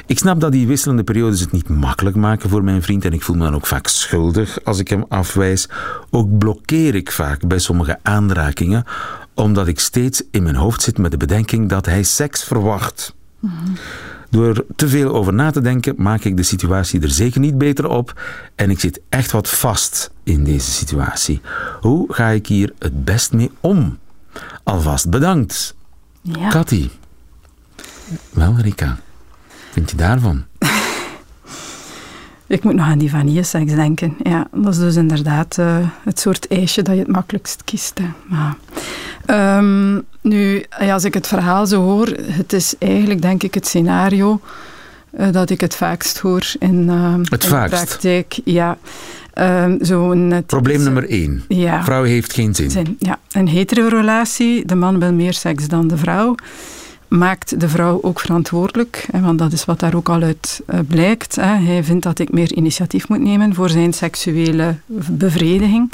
Ik 0.07 0.17
snap 0.17 0.39
dat 0.39 0.51
die 0.51 0.67
wisselende 0.67 1.03
periodes 1.03 1.39
het 1.39 1.51
niet 1.51 1.69
makkelijk 1.69 2.15
maken 2.15 2.49
voor 2.49 2.63
mijn 2.63 2.81
vriend 2.81 3.05
en 3.05 3.13
ik 3.13 3.21
voel 3.21 3.35
me 3.35 3.43
dan 3.43 3.55
ook 3.55 3.65
vaak 3.65 3.87
schuldig 3.87 4.63
als 4.63 4.79
ik 4.79 4.87
hem 4.87 5.05
afwijs. 5.07 5.69
Ook 6.09 6.37
blokkeer 6.37 6.95
ik 6.95 7.11
vaak 7.11 7.47
bij 7.47 7.59
sommige 7.59 7.99
aanrakingen, 8.01 8.83
omdat 9.33 9.67
ik 9.67 9.79
steeds 9.79 10.23
in 10.31 10.43
mijn 10.43 10.55
hoofd 10.55 10.81
zit 10.81 10.97
met 10.97 11.11
de 11.11 11.17
bedenking 11.17 11.69
dat 11.69 11.85
hij 11.85 12.03
seks 12.03 12.43
verwacht. 12.43 13.15
Door 14.29 14.65
te 14.75 14.87
veel 14.87 15.13
over 15.13 15.33
na 15.33 15.51
te 15.51 15.61
denken 15.61 15.93
maak 15.97 16.23
ik 16.23 16.37
de 16.37 16.43
situatie 16.43 17.01
er 17.01 17.09
zeker 17.09 17.39
niet 17.39 17.57
beter 17.57 17.87
op 17.87 18.21
en 18.55 18.69
ik 18.69 18.79
zit 18.79 19.01
echt 19.09 19.31
wat 19.31 19.49
vast 19.49 20.11
in 20.23 20.43
deze 20.43 20.71
situatie. 20.71 21.41
Hoe 21.81 22.13
ga 22.13 22.27
ik 22.27 22.47
hier 22.47 22.73
het 22.79 23.05
best 23.05 23.33
mee 23.33 23.51
om? 23.59 23.97
Alvast 24.63 25.09
bedankt. 25.09 25.75
Ja. 26.21 26.49
Cathy. 26.49 26.89
Wel, 28.29 28.55
Rika 28.57 28.97
vind 29.75 29.89
je 29.89 29.97
daarvan? 29.97 30.43
Ik 32.47 32.63
moet 32.63 32.73
nog 32.73 32.85
aan 32.85 32.97
die 32.97 33.09
vanilleseks 33.09 33.73
denken. 33.73 34.15
Ja, 34.23 34.47
dat 34.53 34.73
is 34.73 34.79
dus 34.79 34.95
inderdaad 34.95 35.57
uh, 35.59 35.77
het 36.03 36.19
soort 36.19 36.47
ijsje 36.47 36.81
dat 36.81 36.93
je 36.93 37.01
het 37.01 37.11
makkelijkst 37.11 37.63
kiest. 37.63 37.99
Hè. 37.99 38.05
Maar, 38.27 38.55
um, 39.57 40.03
nu, 40.21 40.65
als 40.69 41.03
ik 41.03 41.13
het 41.13 41.27
verhaal 41.27 41.65
zo 41.67 41.81
hoor, 41.81 42.07
het 42.21 42.53
is 42.53 42.75
eigenlijk 42.77 43.21
denk 43.21 43.43
ik 43.43 43.53
het 43.53 43.67
scenario 43.67 44.41
uh, 45.19 45.31
dat 45.31 45.49
ik 45.49 45.61
het 45.61 45.75
vaakst 45.75 46.17
hoor 46.17 46.45
in, 46.59 46.83
uh, 46.87 47.15
het 47.29 47.43
in 47.43 47.49
vaakst. 47.49 47.71
de 47.71 47.85
praktijk. 47.85 48.39
Ja. 48.43 48.77
Um, 49.33 49.77
zo'n 49.81 50.43
Probleem 50.45 50.83
nummer 50.83 51.09
één. 51.09 51.43
Ja. 51.47 51.83
Vrouw 51.83 52.03
heeft 52.03 52.33
geen 52.33 52.55
zin. 52.55 52.71
zin. 52.71 52.95
Ja. 52.99 53.19
Een 53.31 53.47
hetero 53.47 53.87
relatie, 53.87 54.65
de 54.65 54.75
man 54.75 54.99
wil 54.99 55.13
meer 55.13 55.33
seks 55.33 55.67
dan 55.67 55.87
de 55.87 55.97
vrouw. 55.97 56.35
Maakt 57.07 57.59
de 57.59 57.69
vrouw 57.69 57.99
ook 58.01 58.19
verantwoordelijk, 58.19 59.07
hè, 59.11 59.21
want 59.21 59.39
dat 59.39 59.51
is 59.51 59.65
wat 59.65 59.79
daar 59.79 59.95
ook 59.95 60.09
al 60.09 60.21
uit 60.21 60.61
eh, 60.65 60.79
blijkt. 60.87 61.35
Hè. 61.35 61.55
Hij 61.55 61.83
vindt 61.83 62.03
dat 62.03 62.19
ik 62.19 62.31
meer 62.31 62.53
initiatief 62.53 63.09
moet 63.09 63.19
nemen 63.19 63.53
voor 63.53 63.69
zijn 63.69 63.93
seksuele 63.93 64.75
bevrediging. 65.07 65.91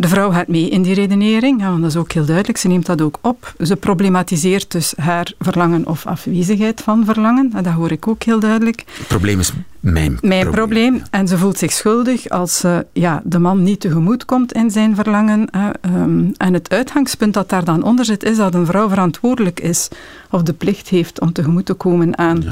De 0.00 0.08
vrouw 0.08 0.30
gaat 0.30 0.48
mee 0.48 0.68
in 0.68 0.82
die 0.82 0.94
redenering, 0.94 1.62
want 1.62 1.80
dat 1.80 1.90
is 1.90 1.96
ook 1.96 2.12
heel 2.12 2.24
duidelijk. 2.24 2.58
Ze 2.58 2.68
neemt 2.68 2.86
dat 2.86 3.00
ook 3.00 3.18
op. 3.20 3.54
Ze 3.60 3.76
problematiseert 3.76 4.70
dus 4.70 4.92
haar 4.96 5.32
verlangen 5.38 5.86
of 5.86 6.06
afwezigheid 6.06 6.80
van 6.80 7.04
verlangen. 7.04 7.50
Dat 7.62 7.66
hoor 7.66 7.90
ik 7.90 8.08
ook 8.08 8.22
heel 8.22 8.40
duidelijk. 8.40 8.84
Het 8.98 9.06
probleem 9.06 9.38
is 9.38 9.52
mijn, 9.80 10.18
Mijn 10.20 10.50
probleem. 10.50 11.02
En 11.10 11.28
ze 11.28 11.38
voelt 11.38 11.58
zich 11.58 11.72
schuldig 11.72 12.28
als 12.28 12.58
ze 12.58 12.86
ja, 12.92 13.22
de 13.24 13.38
man 13.38 13.62
niet 13.62 13.80
tegemoet 13.80 14.24
komt 14.24 14.52
in 14.52 14.70
zijn 14.70 14.94
verlangen. 14.94 15.50
Ehm, 15.50 16.24
en 16.36 16.54
het 16.54 16.70
uitgangspunt 16.70 17.34
dat 17.34 17.48
daar 17.48 17.64
dan 17.64 17.82
onder 17.82 18.04
zit, 18.04 18.22
is 18.24 18.36
dat 18.36 18.54
een 18.54 18.66
vrouw 18.66 18.88
verantwoordelijk 18.88 19.60
is 19.60 19.88
of 20.30 20.42
de 20.42 20.52
plicht 20.52 20.88
heeft 20.88 21.20
om 21.20 21.32
tegemoet 21.32 21.66
te 21.66 21.74
komen 21.74 22.18
aan 22.18 22.44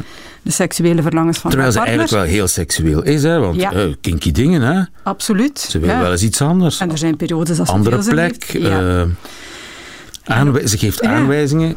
de 0.43 0.51
seksuele 0.51 1.03
verlangens 1.03 1.39
van 1.39 1.51
Terwijl 1.51 1.73
ze 1.73 1.79
haar 1.79 1.87
partner. 1.87 2.07
eigenlijk 2.09 2.29
wel 2.31 2.39
heel 2.39 2.49
seksueel 2.49 3.03
is, 3.05 3.23
hè? 3.23 3.39
want 3.39 3.57
Ja. 3.57 3.73
eh, 3.73 3.85
kinky 4.01 4.33
dingen, 4.33 4.63
hè? 4.63 4.83
Absoluut. 5.03 5.59
ze 5.59 5.79
wil 5.79 5.99
wel 5.99 6.11
eens 6.13 6.23
iets 6.23 6.43
anders. 6.43 6.81
En 6.81 6.91
er 6.91 6.99
zijn 6.99 7.17
periodes 7.17 7.57
dat 7.57 7.67
ze 7.67 7.73
Andere 7.73 7.99
plek. 8.09 8.45
heeft. 8.45 8.65
Eh, 8.65 10.55
ze 10.65 10.79
geeft 10.79 11.03
aanwijzingen. 11.03 11.77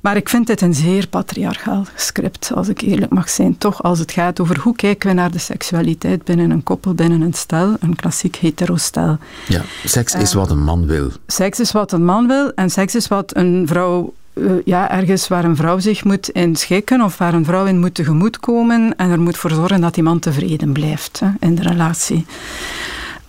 Maar 0.00 0.16
ik 0.16 0.28
vind 0.28 0.46
dit 0.46 0.60
een 0.60 0.74
zeer 0.74 1.08
patriarchaal 1.08 1.86
script, 1.96 2.52
als 2.54 2.68
ik 2.68 2.80
eerlijk 2.80 3.12
mag 3.12 3.28
zijn. 3.30 3.58
Toch 3.58 3.82
als 3.82 3.98
het 3.98 4.12
gaat 4.12 4.40
over 4.40 4.58
hoe 4.60 4.74
kijken 4.76 5.08
we 5.08 5.14
naar 5.14 5.30
de 5.30 5.38
seksualiteit 5.38 6.24
binnen 6.24 6.50
een 6.50 6.62
koppel, 6.62 6.94
binnen 6.94 7.20
een 7.20 7.34
stel, 7.34 7.76
een 7.80 7.96
klassiek 7.96 8.36
hetero-stel. 8.36 9.18
Ja, 9.48 9.62
seks 9.84 10.14
is 10.14 10.30
Eh, 10.30 10.36
wat 10.36 10.50
een 10.50 10.64
man 10.64 10.86
wil. 10.86 11.10
Seks 11.26 11.60
is 11.60 11.72
wat 11.72 11.92
een 11.92 12.04
man 12.04 12.26
wil 12.26 12.52
en 12.54 12.70
seks 12.70 12.94
is 12.94 13.08
wat 13.08 13.36
een 13.36 13.66
vrouw, 13.66 14.14
eh, 14.32 14.42
ja, 14.64 14.90
ergens 14.90 15.28
waar 15.28 15.44
een 15.44 15.56
vrouw 15.56 15.78
zich 15.78 16.04
moet 16.04 16.28
in 16.28 16.56
schikken 16.56 17.00
of 17.00 17.18
waar 17.18 17.34
een 17.34 17.44
vrouw 17.44 17.66
in 17.66 17.78
moet 17.78 17.94
tegemoetkomen 17.94 18.96
en 18.96 19.10
er 19.10 19.20
moet 19.20 19.36
voor 19.36 19.50
zorgen 19.50 19.80
dat 19.80 19.94
die 19.94 20.02
man 20.02 20.18
tevreden 20.18 20.72
blijft 20.72 21.20
hè, 21.20 21.28
in 21.40 21.54
de 21.54 21.62
relatie. 21.62 22.26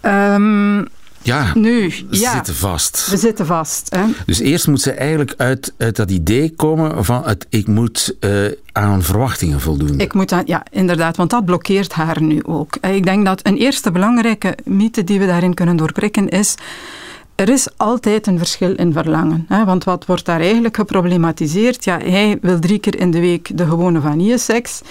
Ehm, 0.01 0.83
Ja, 1.23 1.51
nu, 1.53 1.89
ze 1.91 2.05
ja, 2.09 2.31
zitten 2.33 2.55
vast. 2.55 3.07
we 3.09 3.17
zitten 3.17 3.45
vast. 3.45 3.95
Hè. 3.95 4.03
Dus 4.25 4.39
eerst 4.39 4.67
moet 4.67 4.81
ze 4.81 4.91
eigenlijk 4.91 5.33
uit, 5.37 5.73
uit 5.77 5.95
dat 5.95 6.11
idee 6.11 6.53
komen 6.55 7.05
van 7.05 7.23
het, 7.25 7.45
ik 7.49 7.67
moet 7.67 8.15
eh, 8.19 8.31
aan 8.71 9.03
verwachtingen 9.03 9.59
voldoen. 9.59 9.99
Ik 9.99 10.13
moet 10.13 10.31
aan, 10.31 10.43
ja, 10.45 10.63
inderdaad, 10.71 11.17
want 11.17 11.29
dat 11.29 11.45
blokkeert 11.45 11.93
haar 11.93 12.21
nu 12.21 12.43
ook. 12.43 12.75
Eh, 12.81 12.95
Ik 12.95 13.03
denk 13.03 13.25
dat 13.25 13.45
een 13.47 13.57
eerste 13.57 13.91
belangrijke 13.91 14.55
mythe 14.63 15.03
die 15.03 15.19
we 15.19 15.25
daarin 15.25 15.53
kunnen 15.53 15.75
doorprikken 15.75 16.29
is. 16.29 16.55
Er 17.35 17.49
is 17.49 17.67
altijd 17.77 18.27
een 18.27 18.37
verschil 18.37 18.75
in 18.75 18.93
verlangen. 18.93 19.45
Hè? 19.47 19.65
Want 19.65 19.83
wat 19.83 20.05
wordt 20.05 20.25
daar 20.25 20.39
eigenlijk 20.39 20.75
geproblematiseerd? 20.75 21.83
Ja, 21.83 21.97
hij 22.03 22.37
wil 22.41 22.59
drie 22.59 22.79
keer 22.79 22.99
in 22.99 23.11
de 23.11 23.19
week 23.19 23.57
de 23.57 23.65
gewone 23.65 24.01
vanilleseks. 24.01 24.81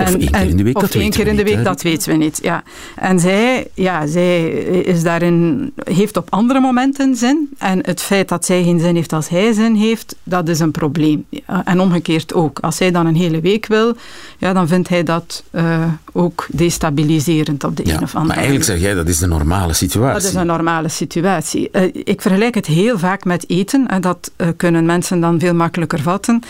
Of 0.00 0.14
één 0.14 0.30
keer 0.30 0.48
in 0.48 0.56
de 0.56 0.62
week, 0.62 0.76
of 0.76 0.82
dat 0.82 0.94
één 0.94 1.10
keer 1.10 1.26
in 1.26 1.36
de 1.36 1.42
niet, 1.42 1.48
week, 1.48 1.56
hè? 1.56 1.62
dat 1.62 1.82
weten 1.82 2.10
we 2.12 2.16
niet. 2.16 2.38
Ja. 2.42 2.62
En 2.96 3.20
zij, 3.20 3.66
ja, 3.74 4.06
zij 4.06 4.48
is 4.82 5.02
daarin, 5.02 5.72
heeft 5.84 6.16
op 6.16 6.26
andere 6.30 6.60
momenten 6.60 7.16
zin. 7.16 7.48
En 7.58 7.78
het 7.82 8.00
feit 8.00 8.28
dat 8.28 8.44
zij 8.44 8.62
geen 8.62 8.80
zin 8.80 8.94
heeft 8.94 9.12
als 9.12 9.28
hij 9.28 9.52
zin 9.52 9.74
heeft, 9.74 10.16
dat 10.22 10.48
is 10.48 10.60
een 10.60 10.70
probleem. 10.70 11.26
En 11.64 11.80
omgekeerd 11.80 12.34
ook. 12.34 12.58
Als 12.58 12.78
hij 12.78 12.90
dan 12.90 13.06
een 13.06 13.16
hele 13.16 13.40
week 13.40 13.66
wil, 13.66 13.96
ja, 14.38 14.52
dan 14.52 14.68
vindt 14.68 14.88
hij 14.88 15.02
dat 15.02 15.42
eh, 15.50 15.84
ook 16.12 16.46
destabiliserend 16.52 17.64
op 17.64 17.76
de 17.76 17.82
Ja, 17.86 17.96
een 17.96 18.02
of 18.02 18.14
andere 18.14 18.26
maar 18.26 18.36
eigenlijk 18.36 18.66
manier. 18.66 18.80
zeg 18.80 18.88
jij 18.90 18.98
dat 19.02 19.08
is 19.08 19.18
de 19.18 19.26
normale 19.26 19.72
situatie. 19.72 20.22
Dat 20.22 20.30
is 20.30 20.34
een 20.34 20.46
normale 20.46 20.88
situatie. 20.88 21.70
Eh, 21.70 21.89
ik 21.92 22.20
vergelijk 22.20 22.54
het 22.54 22.66
heel 22.66 22.98
vaak 22.98 23.24
met 23.24 23.48
eten. 23.48 23.86
En 23.86 24.00
dat 24.00 24.30
eh, 24.36 24.48
kunnen 24.56 24.86
mensen 24.86 25.20
dan 25.20 25.40
veel 25.40 25.54
makkelijker 25.54 26.00
vatten. 26.00 26.42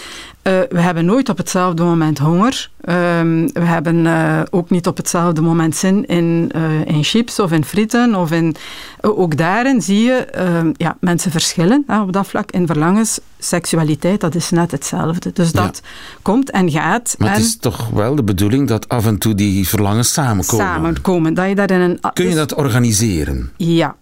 Eh, 0.42 0.59
we 0.68 0.81
hebben 0.81 1.05
nooit 1.05 1.29
op 1.29 1.37
hetzelfde 1.37 1.83
moment 1.83 2.18
honger. 2.18 2.70
Ehm, 2.81 3.48
we 3.53 3.64
hebben 3.64 4.07
eh, 4.07 4.40
ook 4.50 4.70
niet 4.70 4.87
op 4.87 4.96
hetzelfde 4.96 5.40
moment 5.40 5.76
zin 5.76 6.07
in, 6.07 6.50
eh, 6.55 6.87
in 6.87 7.05
chips 7.05 7.38
of 7.38 7.53
in 7.53 7.64
frieten. 7.64 8.14
Of 8.14 8.31
in, 8.33 8.57
eh, 9.00 9.18
ook 9.18 9.37
daarin 9.37 9.83
zie 9.83 10.03
je 10.03 10.24
ehm, 10.24 10.70
ja, 10.76 10.96
mensen 11.00 11.31
verschillen 11.31 11.85
op 11.87 12.12
dat 12.12 12.26
vlak 12.26 12.50
in 12.50 12.66
verlangens. 12.66 13.20
Seksualiteit, 13.38 14.20
dat 14.20 14.35
is 14.35 14.50
net 14.50 14.70
hetzelfde. 14.70 15.31
Dus 15.33 15.53
dat 15.53 15.83
komt 16.22 16.50
en 16.50 16.70
gaat. 16.70 17.14
Maar 17.18 17.29
en 17.29 17.35
het 17.35 17.42
is 17.42 17.57
toch 17.57 17.88
wel 17.88 18.14
de 18.14 18.24
bedoeling 18.24 18.68
dat 18.68 18.88
af 18.88 19.07
en 19.07 19.18
toe 19.18 19.35
die 19.35 19.68
verlangens 19.68 20.12
samenkomen. 20.12 20.66
samenkomen. 20.66 21.35
Dat 21.35 21.48
je 21.48 21.55
daar 21.55 21.70
in 21.70 21.81
een... 21.81 22.00
Kun 22.12 22.29
je 22.29 22.35
dat 22.35 22.55
organiseren? 22.55 23.50
Ja. 23.57 23.96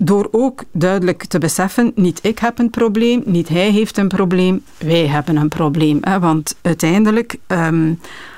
Door 0.00 0.28
ook 0.30 0.64
duidelijk 0.72 1.24
te 1.24 1.38
beseffen, 1.38 1.92
niet 1.94 2.18
ik 2.22 2.38
heb 2.38 2.58
een 2.58 2.70
probleem, 2.70 3.22
niet 3.24 3.48
hij 3.48 3.70
heeft 3.70 3.96
een 3.96 4.08
probleem, 4.08 4.64
wij 4.76 5.06
hebben 5.06 5.36
een 5.36 5.48
probleem. 5.48 5.98
Hè? 6.00 6.18
Want 6.18 6.56
uiteindelijk, 6.62 7.36
ehm, 7.46 7.92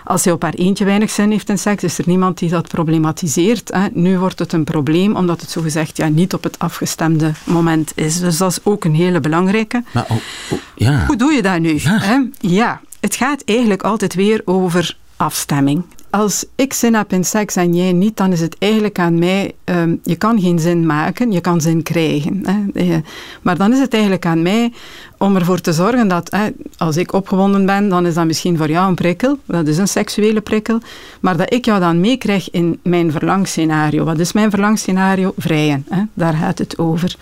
als 0.04 0.24
hij 0.24 0.32
op 0.32 0.42
haar 0.42 0.54
eentje 0.54 0.84
weinig 0.84 1.10
zin 1.10 1.30
heeft 1.30 1.48
in 1.48 1.58
seks, 1.58 1.82
is 1.82 1.98
er 1.98 2.04
niemand 2.06 2.38
die 2.38 2.50
dat 2.50 2.68
problematiseert. 2.68 3.70
Hè? 3.72 3.86
Nu 3.92 4.18
wordt 4.18 4.38
het 4.38 4.52
een 4.52 4.64
probleem, 4.64 5.16
omdat 5.16 5.40
het 5.40 5.50
zogezegd 5.50 5.96
ja, 5.96 6.08
niet 6.08 6.34
op 6.34 6.42
het 6.42 6.58
afgestemde 6.58 7.32
moment 7.44 7.92
is. 7.94 8.20
Dus 8.20 8.36
dat 8.36 8.50
is 8.50 8.58
ook 8.62 8.84
een 8.84 8.94
hele 8.94 9.20
belangrijke. 9.20 9.82
Maar, 9.92 10.06
oh, 10.08 10.16
oh, 10.50 10.58
ja. 10.74 11.06
Hoe 11.06 11.16
doe 11.16 11.32
je 11.32 11.42
dat 11.42 11.60
nu? 11.60 11.78
Hè? 11.78 12.18
Ja, 12.38 12.80
het 13.00 13.14
gaat 13.14 13.42
eigenlijk 13.44 13.82
altijd 13.82 14.14
weer 14.14 14.42
over 14.44 14.96
afstemming. 15.20 15.82
Als 16.10 16.44
ik 16.54 16.72
zin 16.72 16.94
heb 16.94 17.12
in 17.12 17.24
seks 17.24 17.56
en 17.56 17.74
jij 17.74 17.92
niet, 17.92 18.16
dan 18.16 18.32
is 18.32 18.40
het 18.40 18.56
eigenlijk 18.58 18.98
aan 18.98 19.18
mij. 19.18 19.52
ehm, 19.64 19.96
je 20.02 20.16
kan 20.16 20.40
geen 20.40 20.58
zin 20.58 20.86
maken, 20.86 21.32
je 21.32 21.40
kan 21.40 21.60
zin 21.60 21.82
krijgen. 21.82 22.40
Hè. 22.42 22.80
Eh, 22.80 22.96
Maar 23.42 23.56
dan 23.56 23.72
is 23.72 23.78
het 23.78 23.92
eigenlijk 23.92 24.26
aan 24.26 24.42
mij 24.42 24.72
om 25.18 25.36
ervoor 25.36 25.60
te 25.60 25.72
zorgen 25.72 26.08
dat 26.08 26.30
hè, 26.30 26.48
als 26.76 26.96
ik 26.96 27.12
opgewonden 27.12 27.66
ben, 27.66 27.88
dan 27.88 28.06
is 28.06 28.14
dat 28.14 28.26
misschien 28.26 28.56
voor 28.56 28.68
jou 28.70 28.88
een 28.88 28.94
prikkel. 28.94 29.38
Dat 29.44 29.66
is 29.66 29.78
een 29.78 29.88
seksuele 29.88 30.40
prikkel. 30.40 30.78
Maar 31.20 31.36
dat 31.36 31.52
ik 31.52 31.64
jou 31.64 31.80
dan 31.80 32.00
meekrijg 32.00 32.50
in 32.50 32.78
mijn 32.82 33.12
verlangscenario. 33.12 34.04
Wat 34.04 34.18
is 34.18 34.32
mijn 34.32 34.50
verlangscenario? 34.50 35.32
Vrijen. 35.36 35.84
Hè. 35.88 36.02
Daar 36.14 36.34
gaat 36.34 36.58
het 36.58 36.78
over. 36.78 37.16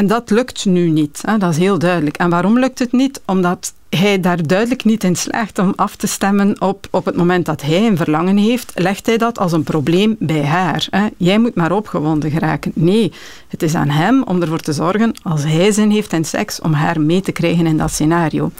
En 0.00 0.06
dat 0.06 0.30
lukt 0.30 0.64
nu 0.64 0.88
niet. 0.88 1.22
Hè? 1.26 1.38
Dat 1.38 1.50
is 1.50 1.58
heel 1.58 1.78
duidelijk. 1.78 2.16
En 2.16 2.30
waarom 2.30 2.58
lukt 2.58 2.78
het 2.78 2.92
niet? 2.92 3.20
Omdat 3.26 3.74
hij 3.88 4.20
daar 4.20 4.46
duidelijk 4.46 4.84
niet 4.84 5.04
in 5.04 5.16
slaagt 5.16 5.58
om 5.58 5.72
af 5.76 5.96
te 5.96 6.06
stemmen 6.06 6.60
op, 6.60 6.86
op 6.90 7.04
het 7.04 7.16
moment 7.16 7.46
dat 7.46 7.62
hij 7.62 7.86
een 7.86 7.96
verlangen 7.96 8.36
heeft, 8.36 8.72
legt 8.74 9.06
hij 9.06 9.16
dat 9.16 9.38
als 9.38 9.52
een 9.52 9.62
probleem 9.62 10.16
bij 10.18 10.44
haar. 10.44 10.86
Hè? 10.90 11.06
Jij 11.16 11.38
moet 11.38 11.54
maar 11.54 11.72
opgewonden 11.72 12.30
geraken. 12.30 12.72
Nee, 12.74 13.12
het 13.48 13.62
is 13.62 13.74
aan 13.74 13.88
hem 13.88 14.22
om 14.22 14.42
ervoor 14.42 14.60
te 14.60 14.72
zorgen, 14.72 15.12
als 15.22 15.42
hij 15.42 15.72
zin 15.72 15.90
heeft 15.90 16.12
in 16.12 16.24
seks, 16.24 16.60
om 16.60 16.72
haar 16.72 17.00
mee 17.00 17.20
te 17.20 17.32
krijgen 17.32 17.66
in 17.66 17.76
dat 17.76 17.90
scenario. 17.90 18.50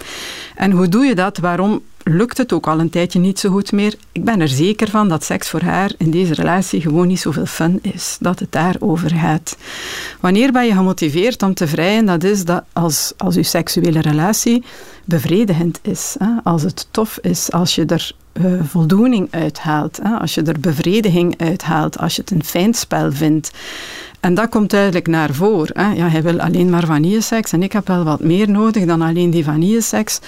En 0.55 0.71
hoe 0.71 0.87
doe 0.87 1.05
je 1.05 1.15
dat? 1.15 1.37
Waarom 1.37 1.81
lukt 2.03 2.37
het 2.37 2.53
ook 2.53 2.67
al 2.67 2.79
een 2.79 2.89
tijdje 2.89 3.19
niet 3.19 3.39
zo 3.39 3.49
goed 3.49 3.71
meer? 3.71 3.95
Ik 4.11 4.23
ben 4.23 4.41
er 4.41 4.47
zeker 4.47 4.89
van 4.89 5.09
dat 5.09 5.23
seks 5.23 5.49
voor 5.49 5.61
haar 5.61 5.91
in 5.97 6.11
deze 6.11 6.33
relatie 6.33 6.81
gewoon 6.81 7.07
niet 7.07 7.19
zoveel 7.19 7.45
fun 7.45 7.79
is. 7.81 8.17
Dat 8.19 8.39
het 8.39 8.51
daarover 8.51 9.09
gaat. 9.15 9.57
Wanneer 10.19 10.51
ben 10.51 10.65
je 10.65 10.73
gemotiveerd 10.73 11.43
om 11.43 11.53
te 11.53 11.67
vrijen? 11.67 12.05
Dat 12.05 12.23
is 12.23 12.45
dat 12.45 12.63
als, 12.73 13.13
als 13.17 13.35
je 13.35 13.43
seksuele 13.43 14.01
relatie 14.01 14.63
bevredigend 15.05 15.79
is. 15.81 16.15
Hè? 16.19 16.29
Als 16.43 16.61
het 16.61 16.87
tof 16.91 17.19
is, 17.21 17.51
als 17.51 17.75
je 17.75 17.85
er 17.85 18.11
eh, 18.33 18.43
voldoening 18.63 19.27
uithaalt, 19.31 19.99
hè? 20.03 20.15
als 20.15 20.33
je 20.33 20.41
er 20.41 20.59
bevrediging 20.59 21.33
uithaalt, 21.37 21.97
als 21.97 22.15
je 22.15 22.21
het 22.21 22.31
een 22.31 22.43
fijn 22.43 22.73
spel 22.73 23.11
vindt. 23.11 23.51
En 24.21 24.33
dat 24.33 24.49
komt 24.49 24.69
duidelijk 24.69 25.07
naar 25.07 25.33
voren. 25.33 25.95
Ja, 25.95 26.07
hij 26.07 26.23
wil 26.23 26.39
alleen 26.39 26.69
maar 26.69 26.85
vanilleseks 26.85 27.51
en 27.51 27.63
ik 27.63 27.71
heb 27.71 27.87
wel 27.87 28.03
wat 28.03 28.19
meer 28.19 28.49
nodig 28.49 28.85
dan 28.85 29.01
alleen 29.01 29.29
die 29.29 29.43
vanilleseks. 29.43 30.19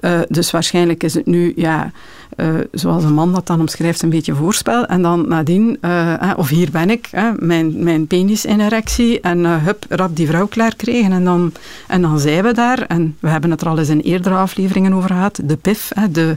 Uh, 0.00 0.20
dus 0.28 0.50
waarschijnlijk 0.50 1.02
is 1.02 1.14
het 1.14 1.26
nu, 1.26 1.52
ja, 1.56 1.92
uh, 2.40 2.48
zoals 2.72 3.04
een 3.04 3.14
man 3.14 3.32
dat 3.32 3.46
dan 3.46 3.60
omschrijft, 3.60 4.02
een 4.02 4.10
beetje 4.10 4.34
voorspel. 4.34 4.86
En 4.86 5.02
dan 5.02 5.28
nadien, 5.28 5.78
uh, 5.80 6.32
of 6.36 6.48
hier 6.48 6.70
ben 6.70 6.90
ik, 6.90 7.10
mijn, 7.38 7.82
mijn 7.82 8.06
penis 8.06 8.44
in 8.44 8.60
erectie 8.60 9.20
en 9.20 9.44
hup, 9.44 9.84
rap 9.88 10.16
die 10.16 10.26
vrouw 10.26 10.46
klaar 10.46 10.76
kregen. 10.76 11.12
En 11.12 11.24
dan, 11.24 11.52
en 11.86 12.02
dan 12.02 12.18
zijn 12.18 12.42
we 12.42 12.52
daar. 12.52 12.82
En 12.82 13.16
we 13.20 13.28
hebben 13.28 13.50
het 13.50 13.60
er 13.60 13.68
al 13.68 13.78
eens 13.78 13.88
in 13.88 14.00
eerdere 14.00 14.34
afleveringen 14.34 14.92
over 14.92 15.10
gehad. 15.10 15.40
De 15.44 15.56
PIF, 15.56 15.92
de 16.10 16.36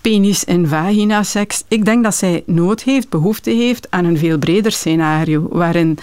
penis- 0.00 0.44
en 0.44 0.68
vagina-seks. 0.68 1.64
Ik 1.68 1.84
denk 1.84 2.04
dat 2.04 2.14
zij 2.14 2.42
nood 2.46 2.82
heeft, 2.82 3.08
behoefte 3.08 3.50
heeft 3.50 3.86
aan 3.90 4.04
een 4.04 4.18
veel 4.18 4.38
breder 4.38 4.72
scenario, 4.72 5.46
waarin 5.50 5.98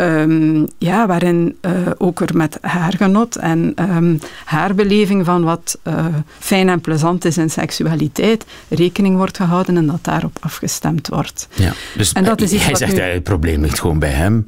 Um, 0.00 0.66
ja, 0.78 1.06
waarin 1.06 1.56
uh, 1.60 1.72
ook 1.98 2.20
er 2.20 2.36
met 2.36 2.58
haar 2.60 2.94
genot 2.96 3.36
en 3.36 3.74
um, 3.96 4.18
haar 4.44 4.74
beleving 4.74 5.24
van 5.24 5.44
wat 5.44 5.78
uh, 5.84 6.06
fijn 6.38 6.68
en 6.68 6.80
plezant 6.80 7.24
is 7.24 7.38
in 7.38 7.50
seksualiteit 7.50 8.44
rekening 8.68 9.16
wordt 9.16 9.36
gehouden 9.36 9.76
en 9.76 9.86
dat 9.86 10.04
daarop 10.04 10.36
afgestemd 10.40 11.08
wordt. 11.08 11.48
Ja, 11.54 11.72
dus 11.96 12.12
en 12.12 12.24
dat 12.24 12.40
is 12.40 12.52
iets 12.52 12.62
hij 12.62 12.70
wat 12.70 12.78
zegt 12.78 12.96
dat 12.96 13.12
het 13.12 13.22
probleem 13.22 13.60
ligt 13.60 13.80
gewoon 13.80 13.98
bij 13.98 14.10
hem. 14.10 14.46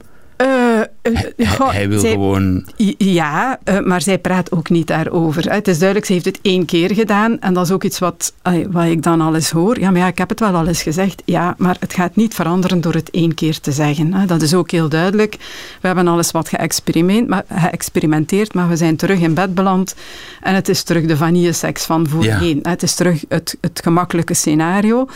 Uh, 1.11 1.18
Hij, 1.37 1.47
hij 1.71 1.88
wil 1.88 2.01
zij- 2.01 2.11
gewoon... 2.11 2.64
Ja, 2.99 3.59
eh, 3.64 3.81
maar 3.81 4.01
zij 4.01 4.18
praat 4.18 4.53
ook 4.53 4.71
niet 4.71 4.87
daarover. 4.87 5.53
Het 5.53 5.68
is 5.68 5.77
duidelijk, 5.77 6.07
ze 6.07 6.12
heeft 6.12 6.25
het 6.25 6.38
één 6.42 6.64
keer 6.64 6.94
gedaan. 6.94 7.40
En 7.40 7.55
dat 7.55 7.64
is 7.64 7.73
ook 7.73 7.85
iets 7.85 7.99
wat, 7.99 8.33
wat 8.71 8.85
ik 8.85 9.03
dan 9.03 9.21
al 9.21 9.35
eens 9.35 9.51
hoor. 9.51 9.81
Ja, 9.81 9.90
maar 9.90 10.01
ja, 10.01 10.07
ik 10.07 10.18
heb 10.18 10.29
het 10.29 10.40
wel 10.40 10.55
al 10.55 10.66
eens 10.66 10.83
gezegd. 10.83 11.23
Ja, 11.25 11.55
maar 11.59 11.77
het 11.81 11.94
gaat 11.94 12.16
niet 12.16 12.35
veranderen 12.35 12.81
door 12.81 12.94
het 12.94 13.11
één 13.11 13.35
keer 13.35 13.61
te 13.61 13.73
zeggen. 13.73 14.27
Dat 14.27 14.42
is 14.42 14.55
ook 14.55 14.71
heel 14.71 14.88
duidelijk. 14.88 15.37
We 15.81 15.87
hebben 15.87 16.09
al 16.09 16.16
eens 16.16 16.31
wat 16.31 16.49
geëxperimenteerd, 16.49 18.55
maar 18.55 18.68
we 18.68 18.77
zijn 18.77 18.97
terug 18.97 19.21
in 19.21 19.35
bed 19.35 19.55
beland. 19.55 19.94
En 20.40 20.55
het 20.55 20.68
is 20.68 20.83
terug 20.83 21.05
de 21.05 21.16
vanilleseks 21.16 21.85
van 21.85 22.09
voorheen. 22.09 22.59
Het 22.62 22.83
is 22.83 22.94
terug 22.94 23.25
het, 23.29 23.57
het 23.61 23.81
gemakkelijke 23.83 24.35
scenario. 24.35 25.09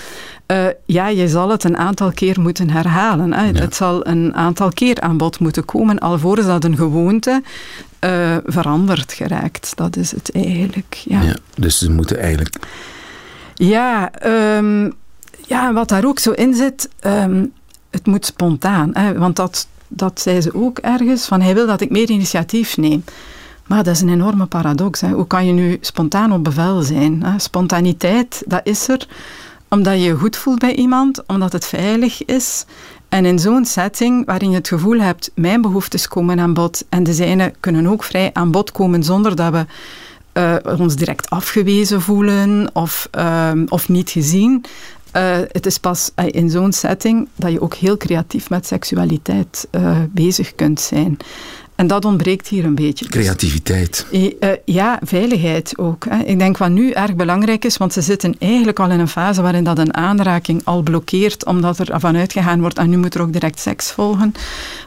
Eh, 0.47 0.67
ja, 0.87 1.09
je 1.09 1.29
zal 1.29 1.49
het 1.49 1.65
een 1.65 1.77
aantal 1.77 2.13
keer 2.13 2.41
moeten 2.41 2.71
herhalen. 2.71 3.33
Hè. 3.33 3.47
Het 3.47 3.75
zal 3.75 4.07
een 4.07 4.35
aantal 4.35 4.69
keer 4.69 5.01
aan 5.01 5.17
bod 5.17 5.39
moeten 5.39 5.65
komen, 5.65 5.99
alvorens 5.99 6.47
dat 6.47 6.65
een 6.65 6.77
gewoonte 6.77 7.43
eh, 7.99 8.37
veranderd 8.45 9.13
geraakt. 9.13 9.73
Dat 9.75 9.97
is 9.97 10.11
het 10.11 10.33
eigenlijk. 10.33 10.95
Ja, 11.05 11.23
Ja, 11.23 11.37
dus 11.55 11.79
ze 11.79 11.91
moeten 11.91 12.19
eigenlijk... 12.19 12.57
ja, 13.55 14.13
ehm, 14.13 14.91
ja 15.47 15.73
wat 15.73 15.89
daar 15.89 16.05
ook 16.05 16.19
zo 16.19 16.31
in 16.31 16.55
zit, 16.55 16.89
ehm, 17.01 17.45
het 17.91 18.07
moet 18.07 18.27
spontaan. 18.27 18.91
Hè, 18.93 19.19
want 19.19 19.37
dat, 19.37 19.67
dat 19.89 20.21
zei 20.21 20.41
ze 20.41 20.55
ook 20.55 20.79
ergens, 20.79 21.27
van 21.27 21.41
hij 21.41 21.55
wil 21.55 21.67
dat 21.67 21.81
ik 21.81 21.91
meer 21.91 22.11
initiatief 22.11 22.77
neem. 22.77 23.05
Maar 23.67 23.83
dat 23.83 23.95
is 23.95 24.01
een 24.01 24.09
enorme 24.09 24.47
paradox. 24.47 25.01
Hè. 25.01 25.09
Hoe 25.09 25.27
kan 25.27 25.47
je 25.47 25.53
nu 25.53 25.79
spontaan 25.81 26.33
op 26.33 26.45
bevel 26.45 26.83
zijn? 26.83 27.23
Hè? 27.25 27.39
Spontaniteit, 27.39 28.43
dat 28.47 28.61
is 28.65 28.89
er 28.89 29.07
omdat 29.73 29.95
je 29.95 30.01
je 30.01 30.17
goed 30.17 30.37
voelt 30.37 30.59
bij 30.59 30.75
iemand, 30.75 31.27
omdat 31.27 31.53
het 31.53 31.67
veilig 31.67 32.25
is. 32.25 32.65
En 33.09 33.25
in 33.25 33.39
zo'n 33.39 33.65
setting 33.65 34.27
waarin 34.27 34.51
je 34.51 34.57
het 34.57 34.69
gevoel 34.69 34.99
hebt, 34.99 35.31
mijn 35.35 35.61
behoeftes 35.61 36.09
komen 36.09 36.41
aan 36.41 36.55
bod 36.55 36.85
en 36.89 37.03
de 37.03 37.13
zijne 37.13 37.53
kunnen 37.61 37.87
ook 37.87 38.05
vrij 38.05 38.31
aan 38.33 38.51
bod 38.51 38.73
komen 38.73 39.05
zonder 39.05 39.37
dat 39.37 39.53
we 39.53 39.67
eh, 40.33 40.81
ons 40.81 40.97
direct 40.97 41.31
afgewezen 41.31 42.01
voelen 42.01 42.71
of, 42.73 43.09
ehm, 43.11 43.65
of 43.69 43.89
niet 43.89 44.11
gezien. 44.11 44.65
Eh, 45.11 45.37
het 45.49 45.67
is 45.67 45.79
pas 45.79 46.11
eh, 46.15 46.25
in 46.29 46.51
zo'n 46.51 46.73
setting 46.73 47.29
dat 47.37 47.53
je 47.53 47.61
ook 47.61 47.75
heel 47.75 47.97
creatief 47.97 48.51
met 48.51 48.67
seksualiteit 48.67 49.69
bezig 50.11 50.55
kunt 50.55 50.81
zijn. 50.81 51.17
En 51.75 51.87
dat 51.87 52.05
ontbreekt 52.05 52.49
hier 52.49 52.65
een 52.65 52.75
beetje. 52.75 53.09
Creativiteit. 53.09 54.07
Eh, 54.11 54.51
ja, 54.65 54.99
veiligheid 55.03 55.79
ook. 55.79 56.05
Hè. 56.09 56.25
Ik 56.25 56.39
denk 56.39 56.59
wat 56.59 56.71
nu 56.71 56.91
erg 56.91 57.15
belangrijk 57.15 57.65
is, 57.65 57.77
want 57.77 57.93
ze 57.93 58.01
zitten 58.01 58.35
eigenlijk 58.39 58.81
al 58.81 58.91
in 58.91 59.01
een 59.01 59.09
fase 59.09 59.43
waarin 59.43 59.65
dat 59.65 59.79
een 59.79 59.95
aanraking 59.95 60.61
al 60.65 60.83
blokkeert, 60.83 61.45
omdat 61.45 61.79
er 61.79 62.01
van 62.01 62.17
uitgegaan 62.17 62.61
wordt, 62.61 62.79
en 62.79 62.91
nu 62.91 62.97
moet 62.97 63.15
er 63.15 63.21
ook 63.21 63.33
direct 63.33 63.61
seks 63.61 63.91
volgen. 63.91 64.35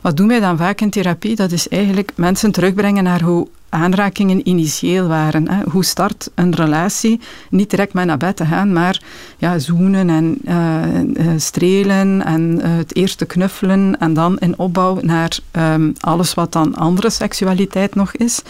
Wat 0.01 0.17
doen 0.17 0.27
wij 0.27 0.39
dan 0.39 0.57
vaak 0.57 0.81
in 0.81 0.89
therapie? 0.89 1.35
Dat 1.35 1.51
is 1.51 1.67
eigenlijk 1.67 2.11
mensen 2.15 2.51
terugbrengen 2.51 3.03
naar 3.03 3.21
hoe 3.21 3.47
aanrakingen 3.75 4.47
initieel 4.47 5.07
waren. 5.07 5.49
Hè. 5.49 5.63
Hoe 5.71 5.85
start 5.85 6.29
een 6.35 6.55
relatie? 6.55 7.19
Niet 7.49 7.69
direct 7.69 7.93
met 7.93 8.05
naar 8.05 8.17
bed 8.17 8.35
te 8.35 8.45
gaan, 8.45 8.73
maar 8.73 9.01
ja, 9.37 9.59
zoenen 9.59 10.09
en 10.09 10.37
eh, 10.45 10.99
eh, 10.99 11.33
strelen 11.37 12.25
en 12.25 12.61
eh, 12.61 12.77
het 12.77 12.95
eerste 12.95 13.25
knuffelen 13.25 13.99
en 13.99 14.13
dan 14.13 14.37
in 14.39 14.57
opbouw 14.57 14.97
naar 15.01 15.39
ehm, 15.51 15.91
alles 15.99 16.33
wat 16.33 16.51
dan 16.51 16.75
andere 16.75 17.09
seksualiteit 17.09 17.95
nog 17.95 18.11
is. 18.11 18.41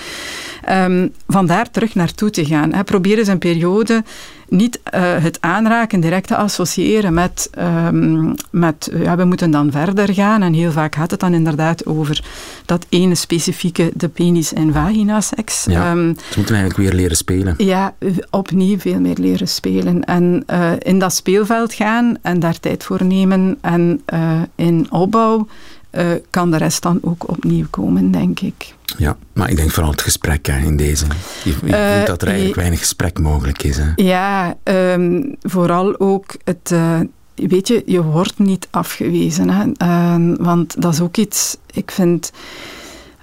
Ehm, 0.63 1.07
vandaar 1.28 1.71
terug 1.71 1.95
naartoe 1.95 2.30
te 2.30 2.45
gaan. 2.45 2.73
Hè. 2.73 2.84
Probeer 2.84 3.17
eens 3.17 3.28
een 3.28 3.38
periode 3.38 4.03
niet 4.49 4.79
eh, 4.83 5.01
het 5.17 5.37
aanraken 5.41 5.99
direct 5.99 6.27
te 6.27 6.35
associëren 6.35 7.13
met, 7.13 7.47
ehm, 7.51 8.33
met 8.51 8.87
eh, 8.87 9.03
ja, 9.03 9.15
we 9.17 9.23
moeten 9.25 9.51
dan 9.51 9.71
verder 9.71 10.13
gaan. 10.13 10.41
En 10.41 10.53
heel 10.53 10.71
vaak 10.71 10.95
gaat 10.95 11.11
het 11.11 11.19
dan 11.19 11.33
inderdaad 11.33 11.85
over 11.85 12.23
dat 12.65 12.85
ene 12.89 13.15
specifieke, 13.15 13.91
de 13.93 14.07
penis- 14.09 14.53
en 14.53 14.73
vagina-seks. 14.73 15.65
Ja, 15.69 15.85
Ehm, 15.91 16.13
ze 16.29 16.33
moeten 16.37 16.55
eigenlijk 16.55 16.89
weer 16.89 16.99
leren 16.99 17.17
spelen. 17.17 17.53
ja, 17.57 17.93
opnieuw 18.29 18.79
veel 18.79 18.99
meer 18.99 19.17
leren 19.17 19.47
spelen. 19.47 20.03
En 20.03 20.43
eh, 20.47 20.71
in 20.79 20.99
dat 20.99 21.13
speelveld 21.13 21.73
gaan 21.73 22.17
en 22.21 22.39
daar 22.39 22.59
tijd 22.59 22.83
voor 22.83 23.03
nemen. 23.05 23.57
En 23.61 24.01
eh, 24.05 24.41
in 24.55 24.87
opbouw 24.91 25.47
eh, 25.95 26.07
kan 26.29 26.51
de 26.51 26.57
rest 26.57 26.81
dan 26.81 26.99
ook 27.01 27.29
opnieuw 27.29 27.65
komen, 27.69 28.11
denk 28.11 28.39
ik. 28.39 28.73
Ja, 28.97 29.17
maar 29.33 29.49
ik 29.49 29.55
denk 29.55 29.71
vooral 29.71 29.91
het 29.91 30.01
gesprek 30.01 30.45
hè, 30.45 30.57
in 30.59 30.77
deze. 30.77 31.05
Eh, 31.05 31.51
voelt 31.95 32.07
dat 32.07 32.21
er 32.21 32.27
eigenlijk 32.27 32.55
weinig 32.57 32.79
gesprek 32.79 33.19
mogelijk 33.19 33.63
is. 33.63 33.77
Hè. 33.77 33.91
Ja, 33.95 34.55
ehm, 34.63 35.21
vooral 35.41 35.99
ook 35.99 36.35
het. 36.43 36.71
eh, 36.71 36.99
weet 37.35 37.67
je, 37.67 37.83
je 37.85 38.03
wordt 38.03 38.39
niet 38.39 38.67
afgewezen. 38.71 39.49
Hè? 39.49 39.71
Ehm, 39.77 40.35
want 40.43 40.81
dat 40.81 40.93
is 40.93 41.01
ook 41.01 41.17
iets, 41.17 41.57
ik 41.71 41.91
vind. 41.91 42.31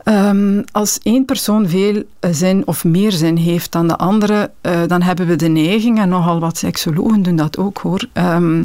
ehm, 0.04 0.62
als 0.72 0.98
één 1.02 1.24
persoon 1.24 1.68
veel 1.68 2.02
zin 2.30 2.62
of 2.66 2.84
meer 2.84 3.12
zin 3.12 3.36
heeft 3.36 3.72
dan 3.72 3.88
de 3.88 3.96
andere, 3.96 4.50
dan 4.86 5.02
hebben 5.02 5.26
we 5.26 5.36
de 5.36 5.48
neiging, 5.48 5.98
en 6.00 6.08
nogal 6.08 6.40
wat 6.40 6.58
seksologen 6.58 7.22
doen 7.22 7.36
dat 7.36 7.58
ook 7.58 7.78
hoor. 7.78 8.08
ehm, 8.12 8.64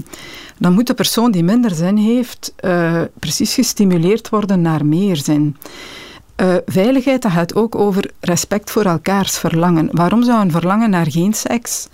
dan 0.60 0.74
moet 0.74 0.88
de 0.88 0.94
persoon 0.94 1.32
die 1.32 1.44
minder 1.44 1.72
zin 1.72 1.98
heeft, 1.98 2.54
eh, 2.56 3.02
precies 3.20 3.54
gestimuleerd 3.54 4.30
worden 4.30 4.62
naar 4.62 4.86
meer 4.86 5.16
zin. 5.16 5.56
Eh, 6.36 6.56
veiligheid 6.66 7.22
dat 7.22 7.32
gaat 7.32 7.56
ook 7.56 7.76
over 7.76 8.12
respect 8.20 8.72
voor 8.72 8.84
elkaars 8.86 9.38
verlangen. 9.38 9.90
Waarom 9.92 10.24
zou 10.24 10.42
een 10.42 10.52
verlangen 10.52 10.90
naar 10.90 11.12
geen 11.12 11.34
seks 11.34 11.88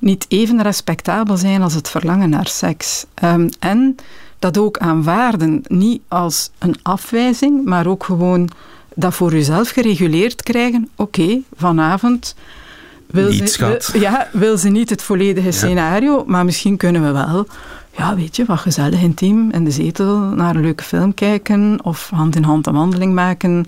niet 0.00 0.24
even 0.28 0.62
respectabel 0.62 1.36
zijn 1.36 1.62
als 1.62 1.74
het 1.74 1.88
verlangen 1.88 2.30
naar 2.30 2.46
seks? 2.46 3.04
Ehm, 3.14 3.48
en 3.58 3.94
dat 4.38 4.58
ook 4.58 4.78
aanvaarden, 4.78 5.62
niet 5.66 6.02
als 6.08 6.50
een 6.58 6.76
afwijzing, 6.82 7.64
maar 7.64 7.86
ook 7.86 8.04
gewoon 8.04 8.48
dat 8.94 9.14
voor 9.14 9.32
jezelf 9.32 9.68
gereguleerd 9.70 10.42
krijgen. 10.42 10.88
Oké, 10.96 11.40
vanavond 11.56 12.34
wil 13.06 13.30
Niet, 13.30 13.50
ze, 13.50 13.66
wil- 13.92 14.00
ja, 14.00 14.28
wil 14.32 14.56
ze 14.58 14.68
niet 14.68 14.90
het 14.90 15.02
volledige 15.02 15.50
scenario, 15.50 16.24
maar 16.26 16.44
misschien 16.44 16.76
kunnen 16.76 17.02
we 17.02 17.12
wel 17.12 17.46
ja, 17.98 18.14
weet 18.14 18.36
je, 18.36 18.44
wat 18.44 18.58
gezellig 18.58 19.00
intiem 19.00 19.50
in 19.50 19.64
de 19.64 19.70
zetel 19.70 20.18
naar 20.18 20.54
een 20.54 20.60
leuke 20.60 20.82
film 20.84 21.14
kijken 21.14 21.78
of 21.82 22.10
hand 22.14 22.36
in 22.36 22.42
hand 22.42 22.66
een 22.66 22.74
wandeling 22.74 23.14
maken. 23.14 23.66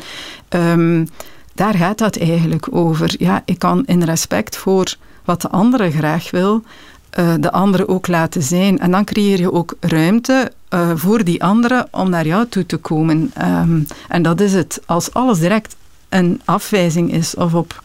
Ehm, 0.48 1.06
daar 1.54 1.74
gaat 1.74 1.98
dat 1.98 2.16
eigenlijk 2.16 2.66
over. 2.70 3.14
Ja, 3.18 3.42
ik 3.44 3.58
kan 3.58 3.86
in 3.86 4.02
respect 4.02 4.56
voor 4.56 4.94
wat 5.24 5.40
de 5.40 5.48
andere 5.48 5.90
graag 5.90 6.30
wil, 6.30 6.62
eh, 7.10 7.34
de 7.40 7.52
andere 7.52 7.88
ook 7.88 8.06
laten 8.06 8.42
zijn. 8.42 8.78
En 8.78 8.90
dan 8.90 9.04
creëer 9.04 9.38
je 9.38 9.52
ook 9.52 9.74
ruimte 9.80 10.52
eh, 10.68 10.90
voor 10.94 11.24
die 11.24 11.44
andere 11.44 11.88
om 11.90 12.10
naar 12.10 12.26
jou 12.26 12.46
toe 12.48 12.66
te 12.66 12.76
komen. 12.76 13.30
Ehm, 13.34 13.80
en 14.08 14.22
dat 14.22 14.40
is 14.40 14.52
het. 14.52 14.80
Als 14.86 15.12
alles 15.12 15.38
direct 15.38 15.76
een 16.08 16.40
afwijzing 16.44 17.12
is 17.12 17.34
of, 17.34 17.54
op, 17.54 17.82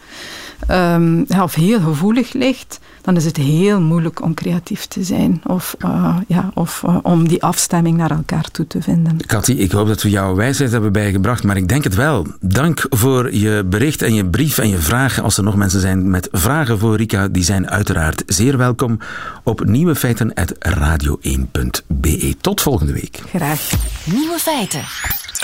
ehm, 0.67 1.23
of 1.41 1.53
heel 1.53 1.79
gevoelig 1.79 2.33
ligt, 2.33 2.79
dan 3.05 3.15
is 3.15 3.25
het 3.25 3.37
heel 3.37 3.81
moeilijk 3.81 4.21
om 4.21 4.33
creatief 4.33 4.85
te 4.85 5.03
zijn 5.03 5.41
of, 5.43 5.75
eh, 5.79 6.17
ja, 6.27 6.51
of 6.53 6.83
eh, 6.85 6.97
om 7.01 7.27
die 7.27 7.43
afstemming 7.43 7.97
naar 7.97 8.11
elkaar 8.11 8.51
toe 8.51 8.67
te 8.67 8.81
vinden. 8.81 9.17
Cathy, 9.25 9.51
ik 9.51 9.71
hoop 9.71 9.87
dat 9.87 10.01
we 10.01 10.09
jouw 10.09 10.35
wijsheid 10.35 10.71
hebben 10.71 10.91
bijgebracht, 10.91 11.43
maar 11.43 11.57
ik 11.57 11.67
denk 11.67 11.83
het 11.83 11.95
wel. 11.95 12.27
Dank 12.39 12.85
voor 12.89 13.33
je 13.33 13.63
bericht 13.65 14.01
en 14.01 14.13
je 14.13 14.25
brief 14.25 14.57
en 14.57 14.69
je 14.69 14.77
vragen. 14.77 15.23
Als 15.23 15.37
er 15.37 15.43
nog 15.43 15.55
mensen 15.55 15.79
zijn 15.79 16.09
met 16.09 16.29
vragen 16.31 16.79
voor 16.79 16.95
Rika, 16.95 17.27
die 17.27 17.43
zijn 17.43 17.69
uiteraard 17.69 18.23
zeer 18.25 18.57
welkom 18.57 18.99
op 19.43 19.65
nieuwefeiten.radio1.be. 19.65 22.35
Tot 22.41 22.61
volgende 22.61 22.93
week. 22.93 23.21
Graag. 23.29 23.69
Nieuwe 24.05 24.39
feiten. 24.39 24.83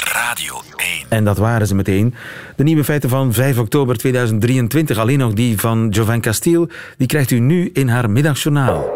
Radio 0.03 0.61
1. 0.75 1.05
En 1.09 1.23
dat 1.23 1.37
waren 1.37 1.67
ze 1.67 1.75
meteen. 1.75 2.13
De 2.55 2.63
nieuwe 2.63 2.83
feiten 2.83 3.09
van 3.09 3.33
5 3.33 3.57
oktober 3.57 3.97
2023, 3.97 4.97
alleen 4.97 5.17
nog 5.17 5.33
die 5.33 5.59
van 5.59 5.89
Jovan 5.89 6.21
Castiel, 6.21 6.67
die 6.97 7.07
krijgt 7.07 7.31
u 7.31 7.39
nu 7.39 7.69
in 7.73 7.87
haar 7.87 8.09
middagjournaal. 8.09 8.89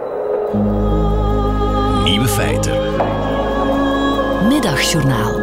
Nieuwe 2.03 2.27
feiten. 2.27 2.73
Middagjournaal. 4.47 5.33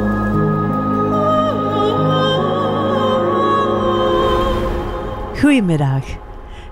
Goedemiddag. 5.41 6.05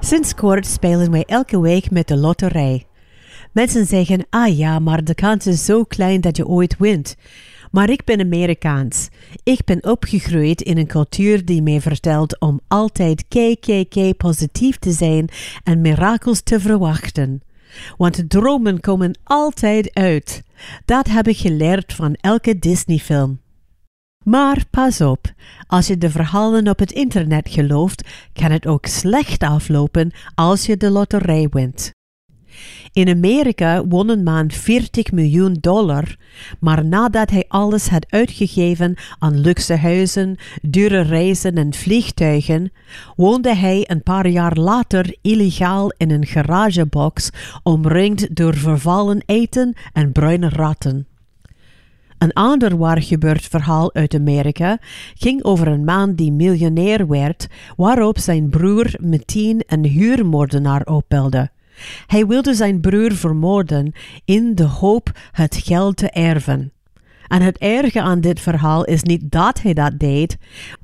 Sinds 0.01 0.35
kort 0.35 0.67
spelen 0.67 1.11
wij 1.11 1.25
elke 1.27 1.61
week 1.61 1.91
met 1.91 2.09
de 2.09 2.17
loterij. 2.17 2.85
Mensen 3.53 3.87
zeggen, 3.87 4.27
ah 4.31 4.59
ja, 4.59 4.79
maar 4.79 5.05
de 5.05 5.15
kans 5.15 5.47
is 5.47 5.65
zo 5.65 5.85
klein 5.85 6.21
dat 6.21 6.37
je 6.37 6.47
ooit 6.47 6.77
wint. 6.79 7.17
Maar 7.71 7.91
ik 7.91 8.05
ben 8.05 8.21
Amerikaans. 8.21 9.09
Ik 9.43 9.65
ben 9.65 9.85
opgegroeid 9.85 10.61
in 10.63 10.79
een 10.79 10.87
cultuur 10.87 11.45
die 11.45 11.63
mij 11.63 11.81
vertelt 11.81 12.41
om 12.41 12.61
altijd 12.69 13.25
KKK 13.29 14.17
positief 14.17 14.79
te 14.79 14.93
zijn 14.93 15.29
en 15.65 15.81
mirakels 15.81 16.41
te 16.41 16.61
verwachten. 16.61 17.43
Want 17.97 18.31
dromen 18.31 18.81
komen 18.81 19.19
altijd 19.25 19.95
uit. 19.95 20.43
Dat 20.85 21.09
heb 21.09 21.29
ik 21.29 21.37
geleerd 21.37 21.93
van 21.93 22.15
elke 22.15 22.59
Disney-film. 22.59 23.41
Maar 24.25 24.65
pas 24.71 25.01
op, 25.01 25.33
als 25.67 25.87
je 25.87 25.99
de 25.99 26.11
verhalen 26.11 26.69
op 26.69 26.79
het 26.79 26.93
internet 26.93 27.49
gelooft, 27.49 28.09
kan 28.33 28.51
het 28.51 28.67
ook 28.67 28.87
slecht 28.87 29.43
aflopen 29.43 30.13
als 30.35 30.67
je 30.67 30.77
de 30.77 30.91
loterij 30.91 31.49
wint. 31.51 31.93
In 32.93 33.09
Amerika 33.09 33.87
won 33.87 34.09
een 34.09 34.23
man 34.23 34.51
40 34.51 35.13
miljoen 35.13 35.57
dollar, 35.61 36.17
maar 36.61 36.85
nadat 36.85 37.31
hij 37.31 37.45
alles 37.49 37.89
had 37.89 38.07
uitgegeven 38.09 38.95
aan 39.19 39.41
luxe 39.41 39.77
huizen, 39.77 40.37
dure 40.63 41.01
reizen 41.01 41.55
en 41.55 41.75
vliegtuigen, 41.75 42.73
woonde 43.17 43.55
hij 43.55 43.85
een 43.91 44.03
paar 44.03 44.29
jaar 44.29 44.57
later 44.57 45.17
illegaal 45.23 45.93
in 45.97 46.11
een 46.11 46.27
garagebox, 46.27 47.31
omringd 47.63 48.37
door 48.37 48.55
vervallen 48.55 49.23
eten 49.27 49.75
en 49.93 50.13
bruine 50.13 50.49
ratten. 50.49 51.07
Een 52.19 52.33
ander 52.33 52.77
waar 52.77 53.03
gebeurd 53.03 53.43
verhaal 53.43 53.95
uit 53.95 54.15
Amerika 54.15 54.79
ging 55.15 55.45
over 55.45 55.67
een 55.67 55.85
man 55.85 56.15
die 56.15 56.33
miljonair 56.33 57.09
werd, 57.09 57.47
waarop 57.77 58.19
zijn 58.19 58.49
broer 58.49 58.95
meteen 58.99 59.63
een 59.67 59.85
huurmoordenaar 59.85 60.83
opbelde. 60.87 61.51
Hij 62.07 62.27
wilde 62.27 62.55
zijn 62.55 62.81
broer 62.81 63.13
vermoorden 63.13 63.93
in 64.25 64.55
de 64.55 64.65
hoop 64.65 65.11
het 65.33 65.57
geld 65.57 65.97
te 65.97 66.11
erven. 66.11 66.73
En 67.29 67.43
het 67.43 67.59
erge 67.59 68.01
aan 68.01 68.21
dit 68.21 68.41
verhaal 68.41 68.85
is 68.85 69.03
niet 69.03 69.31
dat 69.31 69.63
hij 69.63 69.75
dat 69.75 69.99
deed, 69.99 70.37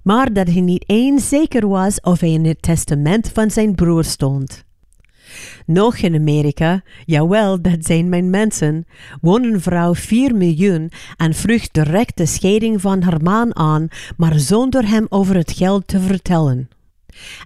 maar 0.02 0.32
dat 0.32 0.46
hij 0.46 0.60
niet 0.60 0.84
eens 0.86 1.28
zeker 1.28 1.68
was 1.68 2.00
of 2.00 2.20
hij 2.20 2.30
in 2.30 2.44
het 2.44 2.62
testament 2.62 3.30
van 3.34 3.50
zijn 3.50 3.74
broer 3.74 4.04
stond. 4.04 4.64
Nog 5.66 5.96
in 5.96 6.14
Amerika, 6.14 6.82
jawel, 7.04 7.62
dat 7.62 7.84
zijn 7.84 8.08
mijn 8.08 8.30
mensen, 8.30 8.86
woont 9.20 9.44
een 9.44 9.60
vrouw 9.60 9.94
4 9.94 10.34
miljoen 10.34 10.90
en 11.16 11.34
vroeg 11.34 11.68
direct 11.70 12.16
de 12.16 12.26
scheiding 12.26 12.80
van 12.80 13.02
haar 13.02 13.22
man 13.22 13.56
aan, 13.56 13.88
maar 14.16 14.38
zonder 14.38 14.88
hem 14.88 15.06
over 15.08 15.36
het 15.36 15.52
geld 15.52 15.86
te 15.86 16.00
vertellen. 16.00 16.68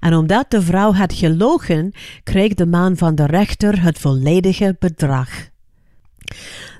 En 0.00 0.14
omdat 0.14 0.50
de 0.50 0.62
vrouw 0.62 0.92
had 0.92 1.12
gelogen, 1.12 1.92
kreeg 2.22 2.54
de 2.54 2.66
man 2.66 2.96
van 2.96 3.14
de 3.14 3.26
rechter 3.26 3.82
het 3.82 3.98
volledige 3.98 4.76
bedrag. 4.78 5.48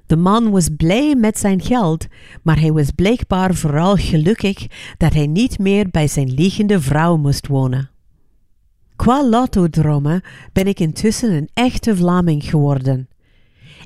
De 0.07 0.16
man 0.16 0.51
was 0.51 0.68
blij 0.76 1.14
met 1.14 1.38
zijn 1.38 1.62
geld, 1.62 2.07
maar 2.43 2.61
hij 2.61 2.72
was 2.72 2.91
blijkbaar 2.91 3.55
vooral 3.55 3.97
gelukkig 3.97 4.66
dat 4.97 5.14
hij 5.14 5.26
niet 5.26 5.59
meer 5.59 5.88
bij 5.91 6.09
zijn 6.09 6.34
liegende 6.34 6.80
vrouw 6.80 7.16
moest 7.16 7.47
wonen. 7.47 7.91
Qua 8.97 9.28
lotto-dromen 9.28 10.22
ben 10.53 10.66
ik 10.66 10.80
intussen 10.80 11.32
een 11.32 11.49
echte 11.55 11.97
Vlaming 11.97 12.45
geworden. 12.45 13.09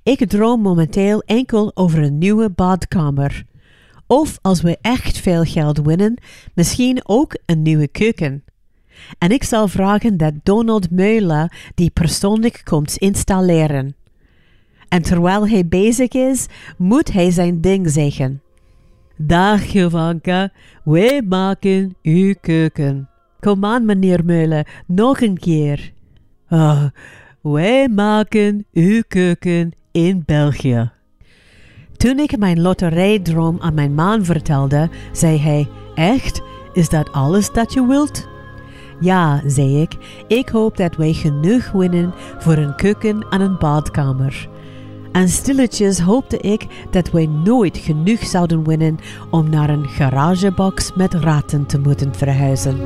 Ik 0.03 0.29
droom 0.29 0.61
momenteel 0.61 1.21
enkel 1.21 1.71
over 1.75 2.03
een 2.03 2.19
nieuwe 2.19 2.51
badkamer. 2.51 3.45
Of 4.07 4.39
als 4.43 4.61
we 4.61 4.79
echt 4.81 5.19
veel 5.19 5.45
geld 5.45 5.79
winnen, 5.79 6.19
misschien 6.55 7.01
ook 7.03 7.37
een 7.47 7.63
nieuwe 7.63 7.89
keuken. 7.89 8.44
En 9.19 9.31
ik 9.31 9.45
zal 9.45 9.69
vragen 9.69 10.17
dat 10.17 10.33
Donald 10.43 10.91
Meula 10.91 11.51
die 11.75 11.91
persoonlijk 11.91 12.61
komt 12.65 12.97
installeren. 12.97 13.95
En 14.89 15.03
terwijl 15.03 15.49
hij 15.49 15.67
bezig 15.67 16.09
is, 16.09 16.47
moet 16.77 17.13
hij 17.13 17.31
zijn 17.31 17.61
ding 17.61 17.91
zeggen. 17.91 18.43
Dag 19.17 19.65
Jovanka, 19.65 20.53
wij 20.85 21.23
maken 21.29 21.97
uw 22.03 22.35
keuken. 22.41 23.09
Kom 23.41 23.65
aan, 23.65 23.85
meneer 23.85 24.25
Meulen, 24.25 24.67
nog 24.87 25.21
een 25.21 25.39
keer. 25.39 25.93
Oh, 26.49 26.85
wij 27.41 27.89
maken 27.89 28.67
uw 28.73 29.03
keuken 29.09 29.73
in 29.93 30.23
België. 30.27 30.91
Toen 31.97 32.19
ik 32.19 32.39
mijn 32.39 32.61
loterijdroom 32.61 33.61
aan 33.61 33.75
mijn 33.75 33.95
man 33.95 34.25
vertelde, 34.25 34.89
zei 35.13 35.39
hij: 35.39 35.69
Echt? 35.95 36.43
Is 36.73 36.89
dat 36.89 37.13
alles 37.13 37.53
dat 37.53 37.73
je 37.73 37.87
wilt? 37.87 38.34
Ja, 39.01 39.43
zei 39.47 39.81
ik. 39.81 39.97
Ik 40.27 40.49
hoop 40.49 40.77
dat 40.77 40.97
wij 40.97 41.13
genoeg 41.13 41.71
winnen 41.71 42.15
voor 42.39 42.57
een 42.57 42.75
keuken 42.77 43.27
en 43.31 43.41
een 43.41 43.59
badkamer. 43.59 44.49
En 45.13 45.29
stilletjes 45.29 45.99
hoopte 45.99 46.39
ik 46.39 46.67
dat 46.91 47.11
wij 47.11 47.27
nooit 47.27 47.79
genoeg 47.79 48.25
zouden 48.27 48.65
winnen 48.65 48.99
om 49.31 49.51
naar 49.51 49.71
een 49.71 49.89
garagebox 49.89 50.93
met 50.95 51.15
ratten 51.15 51.67
te 51.67 51.79
moeten 51.79 52.15
verhuizen. 52.15 52.77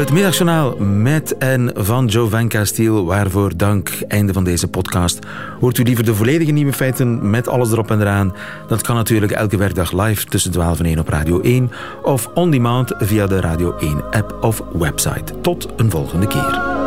Het 0.00 0.12
middagjournaal 0.12 0.76
met 0.78 1.38
en 1.38 1.70
van 1.74 2.06
Joe 2.06 2.46
Castile, 2.46 3.02
waarvoor 3.02 3.56
dank. 3.56 3.90
Einde 4.08 4.32
van 4.32 4.44
deze 4.44 4.68
podcast. 4.68 5.18
Hoort 5.60 5.78
u 5.78 5.82
liever 5.82 6.04
de 6.04 6.14
volledige 6.14 6.50
nieuwe 6.50 6.72
feiten 6.72 7.30
met 7.30 7.48
alles 7.48 7.72
erop 7.72 7.90
en 7.90 8.00
eraan? 8.00 8.34
Dat 8.68 8.82
kan 8.82 8.96
natuurlijk 8.96 9.32
elke 9.32 9.56
werkdag 9.56 9.92
live 9.92 10.24
tussen 10.24 10.50
12 10.50 10.78
en 10.78 10.84
1 10.84 10.98
op 10.98 11.08
Radio 11.08 11.40
1 11.40 11.70
of 12.02 12.30
on 12.34 12.50
demand 12.50 12.94
via 12.98 13.26
de 13.26 13.40
Radio 13.40 13.76
1 13.76 14.02
app 14.10 14.36
of 14.40 14.62
website. 14.72 15.40
Tot 15.40 15.68
een 15.76 15.90
volgende 15.90 16.26
keer. 16.26 16.79